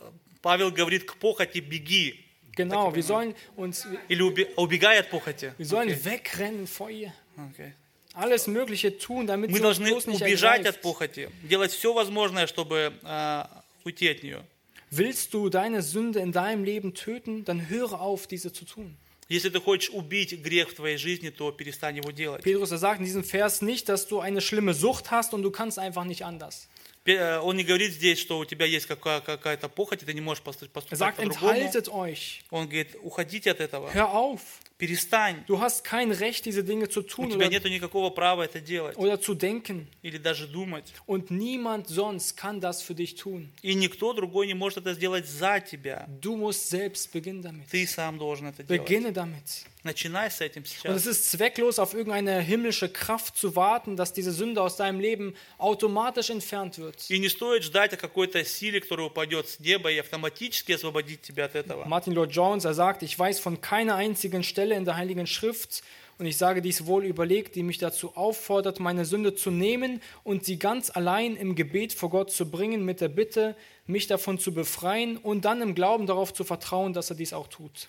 Павел 0.42 0.70
говорит 0.70 1.04
к 1.04 1.16
похоти 1.16 1.58
беги. 1.60 2.22
Genau, 2.56 2.94
wir 2.94 3.02
sollen 3.02 3.34
uns, 3.56 3.86
Или 4.08 4.22
уби- 4.22 4.48
убегай 4.56 4.98
от 4.98 5.10
похоти. 5.10 5.52
wir 5.58 5.66
sollen 5.66 5.90
wegrennen 6.04 6.66
vor 6.66 6.88
ihr. 6.90 7.12
Окей. 7.36 7.74
Alles 8.14 8.46
Mögliche 8.46 8.96
tun, 8.96 9.26
damit 9.26 9.50
Мы 9.50 9.58
sie 9.58 9.62
uns 9.62 9.76
должны 9.78 9.90
bloß 9.90 10.06
nicht 10.06 10.22
убежать 10.22 10.60
от 10.60 10.66
ergreift. 10.76 10.80
похоти, 10.82 11.28
делать 11.42 11.70
все 11.72 11.92
возможное, 11.92 12.46
чтобы 12.46 12.94
э, 13.02 13.44
уйти 13.84 14.08
от 14.08 14.22
нее. 14.22 14.42
Willst 14.90 15.34
du 15.34 15.50
deine 15.50 15.82
Sünde 15.82 16.20
in 16.20 16.32
deinem 16.32 16.64
Leben 16.64 16.94
töten, 16.94 17.44
dann 17.44 17.68
höre 17.68 18.00
auf, 18.00 18.26
diese 18.26 18.52
zu 18.54 18.64
tun. 18.64 18.96
Если 19.28 19.50
ты 19.50 19.60
хочешь 19.60 19.90
убить 19.90 20.40
грех 20.42 20.70
в 20.70 20.74
твоей 20.74 20.96
жизни, 20.96 21.28
то 21.30 21.50
перестань 21.52 21.96
его 21.96 22.10
делать. 22.12 22.42
Petrus 22.44 22.70
er 22.70 22.78
sagt 22.78 23.00
in 23.00 23.04
diesem 23.04 23.24
Vers 23.24 23.60
nicht, 23.60 23.88
dass 23.90 24.06
du 24.06 24.20
eine 24.20 24.40
schlimme 24.40 24.72
Sucht 24.72 25.10
hast 25.10 25.34
und 25.34 25.42
du 25.42 25.50
kannst 25.50 25.78
einfach 25.78 26.04
nicht 26.04 26.24
anders. 26.24 26.68
Э, 27.05 27.39
Он 27.39 27.57
не 27.57 27.63
говорит 27.63 27.91
здесь, 27.93 28.19
что 28.19 28.37
у 28.37 28.45
тебя 28.45 28.65
есть 28.65 28.85
какая- 28.85 29.21
какая-то 29.21 29.69
похоть, 29.69 30.03
и 30.03 30.05
ты 30.05 30.13
не 30.13 30.21
можешь 30.21 30.43
посту- 30.43 30.69
поступать 30.69 30.99
sagt, 30.99 31.17
по-другому. 31.17 31.51
enthaltet 31.53 31.87
euch, 31.89 32.41
Он 32.51 32.65
говорит, 32.65 32.95
уходите 33.01 33.49
от 33.51 33.59
этого, 33.59 33.91
hör 33.93 34.13
auf. 34.13 34.41
Перестань. 34.77 35.43
Du 35.47 35.59
hast 35.59 35.83
kein 35.83 36.11
Recht, 36.11 36.43
diese 36.45 36.63
Dinge 36.63 36.89
zu 36.89 37.01
У 37.01 37.03
tun 37.03 37.29
тебя 37.29 37.45
oder, 37.45 37.49
нет 37.51 37.63
никакого 37.65 38.09
права 38.09 38.43
это 38.43 38.59
делать 38.59 38.97
oder 38.97 39.19
zu 39.21 39.35
denken. 39.35 39.87
или 40.01 40.17
даже 40.17 40.47
думать. 40.47 40.91
Und 41.05 41.29
niemand 41.29 41.87
sonst 41.87 42.35
kann 42.35 42.59
das 42.59 42.81
für 42.81 42.95
dich 42.95 43.15
tun. 43.15 43.49
И 43.61 43.75
никто 43.75 44.13
другой 44.13 44.47
не 44.47 44.55
может 44.55 44.79
это 44.79 44.93
сделать 44.95 45.27
за 45.27 45.59
тебя. 45.59 46.07
Du 46.21 46.35
musst 46.35 46.69
selbst 46.69 47.11
beginnen 47.13 47.41
damit. 47.43 47.67
Ты 47.71 47.85
сам 47.85 48.17
должен 48.17 48.47
это 48.47 48.63
делать. 48.63 48.81
Beginne 48.87 49.11
damit. 49.11 49.65
Начинай 49.84 50.30
с 50.30 50.40
этим 50.40 50.62
Und 50.62 50.68
сейчас. 50.68 50.96
es 50.96 51.06
ist 51.06 51.30
zwecklos, 51.30 51.78
auf 51.78 51.94
irgendeine 51.94 52.40
himmlische 52.40 52.88
Kraft 52.88 53.36
zu 53.36 53.54
warten, 53.54 53.96
dass 53.96 54.12
diese 54.12 54.32
Sünde 54.32 54.60
aus 54.60 54.76
deinem 54.76 54.98
Leben 54.98 55.34
automatisch 55.58 56.30
entfernt 56.30 56.78
wird. 56.78 57.08
И 57.08 57.18
не 57.18 57.28
стоит 57.28 57.62
ждать 57.62 57.92
о 57.92 57.96
какой-то 57.96 58.44
силе, 58.44 58.80
которая 58.80 59.06
упадет 59.06 59.48
с 59.48 59.60
неба 59.60 59.90
и 59.92 59.98
автоматически 59.98 60.72
освободит 60.72 61.22
тебя 61.22 61.44
от 61.44 61.54
этого. 61.54 61.84
Martin 61.84 62.14
Lloyd 62.14 62.32
Jones, 62.32 62.64
er 62.64 62.74
sagt, 62.74 63.02
ich 63.02 63.16
weiß 63.16 63.38
von 63.38 63.60
keiner 63.60 63.94
einzigen 63.94 64.42
Stelle 64.42 64.74
in 64.74 64.84
der 64.84 64.96
Heiligen 64.96 65.26
Schrift, 65.26 65.82
und 66.18 66.24
ich 66.24 66.38
sage 66.38 66.62
dies 66.62 66.86
wohl 66.86 67.04
überlegt, 67.04 67.56
die 67.56 67.62
mich 67.62 67.78
dazu 67.78 68.16
auffordert, 68.16 68.80
meine 68.80 69.04
Sünde 69.04 69.34
zu 69.34 69.50
nehmen 69.50 70.00
und 70.24 70.46
sie 70.46 70.58
ganz 70.58 70.90
allein 70.90 71.36
im 71.36 71.54
Gebet 71.54 71.92
vor 71.92 72.08
Gott 72.08 72.32
zu 72.32 72.50
bringen, 72.50 72.84
mit 72.84 73.02
der 73.02 73.08
Bitte, 73.08 73.54
mich 73.86 74.06
davon 74.06 74.38
zu 74.38 74.52
befreien 74.52 75.18
und 75.18 75.44
dann 75.44 75.60
im 75.60 75.74
Glauben 75.74 76.06
darauf 76.06 76.32
zu 76.32 76.44
vertrauen, 76.44 76.94
dass 76.94 77.10
er 77.10 77.16
dies 77.16 77.34
auch 77.34 77.48
tut. 77.48 77.88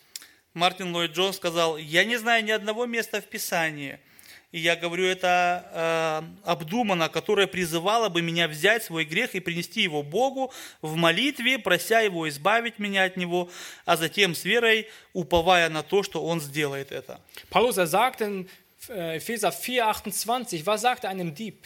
Мартин 0.54 0.92
Ллойд 0.92 1.12
Джон 1.12 1.32
сказал, 1.32 1.78
я 1.78 2.04
не 2.04 2.16
знаю 2.16 2.44
ни 2.44 2.50
одного 2.50 2.86
места 2.86 3.20
в 3.20 3.24
Писании, 3.24 3.98
и 4.50 4.58
я 4.58 4.76
говорю 4.76 5.06
это 5.06 5.64
э, 6.44 6.50
обдуманно, 6.50 7.08
которое 7.08 7.46
призывало 7.46 8.10
бы 8.10 8.20
меня 8.20 8.48
взять 8.48 8.84
свой 8.84 9.06
грех 9.06 9.34
и 9.34 9.40
принести 9.40 9.80
его 9.80 10.02
Богу 10.02 10.52
в 10.82 10.94
молитве, 10.94 11.58
прося 11.58 12.00
его 12.00 12.28
избавить 12.28 12.78
меня 12.78 13.04
от 13.04 13.16
него, 13.16 13.48
а 13.86 13.96
затем 13.96 14.34
с 14.34 14.44
верой 14.44 14.88
уповая 15.14 15.70
на 15.70 15.82
то, 15.82 16.02
что 16.02 16.22
он 16.22 16.40
сделает 16.40 16.92
это. 16.92 17.18
Paulus, 17.50 17.78
er 17.78 17.86
sagt 17.86 18.20
in 18.20 18.46
äh, 18.88 19.16
Epheser 19.16 19.52
4, 19.52 19.84
28, 19.84 20.66
was 20.66 20.82
sagt 20.82 21.04
er 21.04 21.10
einem 21.10 21.34
Dieb? 21.34 21.56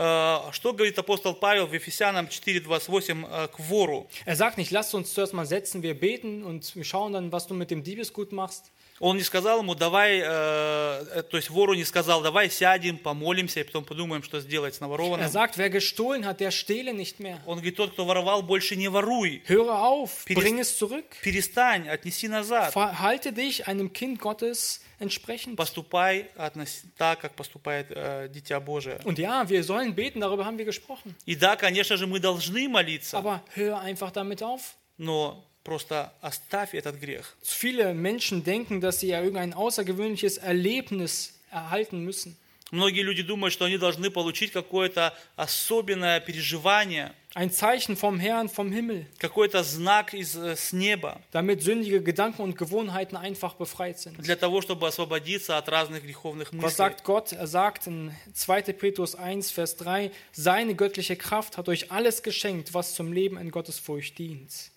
Э, 0.00 0.38
Что 0.52 0.72
говорит 0.72 0.98
апостол 0.98 1.34
Павел 1.34 1.66
в 1.66 1.74
Ефесянам 1.74 2.26
4.28 2.26 3.26
э, 3.28 3.48
к 3.48 3.58
вору? 3.58 4.08
Er 4.26 4.36
sagt 4.36 4.58
nicht, 4.58 4.70
lasst 4.70 4.94
uns 4.94 5.14
zuerst 5.14 5.32
mal 5.32 5.46
setzen, 5.46 5.82
wir 5.82 5.98
beten 5.98 6.44
und 6.44 6.76
wir 6.76 6.84
schauen 6.84 7.12
dann, 7.12 7.32
was 7.32 7.46
du 7.46 7.54
mit 7.54 7.70
dem 7.70 7.82
Diebesgut 7.82 8.32
machst. 8.32 8.72
Он 9.03 9.17
не 9.17 9.23
сказал 9.23 9.59
ему, 9.61 9.73
давай, 9.73 10.19
э, 10.19 10.23
э, 10.23 11.23
то 11.23 11.35
есть 11.37 11.49
вору 11.49 11.73
не 11.73 11.83
сказал, 11.85 12.21
давай 12.21 12.51
сядем, 12.51 12.99
помолимся 12.99 13.59
и 13.59 13.63
потом 13.63 13.83
подумаем, 13.83 14.21
что 14.21 14.39
сделать 14.39 14.75
с 14.75 14.77
Er 14.77 14.81
наворованным. 14.83 15.27
sagt, 15.27 15.57
wer 15.57 15.71
gestohlen 15.71 16.23
hat, 16.23 16.39
der 16.39 16.51
stehle 16.51 16.93
nicht 16.93 17.19
mehr. 17.19 17.39
Он 17.47 17.55
говорит, 17.57 17.77
тот, 17.77 17.93
кто 17.93 18.05
воровал, 18.05 18.43
больше 18.43 18.75
не 18.75 18.89
воруй. 18.89 19.41
Höre 19.47 19.71
auf, 19.81 20.23
Перес- 20.25 20.37
bring 20.43 20.59
es 20.59 20.77
zurück. 20.77 21.05
Перестань, 21.23 21.89
отнеси 21.89 22.27
назад. 22.27 22.71
Verhalte 22.73 23.33
dich 23.33 23.67
einem 23.67 23.91
Kind 23.91 24.19
Gottes 24.21 24.81
entsprechend. 24.99 25.55
Поступай 25.57 26.27
относ- 26.37 26.83
так, 26.95 27.21
как 27.21 27.33
поступает 27.35 27.87
э, 27.89 28.29
Дитя 28.29 28.59
Божие. 28.59 28.99
Und 29.03 29.17
ja, 29.17 29.49
wir 29.49 29.63
sollen 29.63 29.95
beten, 29.95 30.19
darüber 30.21 30.45
haben 30.45 30.59
wir 30.59 30.65
gesprochen. 30.65 31.15
И 31.25 31.35
да, 31.35 31.55
конечно 31.55 31.97
же, 31.97 32.05
мы 32.05 32.19
должны 32.19 32.69
молиться, 32.69 33.17
Aber 33.17 33.41
hör 33.55 33.79
einfach 33.81 34.11
damit 34.11 34.43
auf. 34.43 34.75
но 34.97 35.43
просто 35.64 36.12
оставь 36.20 36.74
этот 36.74 37.00
грех. 37.00 37.36
Viele 37.42 37.92
Menschen 37.94 38.44
denken, 38.44 38.80
dass 38.80 39.00
sie 39.00 39.08
ja 39.08 39.20
irgendein 39.20 39.52
außergewöhnliches 39.54 40.38
Erlebnis 40.38 41.34
erhalten 41.50 42.04
müssen. 42.04 42.36
Многие 42.72 43.02
люди 43.02 43.22
думают, 43.22 43.52
что 43.52 43.64
они 43.64 43.78
должны 43.78 44.10
получить 44.10 44.50
какое-то 44.52 45.14
особенное 45.36 46.18
переживание, 46.20 47.14
Ein 47.34 47.50
Zeichen 47.52 47.96
vom 47.96 48.18
Herrn 48.18 48.48
vom 48.48 48.72
Himmel, 48.72 49.06
какой-то 49.18 49.62
знак 49.62 50.14
из, 50.14 50.34
э, 50.34 50.56
с 50.56 50.72
неба, 50.72 51.20
damit 51.32 51.62
sündige 51.62 52.02
Gedanken 52.02 52.42
und 52.42 52.56
Gewohnheiten 52.56 53.14
einfach 53.16 53.54
befreit 53.54 53.98
sind. 54.00 54.16
для 54.18 54.36
того, 54.36 54.62
чтобы 54.62 54.88
освободиться 54.88 55.58
от 55.58 55.68
разных 55.68 56.02
греховных 56.02 56.52
Was 56.52 56.56
мыслей. 56.62 56.76
sagt 56.76 57.04
Gott? 57.04 57.32
Er 57.32 57.46
sagt 57.46 57.86
in 57.86 58.10
2. 58.34 58.72
Petrus 58.72 59.14
1, 59.14 59.50
Vers 59.52 59.76
3, 59.76 60.10
seine 60.32 60.74
göttliche 60.74 61.14
Kraft 61.14 61.58
hat 61.58 61.68
euch 61.68 61.92
alles 61.92 62.22
geschenkt, 62.22 62.72
was 62.74 62.94
zum 62.94 63.12
Leben 63.12 63.36
in 63.36 63.50
Gottes 63.50 63.78
Furcht 63.78 64.18
dient. 64.18 64.69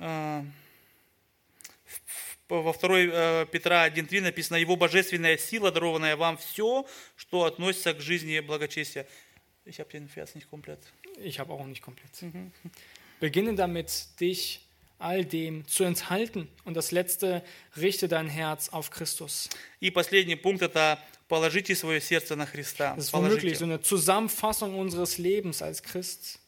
А, 0.00 0.44
Во 2.48 2.72
2 2.72 3.46
Петра 3.46 3.88
1.3 3.88 4.22
написано, 4.22 4.56
«Его 4.56 4.74
божественная 4.74 5.38
сила, 5.38 5.70
дарованная 5.70 6.16
вам 6.16 6.36
все, 6.36 6.84
что 7.16 7.44
относится 7.44 7.94
к 7.94 8.00
жизни 8.00 8.40
благочестия». 8.40 9.06
Ich 9.64 9.78
habe 9.78 9.88
den 9.90 10.08
Vers 10.08 10.34
nicht 10.34 10.50
komplett. 10.50 10.80
Ich 11.22 11.38
habe 11.38 11.52
auch 11.52 11.64
nicht 11.64 11.82
komplett. 11.82 12.10
Beginne 13.20 13.54
damit, 13.54 14.08
dich 14.18 14.66
all 14.98 15.24
dem 15.24 15.66
zu 15.68 15.84
enthalten. 15.84 16.48
Und 16.64 16.74
das 16.74 16.90
letzte, 16.90 17.44
richte 17.76 18.08
dein 18.08 18.28
Herz 18.28 18.68
auf 18.70 18.90
Christus. 18.90 19.48
И 19.80 19.90
последний 19.90 20.34
пункт– 20.34 20.62
это 20.62 20.98
положите 21.28 21.76
свое 21.76 22.00
сердце 22.00 22.34
на 22.34 22.46
Христа. 22.46 22.96
Das 22.96 23.04
ist 23.04 23.12
womöglich 23.12 23.58
so 23.58 23.64
eine 23.64 23.80
Zusammenfassung 23.80 24.76
unseres 24.76 25.18
Lebens 25.18 25.62
als 25.62 25.82
Christ. 25.82 26.39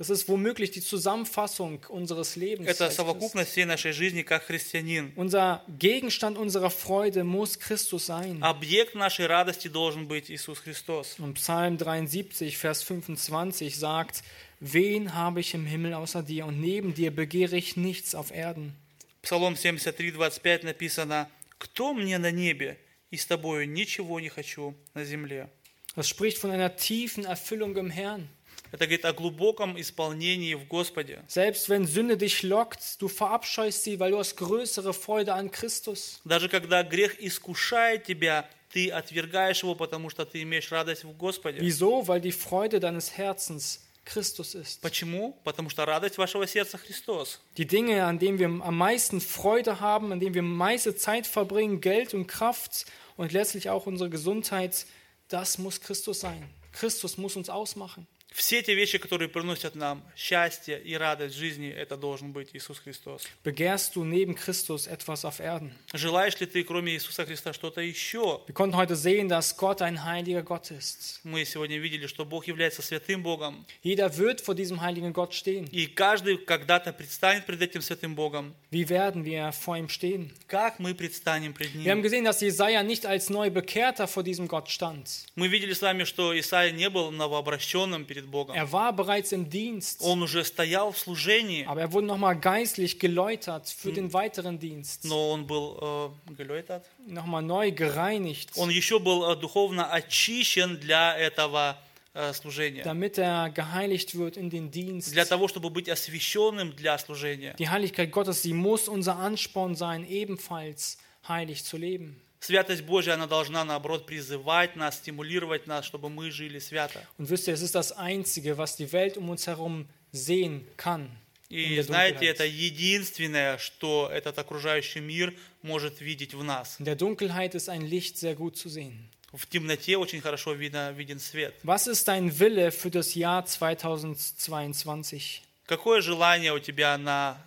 Das 0.00 0.10
ist 0.10 0.28
womöglich 0.28 0.70
die 0.72 0.82
Zusammenfassung 0.82 1.80
unseres 1.88 2.36
Lebens. 2.36 2.68
Это 2.68 2.84
als 2.84 2.96
Christ. 2.96 2.96
совокупность 2.98 3.50
всей 3.52 3.64
нашей 3.64 3.92
жизни 3.92 4.22
как 4.22 4.44
христианин. 4.44 5.12
Unser 5.16 5.64
Gegenstand 5.78 6.36
unserer 6.36 6.70
Freude 6.70 7.24
muss 7.24 7.58
Christus 7.58 8.04
sein. 8.04 8.42
Объект 8.42 8.94
нашей 8.94 9.24
радости 9.24 9.68
должен 9.68 10.06
быть 10.06 10.28
Иисус 10.30 10.58
Христос. 10.58 11.18
Und 11.18 11.34
Psalm 11.34 11.78
73, 11.78 12.58
Vers 12.58 12.82
25 12.82 13.78
sagt, 13.78 14.22
wen 14.60 15.14
habe 15.14 15.40
ich 15.40 15.54
im 15.54 15.64
Himmel 15.64 15.94
außer 15.94 16.22
dir 16.22 16.44
und 16.44 16.60
neben 16.60 16.92
dir 16.92 17.10
begehre 17.10 17.56
ich 17.56 17.78
nichts 17.78 18.14
auf 18.14 18.32
Erden. 18.32 18.74
Псалом 19.22 19.54
73, 19.54 20.12
25 20.12 20.64
написано, 20.64 21.30
«Кто 21.58 21.94
мне 21.94 22.18
на 22.18 22.30
небе, 22.30 22.76
и 23.10 23.16
с 23.16 23.24
тобою 23.24 23.66
ничего 23.66 24.20
не 24.20 24.28
хочу 24.28 24.74
на 24.92 25.04
земле». 25.06 25.48
Das 25.96 26.06
spricht 26.06 26.36
von 26.36 26.50
einer 26.50 26.76
tiefen 26.76 27.24
Erfüllung 27.24 27.74
im 27.76 27.88
Herrn. 27.88 28.28
Это 28.72 28.84
говорит 28.86 29.04
о 29.04 29.12
глубоком 29.12 29.80
исполнении 29.80 30.54
в 30.54 30.66
Господе. 30.66 31.22
Selbst 31.28 31.68
wenn 31.68 31.86
Sünde 31.86 32.16
dich 32.16 32.42
lockt, 32.42 33.00
du 33.00 33.08
verabscheust 33.08 33.84
sie, 33.84 34.00
weil 34.00 34.10
du 34.10 34.18
hast 34.18 34.36
größere 34.36 34.92
Freude 34.92 35.34
an 35.34 35.50
Christus. 35.50 36.20
Даже 36.24 36.48
когда 36.48 36.82
грех 36.82 37.20
искушает 37.20 38.04
тебя, 38.04 38.48
ты 38.72 38.90
отвергаешь 38.90 39.62
его, 39.62 39.74
потому 39.74 40.10
что 40.10 40.24
ты 40.24 40.42
имеешь 40.42 40.70
радость 40.72 41.04
в 41.04 41.16
Господе. 41.16 41.60
Wieso? 41.60 42.06
Weil 42.06 42.20
die 42.20 42.32
Freude 42.32 42.80
deines 42.80 43.16
Herzens 43.16 43.80
Christus 44.04 44.54
ist. 44.54 44.80
Почему? 44.82 45.36
Потому 45.44 45.68
что 45.68 45.84
радость 45.84 46.18
вашего 46.18 46.46
сердца 46.46 46.78
Христос. 46.78 47.40
Die 47.56 47.66
Dinge, 47.66 48.04
an 48.04 48.18
denen 48.18 48.38
wir 48.38 48.46
am 48.46 48.76
meisten 48.76 49.20
Freude 49.20 49.80
haben, 49.80 50.12
an 50.12 50.20
denen 50.20 50.34
wir 50.34 50.42
meiste 50.42 50.96
Zeit 50.96 51.26
verbringen, 51.26 51.80
Geld 51.80 52.14
und 52.14 52.26
Kraft 52.26 52.86
und 53.16 53.32
letztlich 53.32 53.68
auch 53.68 53.86
unsere 53.86 54.10
Gesundheit, 54.10 54.86
das 55.28 55.58
muss 55.58 55.80
Christus 55.80 56.20
sein. 56.20 56.48
Christus 56.72 57.16
muss 57.18 57.36
uns 57.36 57.48
ausmachen. 57.48 58.06
Все 58.33 58.61
те 58.63 58.73
вещи, 58.75 58.97
которые 58.97 59.27
приносят 59.27 59.75
нам 59.75 60.01
счастье 60.15 60.81
и 60.81 60.95
радость 60.95 61.35
жизни, 61.35 61.67
это 61.69 61.97
должен 61.97 62.31
быть 62.31 62.49
Иисус 62.53 62.79
Христос. 62.79 63.23
Begehrst 63.43 63.95
du 63.95 64.05
neben 64.05 64.35
Christus 64.35 64.87
etwas 64.87 65.25
auf 65.25 65.39
Erden? 65.41 65.71
Желаешь 65.93 66.39
ли 66.39 66.45
ты, 66.47 66.63
кроме 66.63 66.93
Иисуса 66.93 67.25
Христа, 67.25 67.51
что-то 67.51 67.81
еще? 67.81 68.39
Wir 68.47 68.53
konnten 68.53 68.77
heute 68.77 68.95
sehen, 68.95 69.27
dass 69.27 69.57
Gott 69.57 69.81
ein 69.81 70.05
heiliger 70.05 70.43
Gott 70.43 70.71
ist. 70.71 71.19
Мы 71.25 71.43
сегодня 71.43 71.77
видели, 71.77 72.07
что 72.07 72.23
Бог 72.23 72.47
является 72.47 72.81
святым 72.81 73.21
Богом, 73.21 73.65
Jeder 73.83 74.15
wird 74.17 74.39
vor 74.39 74.55
diesem 74.55 74.79
heiligen 74.81 75.11
Gott 75.11 75.33
stehen. 75.33 75.65
и 75.69 75.87
каждый 75.87 76.37
когда-то 76.37 76.93
предстанет 76.93 77.45
пред 77.45 77.61
этим 77.61 77.81
святым 77.81 78.15
Богом. 78.15 78.55
Wie 78.71 78.87
werden 78.87 79.25
wir 79.25 79.51
vor 79.51 79.75
ihm 79.75 79.89
stehen? 79.89 80.31
Как 80.47 80.79
мы 80.79 80.95
предстанем 80.95 81.53
пред 81.53 81.73
Wir 81.73 81.91
haben 81.91 81.97
Ним? 81.99 82.03
gesehen, 82.03 82.23
dass 82.23 82.39
Jesaja 82.39 82.81
nicht 82.81 83.05
als 83.05 83.29
Neubekehrter 83.29 84.07
vor 84.07 84.23
diesem 84.23 84.47
Gott 84.47 84.69
stand. 84.69 85.25
Мы 85.35 85.49
видели 85.49 85.73
с 85.73 85.81
вами, 85.81 86.05
что 86.05 86.37
Исаия 86.39 86.71
не 86.71 86.89
был 86.89 87.11
новообращенным 87.11 88.05
перед 88.05 88.20
Богом. 88.20 88.54
Er 88.54 88.70
war 88.72 88.92
bereits 88.92 89.32
im 89.32 89.48
Dienst, 89.48 90.02
Он 90.02 90.22
уже 90.22 90.44
стоял 90.44 90.92
в 90.92 90.98
служении, 90.98 91.64
aber 91.66 91.80
er 91.80 91.92
wurde 91.92 92.06
nochmal 92.06 92.36
geistlich 92.38 92.98
geläutert 92.98 93.68
für 93.68 93.92
den 93.92 94.12
weiteren 94.12 94.58
Dienst. 94.58 95.04
но 95.04 95.30
он 95.30 95.46
был 95.46 96.12
э, 96.28 96.34
geläutert. 96.34 96.84
Nochmal 97.06 97.42
neu 97.42 97.70
gereinigt, 97.72 98.50
Он 98.56 98.68
еще 98.70 98.98
был 98.98 99.30
э, 99.30 99.36
духовно 99.36 99.90
очищен 99.92 100.78
для 100.80 101.16
этого 101.16 101.76
э, 102.14 102.32
служения. 102.34 102.82
damit 102.82 103.18
er 103.18 103.50
geheiligt 103.50 104.16
wird 104.16 104.36
in 104.36 104.50
den 104.50 104.70
Dienst. 104.70 105.12
Для 105.12 105.24
того, 105.24 105.48
чтобы 105.48 105.70
быть 105.70 105.88
освященным 105.88 106.74
для 106.74 106.98
служения. 106.98 107.54
Die 107.58 107.68
Heiligkeit 107.68 108.10
Gottes, 108.12 108.42
sie 108.42 108.52
muss 108.52 108.88
unser 108.88 109.16
Ansporn 109.16 109.74
sein, 109.74 110.06
ebenfalls 110.08 110.98
heilig 111.28 111.64
zu 111.64 111.76
leben. 111.76 112.20
Святость 112.41 112.81
Божья, 112.81 113.13
она 113.13 113.27
должна, 113.27 113.63
наоборот, 113.63 114.07
призывать 114.07 114.75
нас, 114.75 114.95
стимулировать 114.95 115.67
нас, 115.67 115.85
чтобы 115.85 116.09
мы 116.09 116.31
жили 116.31 116.57
свято. 116.57 117.05
Und 117.19 117.29
wisst 117.29 117.47
ihr, 117.47 117.53
es 117.53 117.61
ist 117.61 117.75
das 117.75 117.91
Einzige, 117.91 118.57
was 118.57 118.75
die 118.75 118.91
Welt 118.91 119.15
um 119.15 119.29
uns 119.29 119.45
herum 119.45 119.87
sehen 120.11 120.65
kann. 120.75 121.07
И 121.49 121.79
знаете, 121.81 122.25
это 122.25 122.45
единственное, 122.45 123.57
что 123.57 124.09
этот 124.11 124.39
окружающий 124.39 125.01
мир 125.01 125.33
может 125.61 126.01
видеть 126.01 126.33
в 126.33 126.43
нас. 126.43 126.77
In 126.79 126.85
der 126.85 126.95
Dunkelheit 126.95 127.53
ist 127.53 127.69
ein 127.69 127.81
Licht 127.81 128.17
sehr 128.17 128.33
gut 128.33 128.57
zu 128.57 128.69
sehen. 128.69 129.07
В 129.33 129.45
темноте 129.45 129.97
очень 129.97 130.19
хорошо 130.19 130.53
видно, 130.53 130.91
виден 130.93 131.19
свет. 131.19 131.53
Was 131.63 131.85
ist 131.85 132.07
dein 132.07 132.39
Wille 132.39 132.71
für 132.71 132.89
das 132.89 133.13
Jahr 133.13 133.45
2022? 133.45 135.43
Какое 135.67 136.01
желание 136.01 136.53
у 136.53 136.59
тебя 136.59 136.97
на 136.97 137.37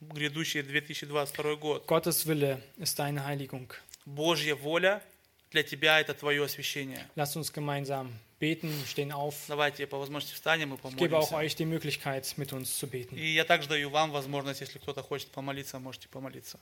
грядущий 0.00 0.62
2022 0.62 1.56
год. 1.56 1.86
Gottes 1.86 2.26
Wille 2.26 2.62
ist 2.78 2.98
deine 2.98 3.24
Heiligung. 3.24 3.72
Божья 4.04 4.54
воля 4.54 5.02
для 5.50 5.62
тебя– 5.62 6.00
это 6.00 6.14
твое 6.14 6.44
освящение. 6.44 7.06
Lasst 7.16 7.36
uns 7.36 7.52
gemeinsam 7.52 8.10
beten, 8.40 8.70
stehen 8.86 9.12
auf. 9.12 9.34
Давайте 9.48 9.86
по 9.86 9.98
возможности 9.98 10.34
встанем 10.34 10.74
и 10.74 10.76
Ich 10.76 10.96
gebe 10.96 11.16
auch 11.16 11.28
помолимся. 11.30 11.36
euch 11.36 11.54
die 11.56 11.64
Möglichkeit, 11.64 12.32
mit 12.36 12.52
uns 12.52 12.76
zu 12.78 12.86
beten. 12.86 13.16
И 13.16 13.32
я 13.34 13.44
также 13.44 13.68
даю 13.68 13.88
вам 13.90 14.10
возможность, 14.10 14.60
если 14.60 14.78
кто-то 14.78 15.02
хочет 15.02 15.28
помолиться, 15.28 15.78
можете 15.78 16.08
помолиться. 16.08 16.58